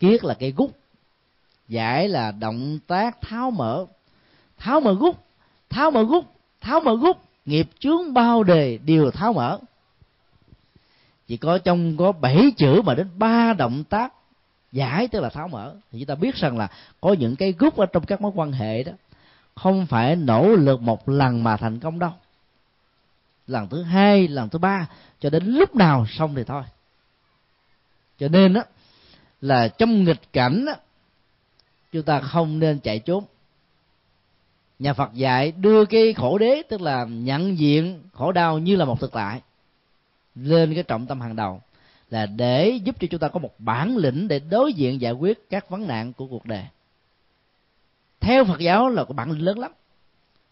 [0.00, 0.70] Kiết là cây gút
[1.68, 3.86] giải là động tác tháo mở.
[4.58, 5.16] Tháo mở gút
[5.70, 6.24] tháo mở gút
[6.60, 9.58] tháo mở gút nghiệp chướng bao đề đều tháo mở.
[11.26, 14.12] Chỉ có trong có bảy chữ mà đến ba động tác
[14.72, 15.74] giải tức là tháo mở.
[15.92, 16.68] Thì chúng ta biết rằng là
[17.00, 18.92] có những cái gút ở trong các mối quan hệ đó
[19.54, 22.12] không phải nỗ lực một lần mà thành công đâu.
[23.46, 24.88] Lần thứ hai lần thứ ba
[25.20, 26.62] cho đến lúc nào xong thì thôi.
[28.18, 28.62] Cho nên đó
[29.40, 30.72] là trong nghịch cảnh đó,
[31.92, 33.24] chúng ta không nên chạy trốn
[34.80, 38.84] nhà phật dạy đưa cái khổ đế, tức là nhận diện khổ đau như là
[38.84, 39.40] một thực tại,
[40.34, 41.60] lên cái trọng tâm hàng đầu,
[42.10, 45.50] là để giúp cho chúng ta có một bản lĩnh để đối diện giải quyết
[45.50, 46.64] các vấn nạn của cuộc đời.
[48.20, 49.72] Theo phật giáo là có bản lĩnh lớn lắm,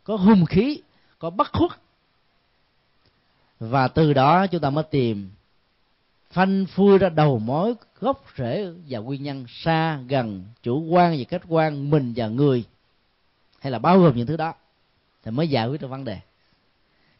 [0.04, 0.82] có hung khí,
[1.18, 1.70] có bất khuất.
[3.60, 5.30] Và từ đó chúng ta mới tìm
[6.30, 11.24] phanh phui ra đầu mối gốc rễ và nguyên nhân xa gần chủ quan và
[11.28, 12.64] khách quan mình và người
[13.60, 14.54] hay là bao gồm những thứ đó
[15.24, 16.18] thì mới giải quyết được vấn đề.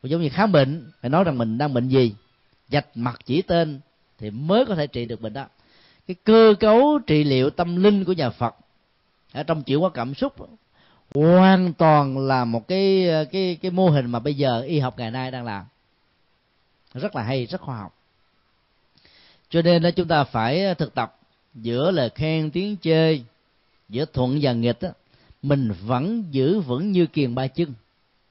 [0.03, 2.15] Cũng giống như khám bệnh phải nói rằng mình đang bệnh gì
[2.69, 3.81] dạch mặt chỉ tên
[4.19, 5.47] thì mới có thể trị được bệnh đó.
[6.07, 8.57] Cái cơ cấu trị liệu tâm linh của nhà Phật
[9.33, 10.35] ở trong chuyển hóa cảm xúc
[11.15, 15.11] hoàn toàn là một cái cái cái mô hình mà bây giờ y học ngày
[15.11, 15.65] nay đang làm.
[16.95, 17.95] Rất là hay rất khoa học.
[19.51, 21.19] Cho nên là chúng ta phải thực tập
[21.55, 23.21] giữa lời khen tiếng chê
[23.89, 24.89] giữa thuận và nghịch đó,
[25.43, 27.75] mình vẫn giữ vững như kiền ba chân.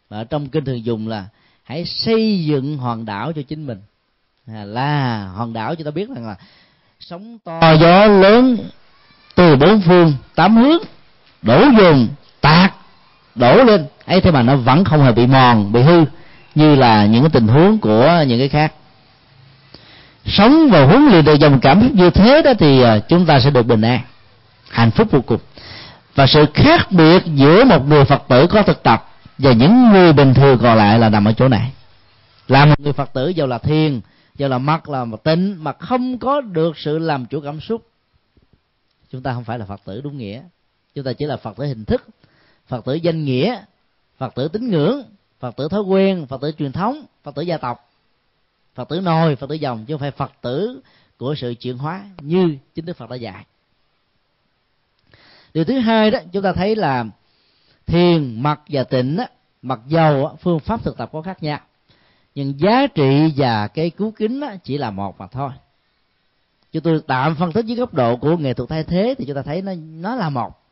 [0.09, 1.25] Ở trong kinh thường dùng là
[1.63, 3.81] hãy xây dựng hòn đảo cho chính mình.
[4.47, 6.35] À, là hòn đảo chúng ta biết rằng là
[6.99, 8.57] sóng to gió lớn
[9.35, 10.77] từ bốn phương tám hướng
[11.41, 12.07] đổ dồn
[12.41, 12.73] tạc
[13.35, 13.85] đổ lên.
[14.05, 16.05] Ấy thế mà nó vẫn không hề bị mòn bị hư
[16.55, 18.73] như là những cái tình huống của những cái khác.
[20.25, 23.39] Sống và huấn luyện được dòng cảm xúc như thế đó thì à, chúng ta
[23.39, 23.99] sẽ được bình an
[24.69, 25.39] hạnh phúc vô cùng
[26.17, 30.13] và sự khác biệt giữa một người phật tử có thực tập và những người
[30.13, 31.73] bình thường còn lại là nằm ở chỗ này
[32.47, 34.01] là một người phật tử giàu là thiền
[34.35, 37.87] giàu là mắt là một tính mà không có được sự làm chủ cảm xúc
[39.11, 40.41] chúng ta không phải là phật tử đúng nghĩa
[40.95, 42.07] chúng ta chỉ là phật tử hình thức
[42.67, 43.57] phật tử danh nghĩa
[44.17, 45.03] phật tử tín ngưỡng
[45.39, 47.89] phật tử thói quen phật tử truyền thống phật tử gia tộc
[48.75, 50.81] phật tử nồi phật tử dòng chứ không phải phật tử
[51.17, 53.45] của sự chuyển hóa như chính đức phật đã dạy
[55.53, 57.05] điều thứ hai đó chúng ta thấy là
[57.85, 59.29] thiền mặt và tịnh á,
[59.61, 61.59] mặc dầu phương pháp thực tập có khác nhau.
[62.35, 65.49] Nhưng giá trị và cái cứu kính chỉ là một mà thôi.
[66.71, 69.35] Chúng tôi tạm phân tích dưới góc độ của nghệ thuật thay thế thì chúng
[69.35, 70.63] ta thấy nó nó là một.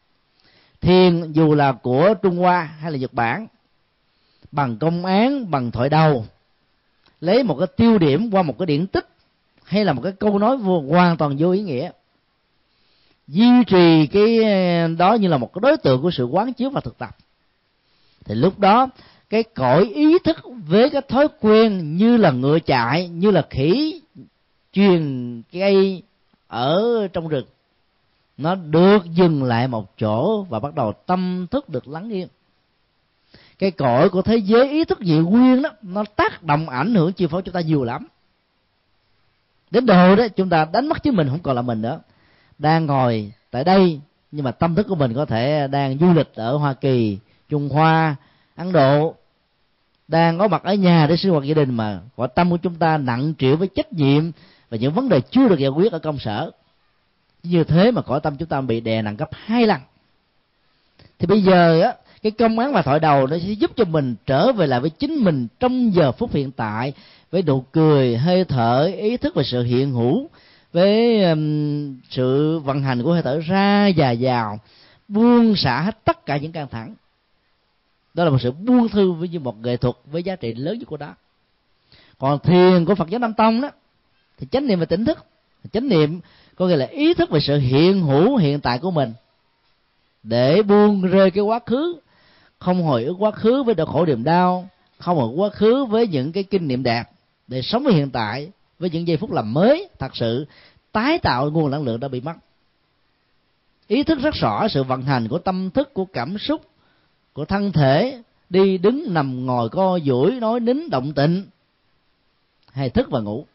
[0.81, 3.47] Thiền dù là của trung hoa hay là nhật bản
[4.51, 6.25] bằng công án bằng thoại đầu
[7.21, 9.07] lấy một cái tiêu điểm qua một cái điển tích
[9.63, 11.91] hay là một cái câu nói vô, hoàn toàn vô ý nghĩa
[13.27, 16.69] duy trì cái ờ, đó như là một cái đối tượng của sự quán chiếu
[16.69, 17.17] và thực tập.
[18.25, 18.89] Thì lúc đó,
[19.29, 20.37] cái cõi ý thức
[20.67, 24.01] với cái thói quen như là ngựa chạy, như là khỉ
[24.73, 26.03] truyền cây
[26.47, 27.45] ở trong rừng,
[28.37, 32.27] nó được dừng lại một chỗ và bắt đầu tâm thức được lắng yên
[33.59, 37.13] cái cõi của thế giới ý thức dị nguyên đó, nó tác động ảnh hưởng
[37.13, 38.07] chi phối chúng ta nhiều lắm.
[39.71, 41.99] Đến độ đó, chúng ta đánh mất chính mình không còn là mình nữa
[42.59, 43.99] đang ngồi tại đây,
[44.31, 47.17] nhưng mà tâm thức của mình có thể đang du lịch ở hoa kỳ,
[47.49, 48.15] trung hoa,
[48.55, 49.15] ấn độ,
[50.07, 52.75] đang có mặt ở nhà để sinh hoạt gia đình mà gọi tâm của chúng
[52.75, 54.31] ta nặng trĩu với trách nhiệm
[54.69, 56.51] và những vấn đề chưa được giải quyết ở công sở.
[57.43, 59.81] Như thế mà cõi tâm chúng ta bị đè nặng gấp hai lần.
[61.19, 64.15] Thì bây giờ á, cái công án và thoại đầu nó sẽ giúp cho mình
[64.25, 66.93] trở về lại với chính mình trong giờ phút hiện tại,
[67.31, 70.29] với nụ cười, hơi thở, ý thức và sự hiện hữu
[70.75, 74.59] với um, sự vận hành của hơi thở ra và vào
[75.07, 76.95] buông xả hết tất cả những căng thẳng.
[78.13, 80.79] Đó là một sự buông thư với như một nghệ thuật với giá trị lớn
[80.79, 81.15] nhất của đó
[82.17, 83.69] còn thiền của phật giáo nam tông đó
[84.37, 85.25] thì chánh niệm và tỉnh thức.
[85.73, 86.19] Chánh niệm
[86.55, 89.13] có nghĩa là ý thức về sự hiện hữu hiện tại của mình.
[90.23, 91.99] Để buông rơi cái quá khứ
[92.59, 96.07] không hồi ức quá khứ với đau khổ niềm đau không hồi quá khứ với
[96.07, 97.03] những cái kinh nghiệm đẹp
[97.47, 100.45] để sống với hiện tại với những giây phút làm mới, thật sự
[100.91, 102.33] tái tạo nguồn năng lượng đã bị mất.
[103.87, 106.61] Ý thức rất rõ sự vận hành của tâm thức, của cảm xúc,
[107.33, 111.45] của thân thể, đi đứng, nằm, ngồi, co, duỗi, nói, nín, động tịnh
[112.71, 113.45] hay thức và ngủ.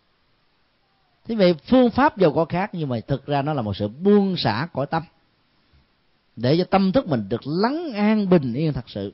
[1.29, 3.89] Thế vậy phương pháp giàu có khác, nhưng mà thực ra nó là một sự
[3.89, 5.03] buông xả cõi tâm,
[6.37, 9.13] để cho tâm thức mình được lắng an bình yên thật sự.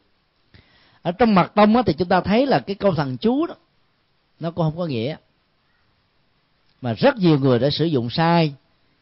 [1.03, 3.55] Ở trong mặt tông thì chúng ta thấy là cái câu thần chú đó,
[4.41, 5.17] nó cũng không có nghĩa
[6.83, 8.55] mà rất nhiều người đã sử dụng sai.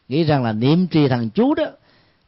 [0.09, 1.65] Nghĩ rằng là niệm trì thằng chú đó,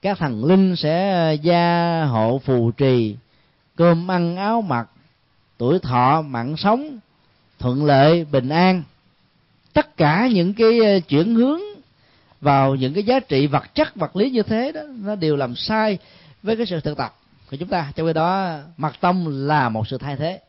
[0.01, 3.15] các thần linh sẽ ờ, gia hộ phù trì.
[3.75, 4.89] Cơm ăn áo mặc,
[5.57, 6.99] tuổi thọ, mạng sống,
[7.59, 8.83] thuận lợi, bình an.
[9.73, 11.61] Tất cả những cái ờ, chuyển hướng
[12.41, 15.55] vào những cái giá trị vật chất, vật lý như thế đó, nó đều làm
[15.55, 15.97] sai
[16.43, 17.15] với cái sự thực tập
[17.51, 17.91] của chúng ta.
[17.95, 20.39] Trong khi đó, mặt tâm là một sự thay thế.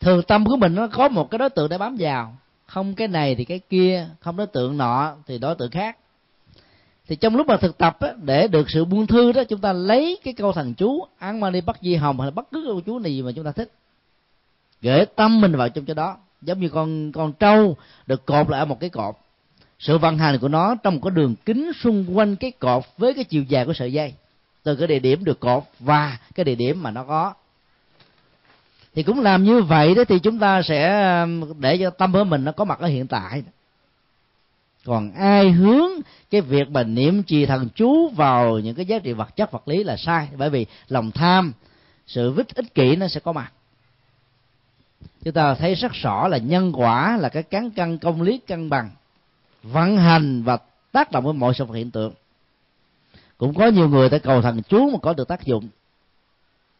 [0.00, 2.36] Thường tâm của mình nó có một cái đối tượng để bám vào
[2.68, 5.96] không cái này thì cái kia không đối tượng nọ thì đối tượng khác.
[7.06, 9.72] Thì trong lúc mà thực tập á, để được sự buông thư đó chúng ta
[9.72, 12.80] lấy cái câu thần chú án mani bắt di hồng hay là bất cứ câu
[12.80, 13.72] chú này gì mà chúng ta thích
[14.82, 16.16] gửi tâm mình vào trong chỗ đó.
[16.42, 17.76] Giống như con con trâu
[18.06, 19.14] được cột lại ở một cái cột.
[19.78, 23.14] Sự vận hành của nó trong một cái đường kính xung quanh cái cột với
[23.14, 24.14] cái chiều dài của sợi dây.
[24.62, 27.34] Từ cái địa điểm được cột và cái địa điểm mà nó có
[28.98, 32.24] thì cũng làm như vậy đó thì chúng ta sẽ um, để cho tâm của
[32.24, 33.42] mình nó có mặt ở hiện tại.
[34.84, 35.90] Còn ai hướng
[36.30, 39.68] cái việc mà niệm trì thần chú vào những cái giá trị vật chất vật
[39.68, 40.28] lý là sai.
[40.36, 41.52] Bởi vì lòng tham,
[42.06, 43.52] sự vích ích kỷ nó sẽ có mặt.
[45.24, 48.70] Chúng ta thấy rất rõ là nhân quả là cái cán cân công lý cân
[48.70, 48.90] bằng,
[49.62, 50.58] vận hành và
[50.92, 52.12] tác động với mọi sự hiện tượng.
[53.36, 55.68] Cũng có nhiều người ta cầu thần chú mà có được tác dụng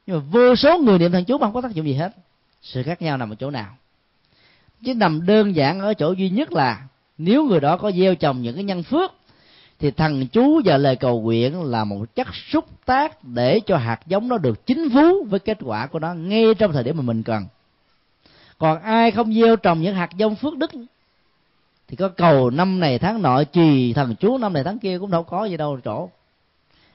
[0.08, 2.12] nhưng mà vô số người niệm thần chú mà không có tác dụng gì hết.
[2.62, 3.76] Sự khác nhau nằm ở chỗ nào?
[4.84, 6.82] Chứ nằm đơn giản ở chỗ duy nhất là
[7.18, 9.12] nếu người đó có gieo trồng những cái nhân phước,
[9.78, 14.00] thì thần chú và lời cầu nguyện là một chất xúc tác để cho hạt
[14.06, 17.02] giống nó được chính vú với kết quả của nó ngay trong thời điểm mà
[17.02, 17.44] mình cần.
[18.58, 20.70] Còn ai không gieo trồng những hạt giống phước đức,
[21.88, 25.10] thì có cầu năm này tháng nọ trì thần chú năm này tháng kia cũng
[25.10, 26.08] đâu có gì đâu chỗ.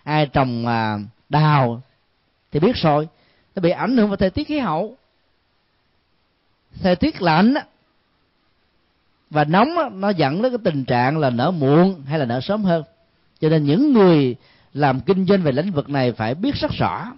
[0.03, 0.99] Ai trồng à,
[1.29, 1.81] đào
[2.53, 3.07] thì biết rồi.
[3.55, 4.95] Nó bị ảnh hưởng vào thời tiết khí hậu.
[6.81, 7.53] Thời tiết lạnh
[9.29, 12.63] và nóng nó dẫn đến cái tình trạng là nở muộn hay là nở sớm
[12.63, 12.83] hơn.
[13.39, 14.35] Cho nên những người
[14.73, 17.11] làm kinh doanh về lĩnh vực này phải biết rất rõ.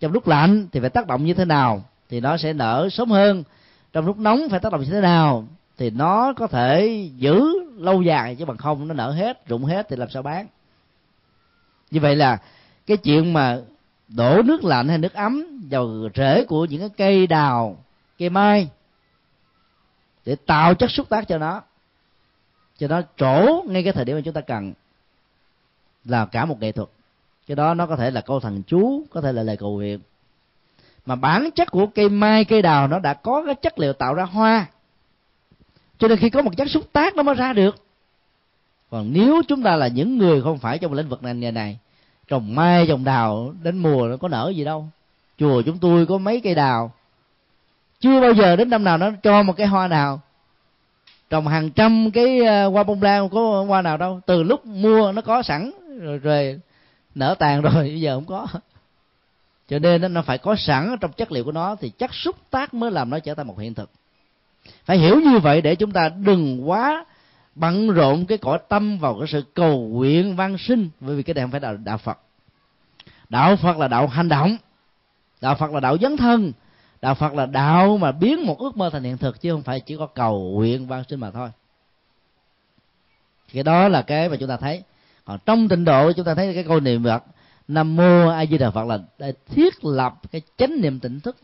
[0.00, 3.10] Trong lúc lạnh thì phải tác động như thế nào thì nó sẽ nở sớm
[3.10, 3.42] hơn.
[3.92, 5.46] Trong lúc nóng phải tác động như thế nào
[5.78, 6.86] thì nó có thể
[7.16, 7.44] giữ
[7.76, 10.46] lâu dài, chứ bằng không nó nở hết, rụng hết thì làm sao bán.
[11.90, 12.38] Như vậy là
[12.86, 13.60] cái chuyện mà
[14.16, 17.76] đổ nước lạnh hay nước ấm vào rễ của những cái cây đào
[18.18, 18.68] cây mai
[20.24, 21.62] để tạo chất xúc tác cho nó.
[22.78, 24.72] Cho nó trổ ngay cái thời điểm mà chúng ta cần
[26.04, 26.88] là cả một nghệ thuật.
[27.46, 30.00] Cái đó nó có thể là câu thần chú có thể là lời cầu nguyện.
[31.06, 34.14] Mà bản chất của cây mai cây đào nó đã có cái chất liệu tạo
[34.14, 34.66] ra hoa.
[35.98, 37.76] Cho nên khi có một chất xúc tác nó mới ra được.
[38.90, 41.78] Còn nếu chúng ta là những người không phải trong lĩnh vực này này, này
[42.32, 44.88] trồng mai trồng đào đến mùa nó có nở gì đâu.
[45.38, 46.92] Chùa chúng tôi có mấy cây đào.
[48.00, 50.20] Chưa bao giờ đến năm nào nó cho một cái hoa nào.
[51.30, 54.20] Trồng hàng trăm cái ờ, hoa bông lan có hoa nào đâu.
[54.26, 56.60] Từ lúc mua nó có sẵn rồi, rồi
[57.14, 58.46] nở tàn rồi bây giờ không có.
[59.68, 62.74] Cho nên nó phải có sẵn trong chất liệu của nó thì chất xúc tác
[62.74, 63.90] mới làm nó trở thành một hiện thực.
[64.84, 67.04] Phải hiểu như vậy để chúng ta đừng quá
[67.54, 71.34] bận rộn cái cõi tâm vào cái sự cầu nguyện văn sinh bởi vì cái
[71.34, 72.18] này không phải là đạo phật.
[73.28, 74.56] Đạo phật là đạo hành động,
[75.40, 76.52] đạo phật là đạo dấn thân,
[77.02, 79.80] đạo phật là đạo mà biến một ước mơ thành hiện thực, chứ không phải
[79.80, 81.50] chỉ có cầu nguyện văn sinh mà thôi.
[83.52, 84.82] Cái đó là cái mà chúng ta thấy.
[85.24, 87.24] Còn trong tịnh độ chúng ta thấy cái câu niệm phật
[87.68, 91.36] nam mô a di đà phật là để thiết lập cái chánh niệm tỉnh thức.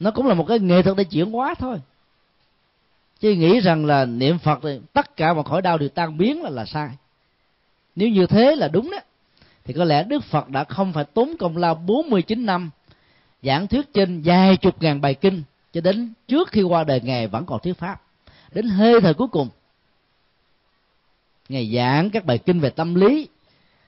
[0.00, 1.80] Nó cũng là một cái nghệ thuật để chuyển hóa thôi
[3.24, 6.42] chứ nghĩ rằng là niệm phật thì tất cả mọi khỏi đau đều tan biến
[6.42, 6.88] là là sai.
[7.96, 8.98] Nếu như thế là đúng đó,
[9.64, 12.70] thì có lẽ đức phật đã không phải tốn công lao 49 năm
[13.42, 15.42] giảng thuyết trên vài chục ngàn bài kinh
[15.72, 18.02] cho đến trước khi qua đời ngài vẫn còn thuyết pháp.
[18.52, 19.48] Đến hơi thời cuối cùng,
[21.48, 23.28] ngài giảng các bài kinh về tâm lý,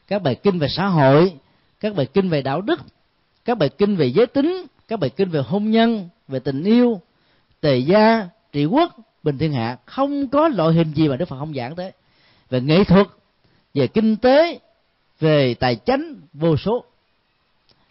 [0.09, 1.33] các bài kinh về xã hội,
[1.81, 2.81] các bài kinh về đạo đức,
[3.45, 7.01] các bài kinh về giới tính, các bài kinh về hôn nhân, về tình yêu,
[7.61, 8.97] tề gia, trị quốc
[9.27, 11.93] bình thiên hạ, không có loại hình gì mà đức phật không giảng tới.
[12.51, 13.07] Về nghệ thuật,
[13.75, 14.59] về kinh tế,
[15.21, 16.85] về tài chánh, vô số.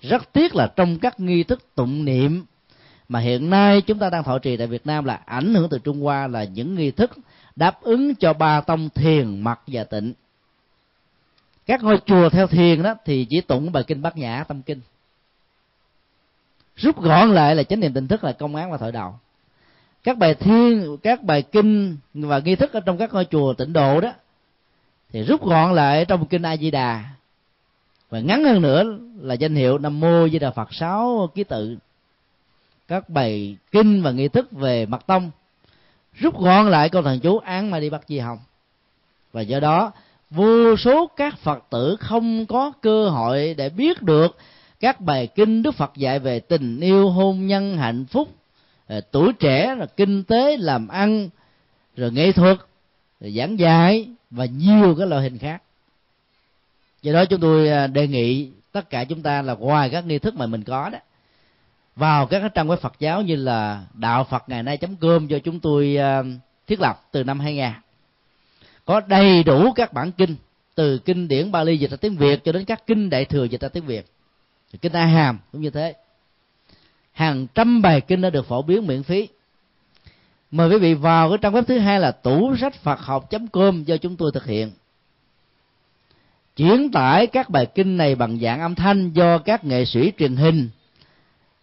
[0.02, 2.46] Rất tiếc là trong các nghi thức tụng niệm
[3.10, 5.80] mà hiện nay chúng ta đang thọ trì tại Việt Nam là ảnh hưởng từ
[5.80, 7.12] Trung Hoa là những nghi thức
[7.56, 10.14] đáp ứng cho ba tông thiền mặt và tịnh.
[11.66, 14.82] Các ngôi chùa theo thiền đó thì chỉ tụng bài kinh bát nhã, tâm kinh.
[16.76, 19.14] Rút gọn lại là chánh niệm tỉnh thức là công án và thổi đầu
[20.06, 23.74] các bài thiên, các bài kinh và nghi thức ở trong các ngôi chùa tịnh
[23.74, 24.14] độ đó,
[25.12, 27.04] thì rút gọn lại trong kinh a di đà.
[28.10, 28.84] Và ngắn hơn nữa
[29.20, 31.78] là danh hiệu nam mô di đà phật sáu ký tự.
[32.88, 35.32] Các bài kinh và nghi thức về mật tông
[36.14, 38.40] rút gọn lại câu thần chú án mà đi bắt di hồng.
[39.34, 39.92] Và do đó,
[40.30, 44.38] vô số các phật tử không có cơ hội để biết được
[44.80, 48.30] các bài kinh đức phật dạy về tình yêu hôn nhân hạnh phúc
[48.88, 51.30] Ờ, tuổi trẻ là kinh tế, làm ăn,
[51.96, 52.58] rồi nghệ thuật,
[53.20, 55.62] rồi giảng dạy và nhiều cái loại hình khác.
[57.02, 60.20] Do đó chúng tôi ờ, đề nghị tất cả chúng ta là ngoài các nghi
[60.20, 61.00] thức mà mình có đó,
[61.96, 65.60] vào các trang web Phật giáo như là đạo Phật ngày nay com do chúng
[65.60, 66.24] tôi ờ,
[66.68, 67.66] thiết lập từ năm 2000
[68.86, 70.36] có đầy đủ các bản kinh,
[70.76, 73.62] từ kinh điển Bali dịch ra tiếng Việt cho đến các kinh đại thừa dịch
[73.62, 74.06] ra tiếng Việt.
[74.82, 75.94] Kinh A Hàm cũng như thế
[77.16, 79.28] hàng trăm bài kinh đã được phổ biến miễn phí.
[80.52, 83.84] Mời quý vị vào cái trang web thứ hai là tủ sách Phật học com
[83.84, 84.72] do chúng tôi thực hiện.
[86.56, 90.36] Chuyển tải các bài kinh này bằng dạng âm thanh do các nghệ sĩ truyền
[90.36, 90.70] hình,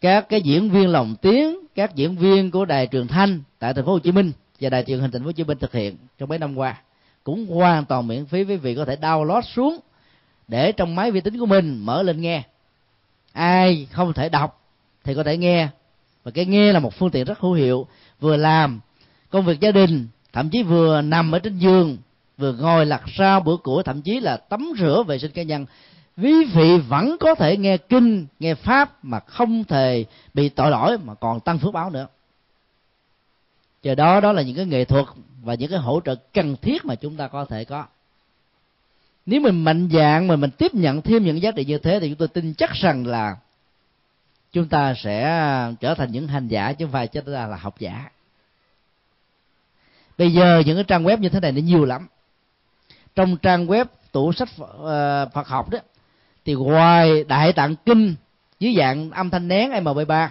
[0.01, 3.85] các cái diễn viên lồng tiếng, các diễn viên của đài truyền thanh tại thành
[3.85, 5.97] phố Hồ Chí Minh và đài truyền hình thành phố Hồ Chí Minh thực hiện
[6.19, 6.81] trong mấy năm qua,
[7.25, 8.45] cũng hoàn toàn miễn phí.
[8.45, 9.79] Quý vị có thể download xuống
[10.49, 12.43] để trong máy vi tính của mình mở lên nghe.
[13.33, 14.62] Ai không thể đọc
[15.05, 15.69] thì có thể nghe.
[16.25, 17.87] Và cái nghe là một phương tiện rất hữu hiệu,
[18.21, 18.81] vừa làm
[19.31, 21.97] công việc gia đình, thậm chí vừa nằm ở trên giường,
[22.39, 25.67] vừa ngồi lặt rau bữa của thậm chí là tắm rửa vệ sinh cá nhân.
[26.17, 30.05] Quý vị vẫn có thể nghe kinh, nghe pháp mà không thể
[30.35, 32.07] bị tội lỗi mà còn tăng phước báo nữa.
[33.83, 35.07] Chờ đó đó là những cái nghệ thuật
[35.43, 37.85] và những cái hỗ trợ cần thiết mà chúng ta có thể có.
[39.27, 42.09] Nếu mình mạnh dạng mà mình tiếp nhận thêm những giá trị như thế thì
[42.09, 43.37] chúng tôi tin chắc rằng là
[44.53, 47.57] chúng ta sẽ à, trở thành những hành giả, chứ không phải chúng ta là
[47.57, 48.11] học giả.
[50.19, 52.09] Bây giờ những cái trang web như thế này nó nhiều lắm.
[53.15, 54.49] Trong trang web tủ sách
[54.79, 55.79] ờ, Phật học đó,
[56.45, 58.15] thì ngoài đại tạng kinh
[58.61, 60.29] dưới dạng âm thanh nén MP3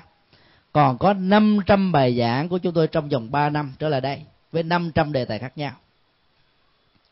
[0.74, 4.22] còn có 500 bài giảng của chúng tôi trong vòng 3 năm trở lại đây,
[4.52, 5.72] với 500 đề tài khác nhau.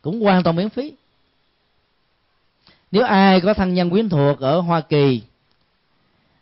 [0.02, 0.92] Cũng hoàn toàn miễn phí.
[2.90, 5.22] Nếu ai có thân nhân quyến thuộc ở Hoa Kỳ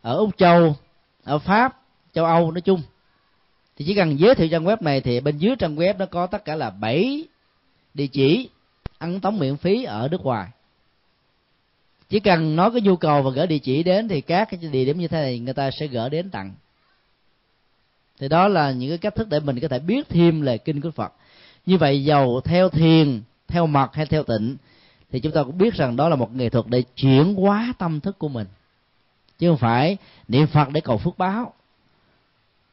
[0.03, 0.77] ở Úc Châu,
[1.25, 1.81] ở Pháp,
[2.13, 2.83] châu Âu nói chung.
[3.77, 6.27] Thì chỉ cần giới thiệu trang web này thì bên dưới trang web nó có
[6.27, 7.25] tất cả là 7
[7.95, 8.49] địa chỉ
[8.99, 10.49] ăn tống miễn phí ở nước ngoài.
[12.09, 14.85] Chỉ cần nói cái nhu cầu và gửi địa chỉ đến thì các cái địa
[14.85, 16.55] điểm như thế này người ta sẽ gửi đến tặng.
[18.19, 20.81] Thì đó là những cái cách thức để mình có thể biết thêm lời kinh
[20.81, 21.13] của phật.
[21.67, 24.57] Như vậy giàu theo thiền, theo mật hay theo tịnh
[25.11, 28.01] thì chúng ta cũng biết rằng đó là một nghệ thuật để chuyển hóa tâm
[28.01, 28.47] thức của mình
[29.39, 29.97] chứ không phải
[30.29, 31.53] niệm phật để cầu phước báo.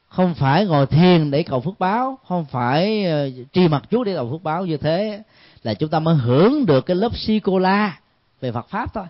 [0.08, 2.20] Không phải ngồi thiền để cầu phước báo.
[2.28, 4.66] Không phải ờ, tri mặt chú để cầu phước báo.
[4.66, 5.24] Như thế
[5.64, 8.00] là chúng ta mới hưởng được cái lớp si cô la
[8.42, 9.06] về Phật pháp thôi.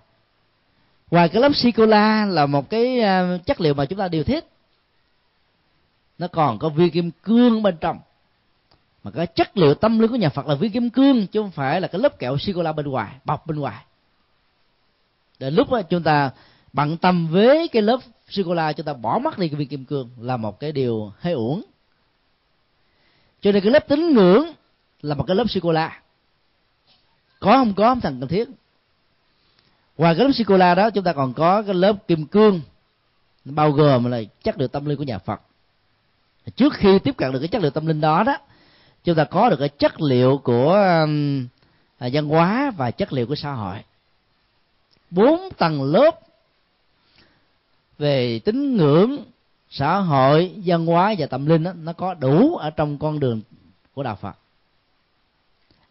[1.12, 4.08] Ngoài cái lớp si cô la là một cái ờ, chất liệu mà chúng ta
[4.08, 4.46] điều thiết
[6.18, 8.00] nó còn có viên kim cương bên trong.
[9.04, 11.52] Mà cái chất liệu tâm linh của nhà Phật là viên kim cương, chứ không
[11.52, 13.84] phải là cái lớp kẹo sô cô la bên ngoài, bọc bên ngoài.
[15.40, 16.32] Đến lúc đó chúng ta
[16.76, 18.00] bận tâm với cái lớp
[18.30, 20.72] sô cô la chúng ta bỏ mất đi cái viên kim cương là một cái
[20.72, 21.62] điều hơi uổng.
[23.42, 24.52] Cho nên cái lớp tín ngưỡng
[25.02, 26.02] là một cái lớp sô cô la.
[27.40, 28.50] Có không có không thành cần thiết.
[29.98, 32.62] Ngoài cái lớp sô cô la đó chúng ta còn có cái lớp kim cương
[33.46, 35.42] bao gồm là chất liệu tâm linh của nhà Phật.
[36.56, 38.38] Trước khi tiếp cận được cái chất liệu tâm linh đó đó
[39.04, 40.74] chúng ta có được cái chất liệu của
[41.04, 41.48] um,
[41.98, 43.78] à, văn hóa và chất liệu của xã hội.
[45.12, 46.20] Bốn tầng lớp
[47.98, 49.24] về tín ngưỡng
[49.70, 53.42] xã hội văn hóa và tâm linh đó, nó có đủ ở trong con đường
[53.94, 54.38] của đạo phật.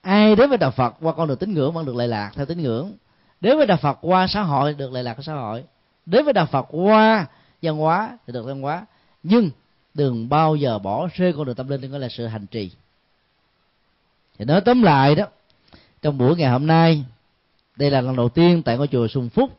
[0.01, 2.47] Ai đến với đạo phật qua con đường tín ngưỡng vẫn được lệ lạc theo
[2.47, 2.93] tín ngưỡng.
[3.41, 5.65] Đến với đạo phật qua xã hội được lệ lạc của xã hội.
[6.07, 7.27] Đến với đạo phật qua
[7.63, 8.87] văn hóa thì được văn hóa.
[9.23, 9.51] Nhưng
[9.95, 12.71] đừng bao giờ bỏ rơi con đường tâm linh gọi là sự hành trì.
[14.39, 15.25] Thì nói tóm lại đó
[16.03, 17.05] trong buổi ngày hôm nay
[17.77, 19.51] đây là lần đầu tiên tại ngôi chùa Sùng Phúc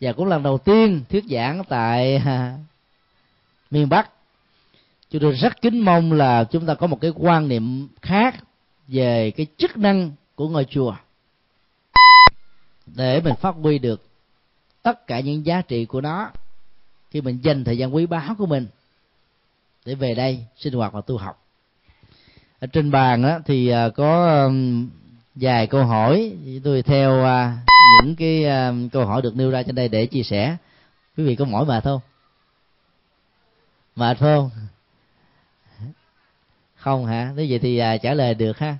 [0.00, 2.22] và cũng lần đầu tiên thuyết giảng tại
[3.70, 4.10] miền Bắc.
[5.10, 8.44] Chúng tôi rất kính mong là chúng ta có một cái quan niệm khác
[8.88, 10.94] về cái chức năng của ngôi chùa.
[12.86, 14.08] Để mình phát huy được
[14.82, 16.30] tất cả những giá trị của nó
[17.10, 18.66] khi mình dành thời gian quý báu của mình
[19.84, 21.42] để về đây sinh hoạt và tu học.
[22.60, 24.50] Ở trên bàn á, thì à, có
[25.34, 26.32] vài câu hỏi.
[26.64, 27.58] Tôi theo à,
[28.02, 30.56] những cái uh, câu hỏi được nêu ra trên đây để chia sẻ.
[31.16, 32.00] Quý vị có mỏi mệt không
[33.96, 34.50] mệt không
[36.76, 37.32] không hả?
[37.36, 38.78] Thế vậy thì à, trả lời được ha.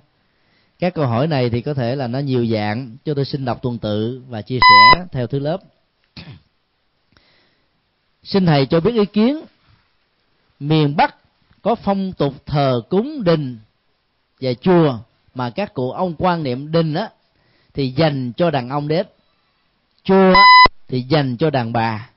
[0.79, 3.61] Các câu hỏi này thì có thể là nó nhiều dạng cho tôi xin đọc
[3.61, 5.57] tuần tự và chia sẻ theo thứ lớp.
[8.23, 9.45] Xin thầy cho biết ý kiến.
[10.59, 11.15] Miền bắc
[11.61, 13.59] có phong tục thờ cúng đình
[14.41, 14.99] và chùa
[15.35, 17.09] mà các cụ ông quan niệm đình á
[17.77, 19.05] thì dành cho đàn ông đến
[20.03, 20.33] chùa
[20.87, 22.09] thì dành cho đàn bà.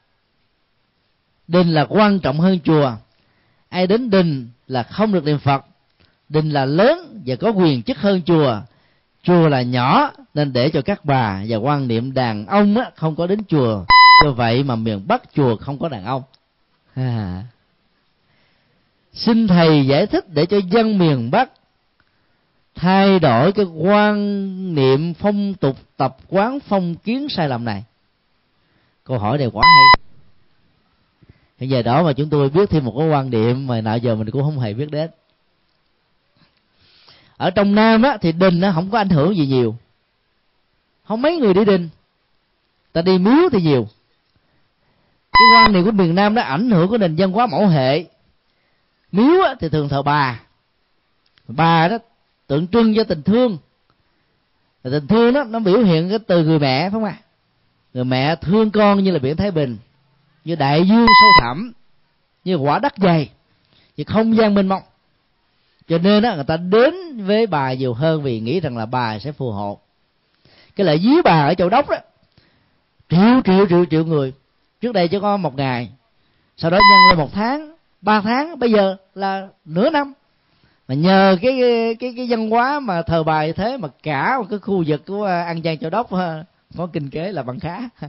[1.48, 2.92] Đình là quan trọng hơn chùa.
[3.68, 5.64] Ai đến đình là không được niệm phật.
[6.28, 8.60] Đình là lớn và có quyền chức hơn chùa.
[9.22, 13.16] Chùa là nhỏ nên để cho các bà và quan niệm đàn ông á, không
[13.16, 13.84] có đến chùa.
[14.24, 16.22] Do vậy mà miền bắc chùa không có đàn ông.
[16.94, 17.44] À.
[19.12, 21.50] xin thầy giải thích để cho dân miền bắc
[22.74, 27.84] thay đổi cái quan niệm phong tục tập quán phong kiến sai lầm này.
[29.04, 29.84] Câu hỏi này quá hay.
[31.58, 34.14] Hiện giờ đó mà chúng tôi biết thêm một cái quan điểm mà nào giờ
[34.14, 35.10] mình cũng không hề biết đến.
[37.36, 39.76] Ở trong nam á thì đình nó không có ảnh hưởng gì nhiều.
[41.04, 41.88] Không mấy người đi đình.
[42.92, 43.88] Ta đi miếu thì nhiều.
[45.32, 48.04] Cái quan niệm của miền nam đó ảnh hưởng của nền văn hóa mẫu hệ.
[49.12, 50.40] Miếu á, thì thường thờ bà.
[51.48, 51.98] Bà đó
[52.50, 53.58] tượng trưng cho tình thương.
[54.82, 57.16] Tình thương đó, nó biểu hiện cái từ người mẹ, phải không ạ?
[57.94, 59.78] Người mẹ thương con như là biển thái bình,
[60.44, 61.72] như đại dương sâu thẳm,
[62.44, 63.30] như quả đất dày,
[63.96, 64.82] như không gian mênh mông.
[65.88, 66.94] Cho nên đó, người ta đến
[67.24, 69.78] với bà nhiều hơn vì nghĩ rằng là bà sẽ phù hộ.
[70.76, 71.96] Cái lợi dí bà ở châu đốc đó,
[73.08, 74.32] triệu triệu triệu triệu người.
[74.80, 75.90] Trước đây chỉ có một ngày,
[76.56, 80.12] sau đó nhân lên một tháng, ba tháng, bây giờ là nửa năm
[80.90, 81.60] mà nhờ cái
[82.00, 85.24] cái cái văn hóa mà thờ bài thế mà cả một cái khu vực của
[85.24, 86.44] à, an giang châu đốc à,
[86.76, 87.78] có kinh kế là bằng khá.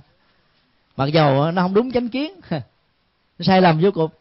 [0.97, 2.33] Mặc dầu à, nó không đúng chánh kiến.
[3.39, 4.11] Nó sai lầm vô cùng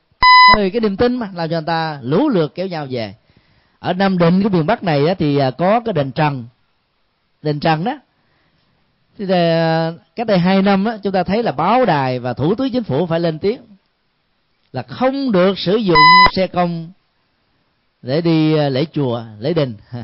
[0.57, 3.15] vì cái niềm tin mà, làm cho người ta lũ lượt kéo nhau về.
[3.78, 6.45] Ở nam định, cái miền bắc này thì có cái đền trần.
[7.43, 7.99] Đền trần đó.
[9.19, 9.24] Thì
[10.16, 13.07] cách đây hai năm chúng ta thấy là báo đài và thủ tướng chính phủ
[13.07, 13.61] phải lên tiếng
[14.73, 15.99] là không được sử dụng
[16.37, 16.93] xe công
[18.02, 19.74] để đi ờ, lễ chùa, lễ đình.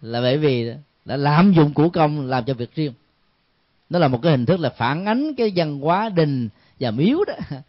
[0.00, 0.72] Là bởi vì
[1.04, 2.92] đã lạm dụng của công làm cho việc riêng.
[3.90, 6.48] Nó là một cái hình thức là phản ánh cái văn hóa đình
[6.80, 7.34] và miếu đó.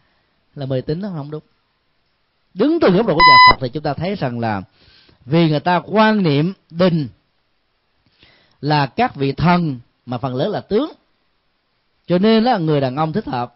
[0.54, 1.42] Là mê tín nó không đúng.
[2.54, 4.62] Đứng từ góc độ của nhà phật thì chúng ta thấy rằng là
[5.24, 7.08] vì người ta quan niệm đình
[8.60, 10.92] là các vị thần mà phần lớn là tướng.
[12.06, 13.54] Cho nên là người đàn ông thích hợp.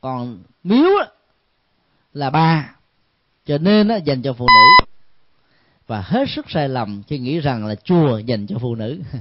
[0.00, 0.90] Còn miếu
[2.14, 2.74] là bà.
[3.46, 4.87] Cho nên là dành cho phụ nữ
[5.88, 9.00] và hết sức sai lầm khi nghĩ rằng là chùa dành cho phụ nữ.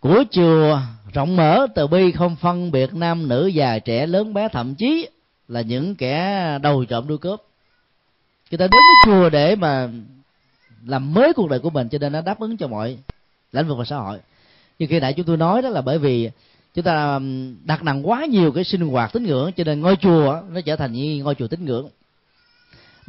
[0.00, 0.80] Của chùa
[1.12, 5.08] rộng mở từ bi không phân biệt nam nữ già trẻ lớn bé, thậm chí
[5.48, 7.42] là những kẻ đầu trộm đuôi cướp.
[8.50, 9.88] Người ta đến với chùa để mà
[10.86, 12.98] làm mới cuộc đời của mình cho nên nó đáp ứng cho mọi
[13.52, 14.18] lĩnh vực và xã hội.
[14.78, 16.30] Như khi nãy chúng tôi nói đó là bởi vì
[16.74, 17.20] chúng ta
[17.64, 20.76] đặt nặng quá nhiều cái sinh hoạt tín ngưỡng cho nên ngôi chùa nó trở
[20.76, 21.88] thành như ngôi chùa tín ngưỡng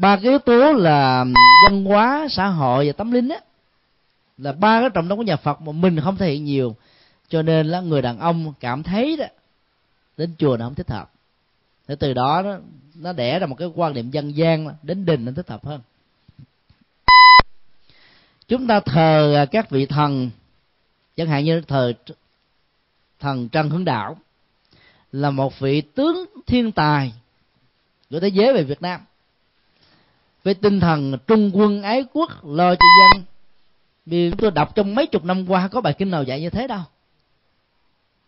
[0.01, 1.25] ba cái yếu tố là
[1.63, 3.39] văn hóa xã hội và tâm linh á.
[4.37, 6.75] Là ba cái trọng tâm của nhà Phật mà mình không thể hiện nhiều.
[7.29, 9.25] Cho nên là người đàn ông cảm thấy đó
[10.17, 11.11] đến chùa nó không thích hợp.
[11.87, 12.57] Để từ đó nó,
[12.95, 15.81] nó đẻ ra một cái quan niệm dân gian đến đình nó thích hợp hơn.
[18.47, 20.29] Chúng ta thờ các vị thần
[21.15, 21.93] chẳng hạn như thờ
[23.19, 24.17] thần trần hướng đạo
[25.11, 27.13] là một vị tướng thiên tài
[28.09, 29.01] của thế giới về việt nam
[30.43, 33.23] với tinh thần trung quân ái quốc, lo cho dân.
[34.05, 36.49] Vì chúng tôi đọc trong mấy chục năm qua, có bài kinh nào dạy như
[36.49, 36.81] thế đâu.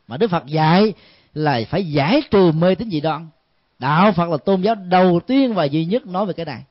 [0.08, 0.94] Mà đức phật dạy
[1.34, 3.28] là phải giải trừ mê tín dị đoan.
[3.80, 6.64] Đạo phật là tôn giáo đầu tiên và duy nhất nói về cái này.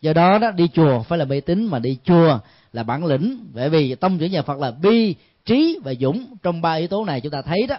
[0.00, 2.38] Do đó đó, đi chùa phải là mê tín, mà đi chùa
[2.72, 3.46] là bản lĩnh.
[3.54, 5.14] Bởi vì tông chữ nhà phật là bi,
[5.44, 6.26] trí và dũng.
[6.42, 7.76] Trong ba yếu tố này chúng ta thấy đó,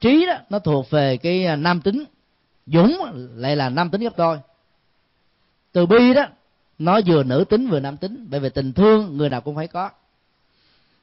[0.00, 2.04] trí đó, nó thuộc về cái à, nam tính
[2.66, 2.96] dũng
[3.34, 4.38] lại là nam tính gấp đôi
[5.74, 6.26] từ bi đó,
[6.78, 9.68] nó vừa nữ tính vừa nam tính, bởi vì tình thương người nào cũng phải
[9.68, 9.90] có.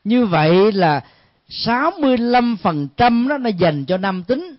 [0.03, 1.03] Như vậy là
[1.49, 4.55] 65% đó nó dành cho nam tính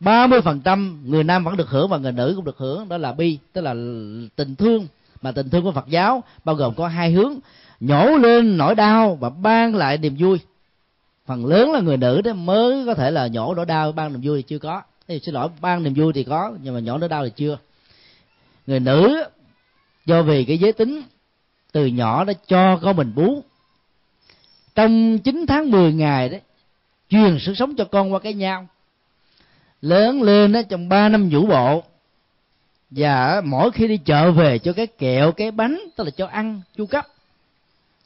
[0.00, 2.88] 30% người nam vẫn được hưởng và người nữ cũng được hưởng.
[2.88, 3.74] Đó là bi, tức là
[4.36, 4.86] tình thương,
[5.22, 7.38] mà tình thương của Phật giáo bao gồm có hai hướng.
[7.80, 10.38] Nhổ lên nỗi đau và ban lại niềm vui.
[11.26, 14.20] Phần lớn là người nữ đó mới có thể là nhổ nỗi đau ban niềm
[14.24, 14.82] vui thì chưa có.
[15.08, 17.58] Thì xin lỗi, ban niềm vui thì có, nhưng mà nhổ nỗi đau thì chưa
[18.66, 19.24] người nữ,
[20.06, 21.02] do vì cái giới tính,
[21.72, 23.42] từ nhỏ đã cho con mình bú.
[24.74, 26.40] Trong 9 tháng 10 ngày đấy
[27.10, 28.66] truyền sự sống cho con qua cái nhau.
[29.80, 31.82] Lớn lên đó, trong 3 năm vũ bộ,
[32.90, 36.62] và mỗi khi đi chợ về cho cái kẹo, cái bánh, tức là cho ăn,
[36.76, 37.06] chu cấp.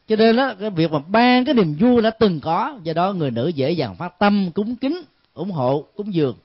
[0.09, 3.12] Cho nên đó, cái việc mà ban cái niềm vui đã từng có, do đó
[3.12, 5.03] người nữ dễ dàng phát tâm, cúng kính,
[5.35, 6.37] ủng hộ, cúng dường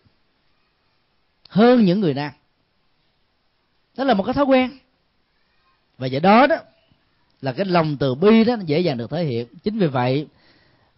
[1.49, 2.31] hơn những người nam
[3.97, 4.69] đó là một cái thói quen.
[5.97, 6.55] Và vậy đó đó,
[7.41, 9.47] là cái lòng từ bi đó dễ dàng được thể hiện.
[9.63, 10.27] Chính vì vậy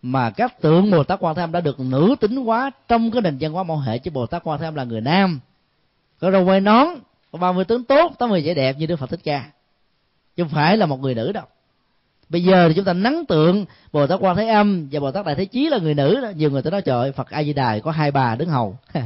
[0.01, 3.21] mà các tượng bồ tát quan thế âm đã được nữ tính hóa trong cái
[3.21, 5.39] nền văn hóa mẫu hệ, chứ bồ tát quan thế âm là người nam.
[6.19, 6.87] Có râu quay nón,
[7.31, 9.45] có ba mươi tướng tốt, tám mươi vẻ đẹp như đức phật thích ca.
[10.35, 11.45] Chứ không phải là một người nữ đâu.
[12.29, 15.25] Bây giờ thì chúng ta nắng tượng bồ tát quan thế âm và bồ tát
[15.25, 16.29] đại thế chí là người nữ đó.
[16.29, 18.77] Nhiều người ta nói, trời phật a di đà, có hai bà đứng hầu.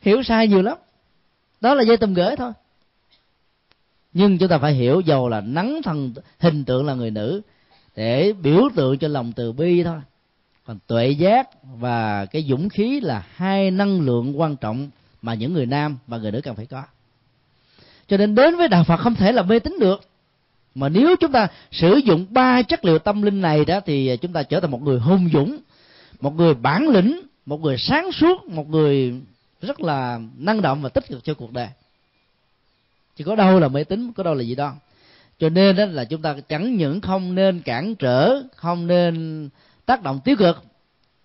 [0.00, 0.78] Hiểu sai nhiều lắm
[1.60, 2.52] đó là dây tùm gửi thôi.
[4.12, 7.42] Nhưng chúng ta phải hiểu dầu là nắng thần, hình tượng là người nữ
[7.96, 9.98] để biểu tượng cho lòng từ bi thôi.
[10.64, 14.90] Còn tuệ giác và cái dũng khí là hai năng lượng quan trọng
[15.22, 16.82] mà những người nam và người nữ cần phải có.
[18.08, 20.00] Cho nên đến với đạo phật không thể là mê tín được.
[20.74, 24.32] Mà nếu chúng ta sử dụng ba chất liệu tâm linh này đó thì chúng
[24.32, 25.58] ta trở thành một người hùng dũng,
[26.20, 29.14] một người bản lĩnh, một người sáng suốt, một người
[29.60, 31.68] rất là năng động và tích cực cho cuộc đời.
[33.16, 34.74] Chỉ có đâu là mê tín, có đâu là gì đó.
[35.38, 39.48] Cho nên đó là chúng ta chẳng những không nên cản trở, không nên
[39.86, 40.64] tác động tiêu cực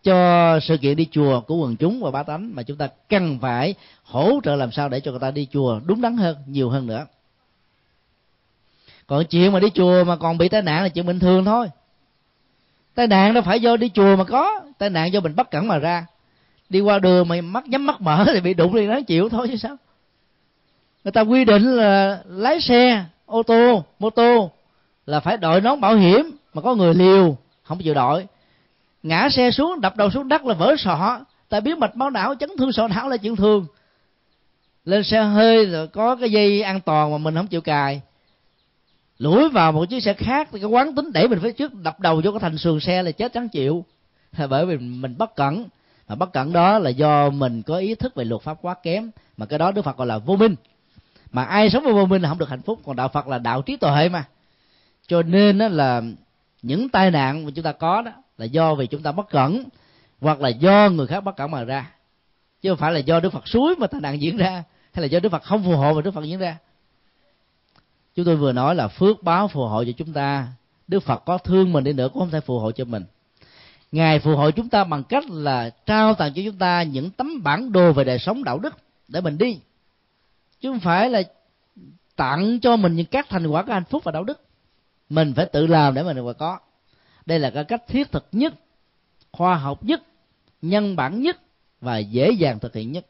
[0.04, 3.40] cho sự kiện đi chùa của quần chúng và bá tánh, mà chúng ta cần
[3.40, 6.70] phải hỗ trợ làm sao để cho người ta đi chùa đúng đắn hơn, nhiều
[6.70, 7.06] hơn nữa.
[9.08, 11.68] Còn chuyện mà đi chùa mà còn bị tai nạn là chuyện bình thường thôi.
[12.96, 15.68] Tai nạn đâu phải do đi chùa mà có, tai nạn do mình bất cẩn
[15.68, 16.06] mà ra
[16.72, 19.48] đi qua đường mà mắt, nhắm mắt mở thì bị đụng thì nó chịu thôi
[19.52, 19.76] chứ sao?
[21.04, 24.52] Người ta quy định là lái xe, ô tô, mô tô
[25.06, 28.28] là phải đội nón bảo hiểm mà có người liều, không chịu đội.
[29.04, 31.20] Ngã xe xuống, đập đầu xuống đất là vỡ sọ.
[31.50, 33.66] Tại biết mạch máu não, chấn thương sọ não là chuyện thường
[34.86, 38.02] lên xe hơi rồi có cái dây an toàn mà mình không chịu cài.
[39.18, 42.00] Lủi vào một chiếc xe khác thì cái quán tính đẩy mình phía trước, đập
[42.00, 43.86] đầu vô cái thành sườn xe là chết chẳng chịu.
[44.38, 45.66] Là bởi vì mình bất cẩn
[46.12, 49.12] mà bất cẩn đó là do mình có ý thức về luật pháp quá kém,
[49.38, 50.56] mà cái đó đức phật gọi là vô minh.
[51.32, 53.38] Mà ai sống với vô minh là không được hạnh phúc, còn đạo phật là
[53.38, 54.24] đạo trí tuệ mà.
[55.08, 56.02] Cho nên đó là
[56.62, 59.64] những tai nạn mà chúng ta có đó là do vì chúng ta bất cẩn,
[60.22, 61.92] hoặc là do người khác bất cẩn mà ra.
[62.62, 64.64] Chứ không phải là do đức phật suối mà tai nạn diễn ra,
[64.94, 66.58] hay là do đức phật không phù hộ mà đức phật diễn ra.
[68.16, 70.48] Chúng tôi vừa nói là phước báo phù hộ cho chúng ta,
[70.88, 73.04] đức phật có thương mình đi nữa cũng không thể phù hộ cho mình
[73.92, 77.44] ngài phù hộ chúng ta bằng cách là trao tặng cho chúng ta những tấm
[77.44, 78.78] bản đồ về đời sống đạo đức
[79.08, 79.60] để mình đi.
[80.62, 81.22] Chứ không phải là
[82.16, 84.42] tặng cho mình những các thành quả của hạnh phúc và đạo đức.
[85.10, 86.60] Mình phải tự làm để mình có.
[87.26, 88.54] Đây là cái cách thiết thực nhất,
[89.32, 90.02] khoa học nhất,
[90.62, 91.38] nhân bản nhất
[91.82, 93.06] và dễ dàng thực hiện nhất.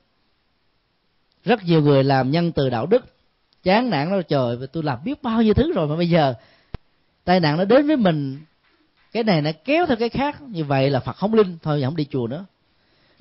[1.43, 3.05] Rất nhiều người làm nhân từ đạo đức.
[3.63, 6.33] Chán nản nó trời tôi làm biết bao nhiêu thứ rồi mà bây giờ.
[7.23, 8.39] Tai nạn nó đến với mình
[9.11, 11.95] cái này nó kéo theo cái khác, như vậy là phật không linh, thôi không
[11.95, 12.45] đi chùa nữa.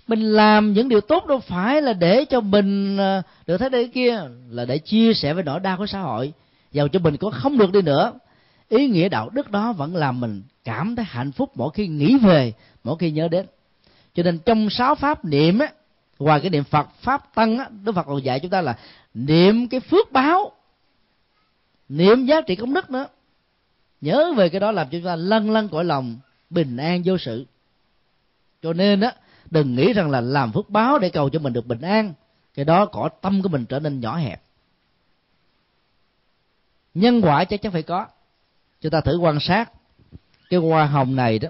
[0.06, 3.88] Mình làm những điều tốt đâu phải là để cho mình à, được thế đây
[3.88, 6.32] kia, là để chia sẻ với nỗi đau của xã hội.
[6.72, 8.12] Giàu cho mình có không được đi nữa,
[8.68, 12.16] ý nghĩa đạo đức đó vẫn làm mình cảm thấy hạnh phúc mỗi khi nghĩ
[12.18, 12.52] về,
[12.84, 13.46] mỗi khi nhớ đến.
[14.14, 15.68] Cho nên trong sáu pháp niệm á,
[16.18, 18.78] ngoài cái niệm phật, pháp tăng á, đức phật còn dạy chúng ta là
[19.14, 20.52] niệm cái phước báo,
[21.88, 23.06] niệm giá trị công đức nữa
[24.01, 26.18] nhớ về cái đó làm cho chúng ta lân lân cõi lòng,
[26.51, 27.47] bình an vô sự.
[28.62, 29.12] Cho nên á,
[29.51, 32.12] đừng nghĩ rằng là làm phước báo để cầu cho mình được bình an.
[32.55, 34.43] Cái đó cõi tâm của mình trở nên nhỏ hẹp.
[36.94, 38.06] Nhân quả chắc chắn phải có.
[38.81, 39.70] Chúng ta thử quan sát
[40.51, 41.48] cái hoa hồng này đó.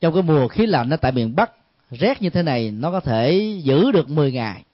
[0.00, 1.50] Trong cái mùa khí lạnh nó tại miền bắc,
[1.90, 4.64] rét như thế này nó có thể giữ được 10 ngày.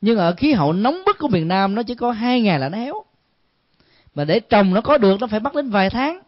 [0.00, 2.68] Nhưng ở khí hậu nóng bức của miền nam nó chỉ có hai ngày là
[2.68, 3.04] nó héo
[4.16, 6.20] mà để trồng nó có được, nó phải mất đến vài tháng.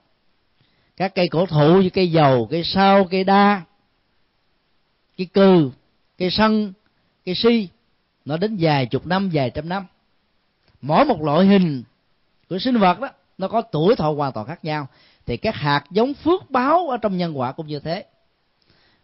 [0.97, 3.63] Các cây cổ thụ như cây dầu, cây sao, cây đa,
[5.17, 5.71] cây cừ,
[6.19, 6.73] cây sân,
[7.25, 7.69] cây si,
[8.25, 9.87] nó đến vài chục năm, vài trăm năm.
[10.81, 11.83] Mỗi một loại hình
[12.49, 13.09] của sinh vật đó,
[13.39, 14.87] nó có tuổi thọ hoàn toàn khác nhau.
[15.27, 18.05] Thì các hạt giống phước báo ở trong nhân quả cũng như thế.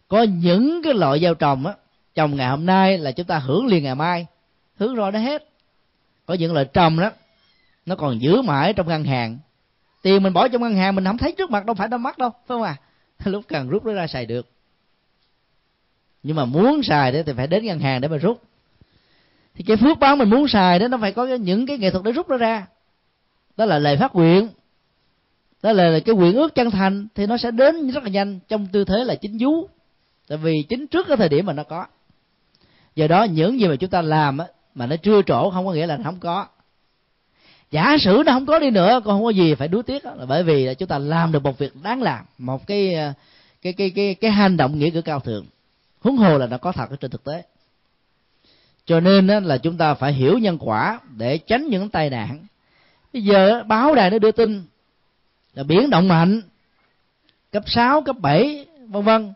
[0.07, 1.73] Có những cái loại gieo trồng á
[2.15, 4.25] trồng ngày hôm nay là chúng ta hưởng liền ngày mai.
[4.75, 5.49] Hưởng rồi nó hết.
[6.25, 7.11] Có những loại trồng đó
[7.85, 9.39] nó còn giữ mãi trong ngân hàng.
[10.01, 12.17] Tiền mình bỏ trong ngân hàng, mình không thấy trước mặt đâu phải đâu mắt
[12.17, 12.75] đâu, phải không à?
[13.25, 14.49] Lúc cần rút nó ra xài được.
[16.23, 18.41] Nhưng mà muốn xài đó thì phải đến ngân hàng để mà rút.
[19.55, 22.03] Thì cái phước báo mình muốn xài đó, nó phải có những cái nghệ thuật
[22.03, 22.67] để rút nó ra.
[23.57, 24.49] Đó là lời phát nguyện.
[25.63, 28.67] Đó là cái nguyện ước chân thành thì nó sẽ đến rất là nhanh trong
[28.67, 29.67] tư thế là chính vú.
[30.27, 31.85] Tại vì chính trước cái thời điểm mà nó có.
[32.95, 34.45] Do đó những gì mà chúng ta làm á,
[34.75, 36.47] mà nó chưa trổ không có nghĩa là nó không có
[37.71, 40.13] giả sử nó không có đi nữa còn không có gì phải đuối tiếc đó,
[40.15, 43.13] là bởi vì là chúng ta làm được một việc đáng làm một cái ờ,
[43.61, 45.45] cái cái cái cái hành động nghĩa cử cao thượng.
[46.01, 47.43] Huống hồ là nó có thật ở trên thực tế.
[48.85, 52.45] Cho nên đó là chúng ta phải hiểu nhân quả để tránh những tai nạn.
[53.13, 54.63] Bây giờ báo đài nó đưa tin
[55.53, 56.41] là biển động mạnh
[57.51, 59.33] cấp 6, cấp 7 vân vân.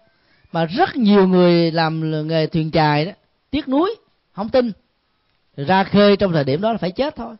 [0.52, 3.12] Mà rất nhiều người làm nghề thuyền chài đó
[3.52, 3.96] tiếc nuối
[4.34, 4.72] không tin.
[5.58, 7.36] Ra khơi trong thời điểm đó là phải chết thôi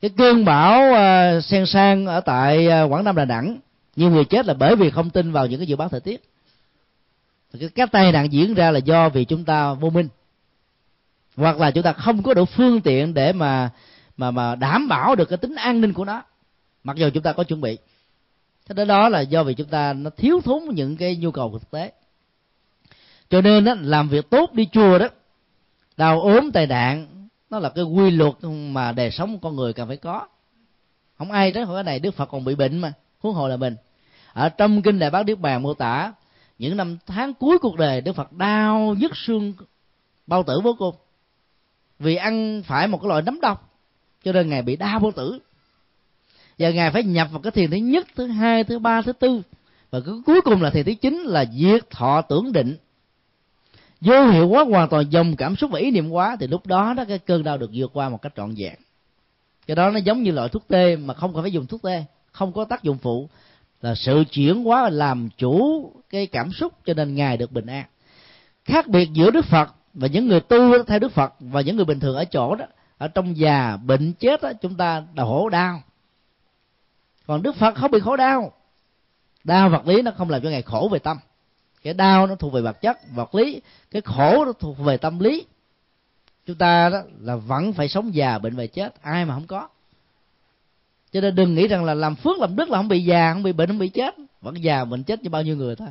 [0.00, 3.58] cái cơn bão uh, sen sang ở tại uh, quảng nam đà nẵng
[3.96, 6.22] nhiều người chết là bởi vì không tin vào những cái dự báo thời tiết.
[7.60, 10.08] Cái, cái tai nạn diễn ra là do vì chúng ta vô minh.
[11.36, 13.70] Hoặc là chúng ta không có đủ phương tiện để mà
[14.16, 16.22] mà mà đảm bảo được cái tính an ninh của nó
[16.84, 17.78] mặc dù chúng ta có chuẩn bị.
[18.68, 21.58] Thế đó, đó là do vì chúng ta nó thiếu thốn những cái nhu cầu
[21.58, 21.92] thực tế.
[23.30, 25.08] Cho nên đó, làm việc tốt đi chùa đó
[25.96, 27.06] đau ốm tai nạn
[27.50, 30.26] nó là cái quy luật mà đời sống con người cần phải có.
[31.18, 33.76] Không ai đó cái này đức phật còn bị bệnh mà, huống hồ là mình.
[34.32, 36.12] Ở trong kinh đại bác niết bàn mô tả,
[36.58, 39.52] những năm tháng cuối cuộc đời, đức phật đau nhức xương,
[40.26, 40.94] bao tử vô cùng.
[41.98, 43.72] Vì ăn phải một cái loại nấm độc,
[44.24, 45.38] cho nên ngài bị đau bao tử.
[46.58, 49.42] Và ngài phải nhập vào cái thiền thứ nhất, thứ hai, thứ ba, thứ tư.
[49.90, 52.76] Và cái cuối cùng là thiền thứ chín là diệt thọ tưởng định
[54.00, 56.94] vô hiệu quá hoàn toàn dòng cảm xúc và ý niệm quá thì lúc đó
[56.94, 58.74] đó cái cơn đau được vượt qua một cách trọn vẹn.
[59.66, 62.04] Cái đó nó giống như loại thuốc tê mà không cần phải dùng thuốc tê
[62.32, 63.28] không có tác dụng phụ.
[63.82, 67.84] Là sự chuyển hóa làm chủ cái cảm xúc cho nên ngài được bình an.
[68.64, 71.84] Khác biệt giữa đức phật và những người tu theo đức phật và những người
[71.84, 72.66] bình thường ở chỗ đó
[72.98, 75.82] ở trong già bệnh chết đó, chúng ta đau đau.
[77.26, 78.52] Còn đức phật không bị khổ đau.
[79.44, 81.18] Đau vật lý nó không làm cho ngài khổ về tâm
[81.86, 83.60] cái đau nó thuộc về vật chất, vật lý.
[83.90, 85.46] Cái khổ nó thuộc về tâm lý.
[86.46, 89.68] Chúng ta đó là vẫn phải sống già bệnh về chết, ai mà không có.
[91.12, 93.42] Cho nên đừng nghĩ rằng là làm phước làm đức là không bị già, không
[93.42, 94.14] bị bệnh, không bị chết.
[94.40, 95.88] Vẫn già, bệnh, chết như bao nhiêu người thôi.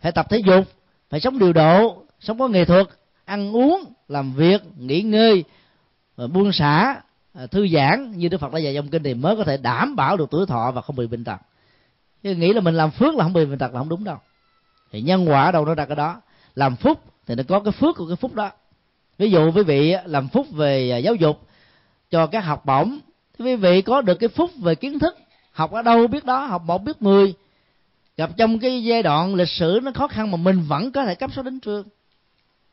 [0.00, 0.64] Phải tập thể dục,
[1.10, 2.86] phải sống điều độ, sống có nghệ thuật,
[3.24, 5.44] ăn uống, làm việc, nghỉ ngơi
[6.16, 7.00] ờ, buông xả
[7.34, 9.96] ờ, thư giãn như đức phật đã dạy trong kinh thì mới có thể đảm
[9.96, 11.40] bảo được tuổi thọ và không bị bệnh tật.
[12.22, 14.16] Chứ nghĩ là mình làm phước là không bị bệnh tật là không đúng đâu
[14.92, 16.20] thì nhân quả đâu nó ra cái đó.
[16.54, 18.50] Làm phúc thì nó có cái phước của cái phúc đó.
[19.18, 21.40] Ví dụ quý vị làm phúc về à, giáo dục
[22.10, 22.98] cho các học bổng,
[23.38, 25.18] thì quý vị có được cái phúc về kiến thức,
[25.52, 27.34] học ở đâu biết đó, học một biết mười.
[28.16, 31.14] Gặp trong cái giai đoạn lịch sử nó khó khăn mà mình vẫn có thể
[31.14, 31.86] cấp số đến trường.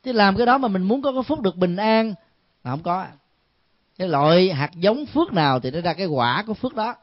[0.04, 2.14] Thì làm cái đó mà mình muốn có cái phúc được bình an,
[2.64, 3.06] là không có.
[3.98, 6.96] Cái loại hạt giống phước nào thì nó ra cái quả của phước đó.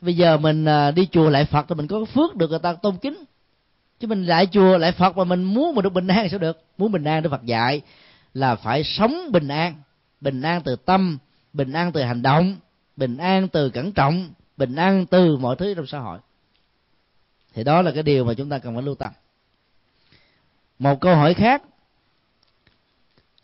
[0.00, 2.58] Bây giờ mình à, đi chùa lại phật thì mình có cái phước được người
[2.58, 3.24] ta tôn kính
[4.00, 6.62] chứ mình lại chùa, lại phật mà mình muốn mà được bình an sao được?
[6.78, 7.80] Muốn bình an đức phật dạy
[8.34, 9.74] là phải sống bình an.
[10.20, 11.18] Bình an từ tâm,
[11.52, 12.56] bình an từ hành động,
[12.96, 16.18] bình an từ cẩn trọng, bình an từ mọi thứ trong xã hội.
[17.54, 19.12] Thì đó là cái điều mà chúng ta cần phải lưu tâm.
[20.78, 21.62] Một câu hỏi khác.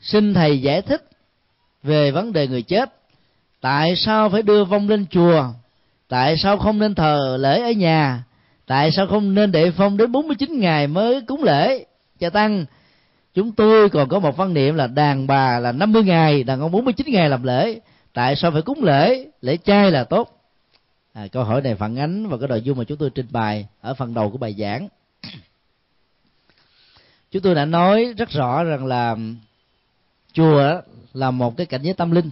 [0.01, 1.09] Xin thầy giải thích
[1.83, 2.95] về vấn đề người chết.
[3.61, 5.53] Tại sao phải đưa vong lên chùa?
[6.09, 8.25] Tại sao không nên thờ lễ ở nhà?
[8.67, 11.85] Tại sao không nên đệ phong đến 49 ngày mới cúng lễ?
[12.19, 12.65] Cha tăng
[13.35, 16.73] chúng tôi còn có một văn niệm là đàn bà là 50 ngày đàn ông
[16.73, 17.81] 49 ngày làm lễ.
[18.13, 19.27] Tại sao phải cúng lễ?
[19.41, 20.41] Lễ chay là tốt.
[21.13, 23.67] À, câu hỏi này phản ánh vào cái nội dung mà chúng tôi trình bày
[23.81, 24.89] ở phần đầu của bài giảng.
[27.31, 29.17] Chúng tôi đã nói rất rõ rằng là
[30.33, 30.81] chùa
[31.15, 32.31] là một cái cảnh giới tâm linh.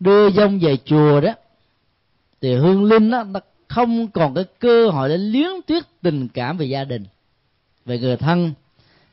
[0.00, 1.32] Đưa dông về chùa đó
[2.40, 3.40] thì hương linh đó, nó
[3.74, 7.04] không còn cái cơ hội để liếng tuyết tình cảm về gia đình,
[7.84, 8.52] về người thân,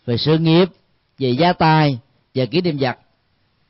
[0.06, 0.70] về sự nghiệp,
[1.20, 2.00] về gia tài,
[2.34, 2.98] về kỷ niệm vật.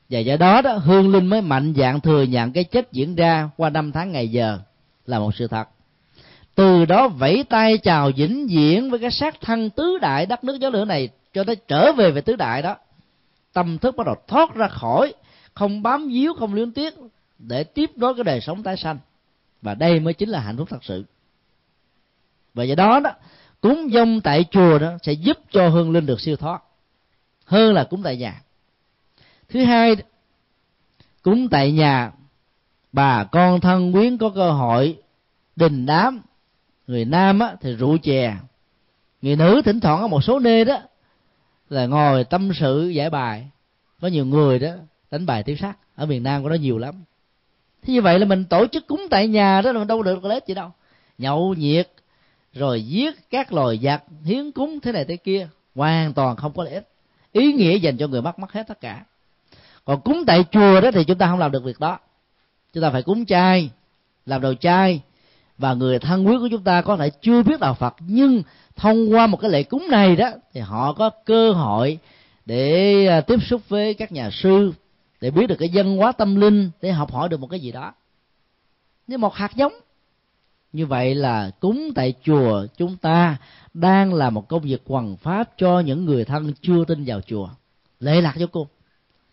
[0.10, 3.50] Và do đó đó, hương linh mới mạnh dạng thừa nhận cái chết diễn ra
[3.58, 4.60] qua năm tháng ngày giờ
[5.06, 5.68] là một sự thật.
[6.56, 10.60] Từ đó vẫy tay chào vĩnh viễn với cái xác thân tứ đại đất nước
[10.60, 12.76] gió lửa này cho nó trở về về tứ đại đó.
[13.54, 15.14] Tâm thức bắt đầu thoát ra khỏi,
[15.54, 16.94] không bám víu, không luyến tiếc
[17.40, 18.98] để tiếp nối cái đời sống tái sanh
[19.62, 21.06] và đây mới chính là hạnh phúc thật sự.
[22.54, 23.12] Và do đó đó
[23.62, 26.62] cúng dông tại chùa đó sẽ giúp cho hương linh được siêu thoát
[27.46, 28.42] hơn là cúng tại nhà.
[29.50, 29.96] Thứ hai
[31.22, 32.12] cúng tại nhà
[32.92, 34.98] bà con thân quyến có cơ hội
[35.56, 36.22] đình đám.
[36.88, 38.38] Người nam á, thì rượu chè
[39.22, 40.80] người nữ thỉnh thoảng ở một số nơi đó
[41.70, 43.50] là ngồi tâm sự giải bài.
[44.02, 44.70] Có nhiều người đó
[45.12, 47.04] đánh bài tiếng sắt ở miền nam có nó nhiều lắm
[47.82, 50.26] thế như vậy là mình tổ chức cúng tại nhà đó là mình đâu được
[50.26, 50.72] lết gì đâu.
[51.18, 51.90] Nhậu nhiệt,
[52.54, 56.64] rồi giết các loài giặc hiến cúng thế này thế kia, hoàn toàn không có
[56.64, 56.88] lợi ích
[57.32, 59.04] ý nghĩa dành cho người mất mất hết tất cả.
[59.86, 62.00] Còn cúng tại chùa đó thì chúng ta không làm được việc đó.
[62.74, 63.70] Chúng ta phải cúng chay,
[64.26, 65.02] làm đồ chay.
[65.58, 68.44] Và người thân quý của chúng ta có thể chưa biết đạo Phật, nhưng
[68.76, 72.00] thông qua một cái lễ cúng này đó, thì họ có cơ hội
[72.46, 74.74] để à, tiếp xúc với các nhà sư
[75.22, 77.72] để biết được cái dân hóa tâm linh để học hỏi được một cái gì
[77.72, 77.94] đó.
[79.08, 79.74] Như một hạt giống
[80.74, 83.38] như vậy là cúng tại chùa chúng ta
[83.74, 87.50] đang là một công việc quần pháp cho những người thân chưa tin vào chùa.
[88.00, 88.68] Lệ lạc vô cùng.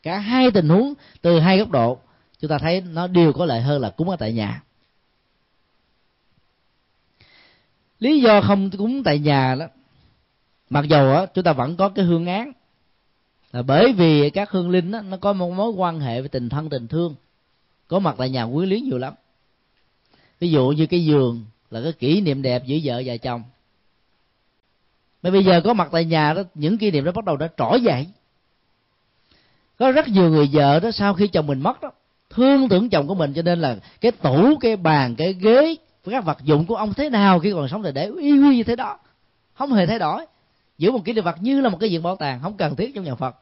[0.02, 1.98] Cả hai tình huống từ hai góc độ
[2.38, 4.62] chúng ta thấy nó đều có lợi hơn là cúng ở tại nhà.
[7.98, 9.66] Lý do không cúng tại nhà đó
[10.70, 12.52] mặc dầu đó, chúng ta vẫn có cái hương án
[13.52, 16.48] là bởi vì các hương linh đó, nó có một mối quan hệ về tình
[16.48, 17.14] thân tình thương.
[17.88, 19.14] Có mặt tại nhà quý luyến nhiều lắm.
[20.40, 23.42] Ví dụ như cái giường là cái kỷ niệm đẹp giữa vợ và chồng.
[25.22, 27.48] Mà bây giờ có mặt tại nhà đó những kỷ niệm đó bắt đầu đã
[27.56, 28.06] trỗi dậy.
[29.78, 31.90] Có rất nhiều người vợ đó sau khi chồng mình mất đó
[32.30, 35.76] thương tưởng chồng của mình cho nên là cái tủ cái bàn cái ghế
[36.10, 38.76] các vật dụng của ông thế nào khi còn sống thì để y như thế
[38.76, 38.98] đó.
[39.54, 40.26] Không hề thay đổi
[40.78, 42.94] giữ một kỷ niệm vật như là một cái diện bảo tàng không cần thiết
[42.94, 43.36] trong nhà phật.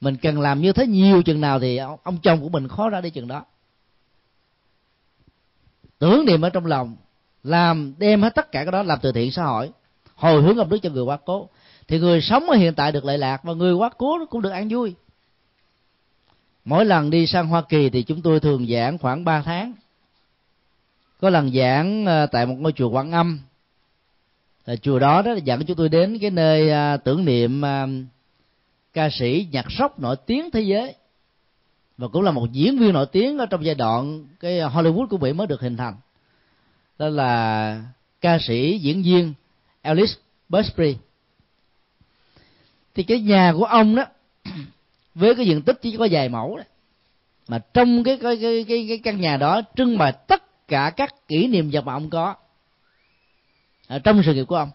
[0.00, 2.88] Mình cần làm như thế nhiều chừng nào thì ông, ông chồng của mình khó
[2.88, 3.44] ra đi chừng đó.
[5.98, 6.96] Tưởng niệm ở trong lòng
[7.42, 9.70] làm đem hết tất cả cái đó làm từ thiện xã hội
[10.16, 11.48] hồi hướng công đức cho người quá cố.
[11.88, 14.50] Thì người sống ở hiện tại được lợi lạc và người quá cố cũng được
[14.50, 14.94] ăn vui.
[16.64, 19.72] Mỗi lần đi sang hoa kỳ thì chúng tôi thường giảng khoảng 3 tháng.
[21.20, 23.40] Có lần giảng ờ, tại một ngôi chùa quảng âm
[24.66, 27.86] là chùa đó đó dẫn chúng tôi đến cái nơi à, tưởng niệm à,
[28.92, 30.94] ca sĩ nhạc rock nổi tiếng thế giới.
[31.98, 35.18] Và cũng là một diễn viên nổi tiếng ở trong giai đoạn cái Hollywood của
[35.18, 35.94] Mỹ mới được hình thành.
[36.98, 37.82] Đó là
[38.20, 39.34] ca sĩ diễn viên
[39.82, 40.14] Elvis
[40.48, 40.96] Presley.
[42.94, 44.04] Thì cái nhà của ông đó
[45.14, 46.62] với cái diện tích chỉ có vài mẫu đó,
[47.48, 51.14] mà trong cái cái cái cái, cái căn nhà đó trưng bày tất cả các
[51.28, 52.34] kỷ niệm vật mà ông có
[53.88, 54.70] ở trong sự nghiệp của ông,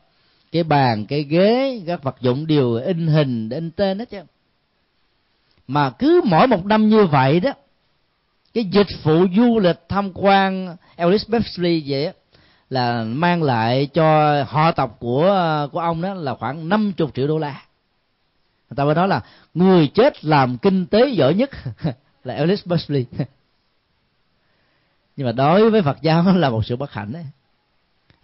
[0.51, 4.21] cái bàn, cái ghế, các vật dụng đều in hình in tên hết chứ.
[5.67, 7.51] Mà cứ mỗi một năm như vậy đó,
[8.53, 12.13] cái dịch vụ du lịch tham quan Elvis Presley vậy
[12.69, 17.37] là mang lại cho họ tộc của của ông đó là khoảng 50 triệu đô
[17.37, 17.61] la.
[18.69, 19.21] Người ta mới nói là
[19.53, 21.49] người chết làm kinh tế giỏi nhất
[22.23, 23.05] là Elvis Presley.
[25.15, 27.25] Nhưng mà đối với Phật giáo là một sự bất hạnh đấy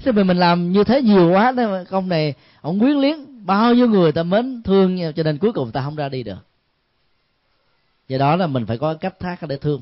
[0.03, 3.73] thế mà mình làm như thế nhiều quá đó công này, ông quyến liếng, bao
[3.73, 6.37] nhiêu người ta mến, thương cho nên cuối cùng ta không ra đi được.
[8.07, 9.81] Do đó là mình phải có cách thác để thương.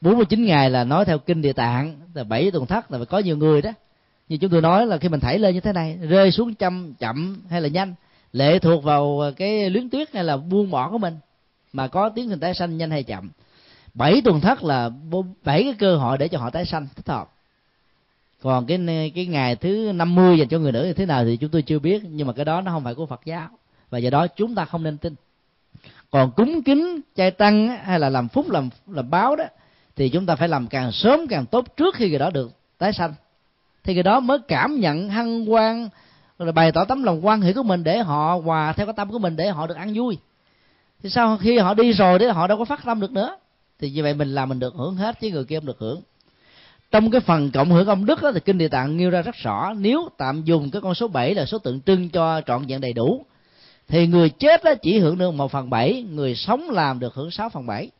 [0.00, 3.18] 49 ngày là nói theo kinh địa tạng là bảy tuần thất là phải có
[3.18, 3.70] nhiều người đó.
[4.28, 6.94] Như chúng tôi nói là khi mình thảy lên như thế này, rơi xuống chậm
[6.94, 7.94] chậm hay là nhanh,
[8.32, 11.16] lệ thuộc vào cái luyến tuyết hay là buông bỏ của mình,
[11.72, 13.30] mà có tiếng hình tái sanh nhanh hay chậm.
[13.94, 14.90] Bảy tuần thất là
[15.44, 17.32] bảy cái cơ hội để cho họ tái sanh, thích hợp
[18.42, 21.50] còn cái cái ngày thứ 50 dành cho người nữ như thế nào thì chúng
[21.50, 23.48] tôi chưa biết, nhưng mà cái đó nó không phải của Phật giáo.
[23.90, 25.14] Và do đó chúng ta không nên tin.
[26.10, 29.44] Còn cúng kính chay tăng hay là làm phúc, làm làm báo đó,
[29.96, 32.92] thì chúng ta phải làm càng sớm càng tốt trước khi người đó được tái
[32.92, 33.14] sanh.
[33.84, 35.88] Thì người đó mới cảm nhận hăng quan
[36.38, 39.10] rồi bày tỏ tấm lòng quan hệ của mình để họ hòa theo cái tâm
[39.10, 40.18] của mình để họ được ăn vui.
[41.02, 43.36] Thì sau khi họ đi rồi đấy, họ đâu có phát tâm được nữa.
[43.78, 46.02] Thì như vậy mình làm mình được hưởng hết chứ người kia không được hưởng
[46.92, 49.34] trong cái phần cộng hưởng công đức đó, thì kinh địa tạng nêu ra rất
[49.34, 52.80] rõ nếu tạm dùng cái con số 7 là số tượng trưng cho trọn vẹn
[52.80, 53.24] đầy đủ
[53.88, 57.30] thì người chết đó chỉ hưởng được một phần bảy người sống làm được hưởng
[57.30, 57.90] sáu phần bảy.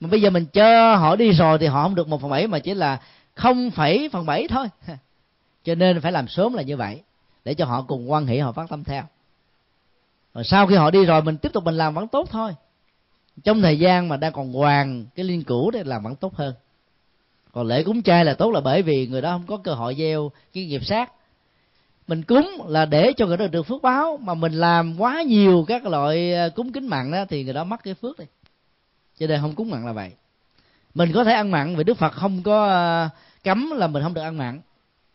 [0.00, 2.46] Mà bây giờ mình cho họ đi rồi thì họ không được một phần bảy
[2.46, 3.00] mà chỉ là
[3.34, 4.66] không phẩy phần bảy thôi.
[5.64, 7.02] Cho nên phải làm sớm là như vậy
[7.44, 9.02] để cho họ cùng quan hệ họ phát tâm theo.
[10.34, 12.54] Rồi sau khi họ đi rồi mình tiếp tục mình làm vẫn tốt thôi.
[13.44, 16.54] Trong thời gian mà đang còn hoàng cái liên cũ để làm vẫn tốt hơn
[17.58, 19.94] còn lễ cúng chay là tốt là bởi vì người đó không có cơ hội
[19.98, 21.12] gieo cái nghiệp sát.
[22.08, 25.64] Mình cúng là để cho người đó được phước báo, mà mình làm quá nhiều
[25.68, 28.24] các loại ờ, cúng kính mặn đó thì người đó mất cái phước đi.
[29.18, 30.10] Cho nên không cúng mặn là vậy.
[30.94, 33.08] Mình có thể ăn mặn vì đức phật không có ờ,
[33.44, 34.60] cấm là mình không được ăn mặn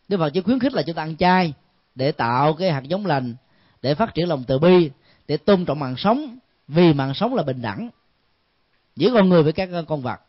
[0.08, 1.52] đức phật chỉ khuyến khích là chúng ta ăn chay
[1.94, 3.34] để tạo cái hạt giống lành,
[3.82, 4.90] để phát triển lòng từ bi,
[5.28, 6.38] để tôn trọng mạng sống,
[6.68, 7.88] vì mạng sống là bình đẳng.
[8.96, 10.20] Giữa con người với các con vật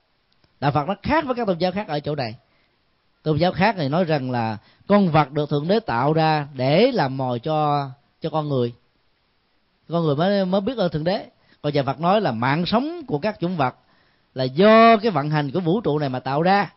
[0.59, 2.35] đạo phật nó khác với các tôn giáo khác ở chỗ này.
[3.23, 4.57] Tôn giáo khác thì nói rằng là
[4.87, 7.89] con vật được thượng đế tạo ra để làm mồi cho
[8.21, 8.73] cho con người.
[9.89, 11.25] Con người mới mới biết ơn thượng đế.
[11.61, 13.75] Còn nhà phật nói là mạng sống của các chủng vật
[14.33, 16.73] là do cái vận hành của vũ trụ này mà tạo ra.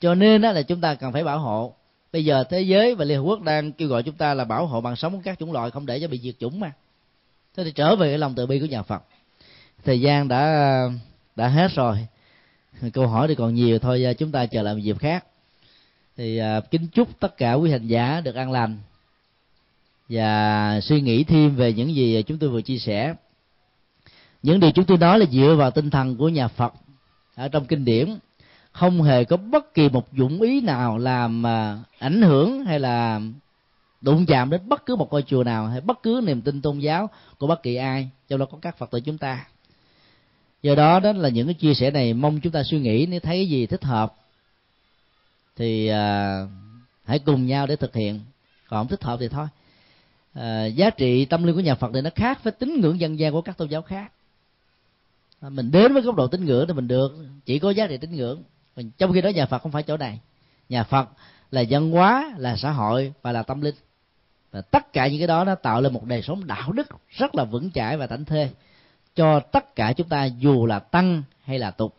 [0.00, 1.74] Cho nên đó là chúng ta cần phải bảo hộ.
[2.12, 4.66] Bây giờ thế giới và liên hợp quốc đang kêu gọi chúng ta là bảo
[4.66, 6.72] hộ mạng sống của các chủng loại không để cho bị diệt chủng mà.
[7.56, 9.02] Thế thì trở về cái lòng từ bi của nhà phật.
[9.84, 10.82] Thời gian đã
[11.36, 12.06] đã hết rồi
[12.92, 15.24] câu hỏi thì còn nhiều thôi à, chúng ta chờ lại một dịp khác.
[16.16, 18.78] Thì uh, kính chúc tất cả quý hành giả được an lành.
[20.08, 23.14] Và suy nghĩ thêm về những gì chúng tôi vừa chia sẻ.
[24.42, 26.74] Những điều chúng tôi nói là dựa vào tinh thần của nhà phật
[27.34, 28.18] ở trong kinh điển.
[28.72, 33.20] Không hề có bất kỳ một dụng ý nào làm uh, ảnh hưởng hay là
[34.00, 36.78] đụng chạm đến bất cứ một ngôi chùa nào hay bất cứ niềm tin tôn
[36.78, 39.46] giáo của bất kỳ ai trong đó có các phật tử chúng ta
[40.62, 43.20] do đó đó là những cái chia sẻ này mong chúng ta suy nghĩ nếu
[43.20, 44.14] thấy cái gì thích hợp.
[45.56, 46.46] Thì à,
[47.04, 48.20] hãy cùng nhau để thực hiện.
[48.68, 49.46] Còn không thích hợp thì thôi.
[50.34, 53.18] À, giá trị tâm linh của nhà phật thì nó khác với tín ngưỡng dân
[53.18, 54.12] gian của các tôn giáo khác.
[55.40, 57.16] À, mình đến với góc độ tín ngưỡng thì mình được.
[57.44, 58.42] Chỉ có giá trị tín ngưỡng.
[58.98, 60.20] Trong khi đó nhà phật không phải chỗ này.
[60.68, 61.08] Nhà phật
[61.50, 63.74] là văn hóa là xã hội và là tâm linh.
[64.50, 67.34] Và tất cả những cái đó nó tạo lên một đời sống đạo đức rất
[67.34, 68.50] là vững chãi và thảnh thê
[69.20, 71.94] cho tất cả chúng ta dù là tăng hay là tục.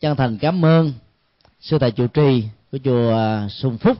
[0.00, 0.92] Chân thành cảm ơn
[1.60, 3.96] sư thầy trụ trì của chùa à, sùng phúc.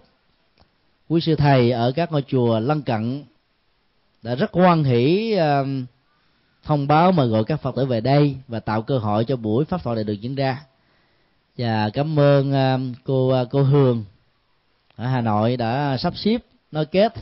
[1.09, 3.25] Quý sư thầy ở các ngôi chùa lân cận
[4.23, 5.63] đã rất hoan hỷ à,
[6.63, 9.65] thông báo mời gọi các phật tử về đây và tạo cơ hội cho buổi
[9.65, 10.63] pháp thoại này được diễn ra.
[11.59, 14.05] Và cảm ơn à, cô cô Hương
[14.97, 16.39] ở Hà Nội đã sắp xếp,
[16.73, 17.15] nói kết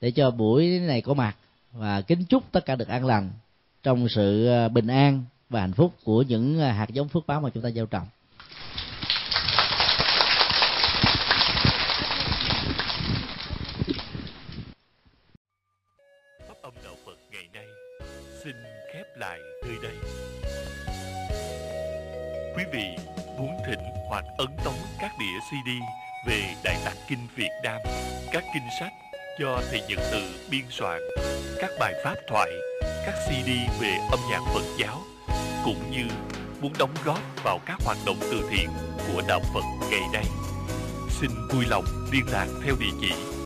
[0.00, 1.36] để cho buổi này có mặt
[1.72, 3.30] và kính chúc tất cả được an lành
[3.82, 7.40] trong sự ờ, bình an và hạnh phúc của những ờ, hạt giống phước báo
[7.40, 8.06] mà chúng ta gieo trồng
[16.48, 17.66] pháp âm đạo Phật ngày nay
[18.44, 18.56] xin
[18.92, 19.96] khép lại nơi đây.
[22.56, 22.84] Quý vị
[23.38, 25.68] muốn thỉnh hoặc ấn tống các đĩa CD
[26.28, 27.80] về Đại Tạng Kinh Việt Nam,
[28.32, 28.92] các kinh sách
[29.40, 31.00] do thầy Nhật Từ biên soạn,
[31.60, 32.50] các bài pháp thoại
[33.06, 33.48] các CD
[33.80, 35.02] về âm nhạc Phật giáo,
[35.64, 36.04] cũng như
[36.60, 38.68] muốn đóng góp vào các hoạt động từ thiện
[39.06, 40.24] của đạo Phật ngày nay.
[41.10, 43.41] Xin vui lòng liên lạc theo địa chỉ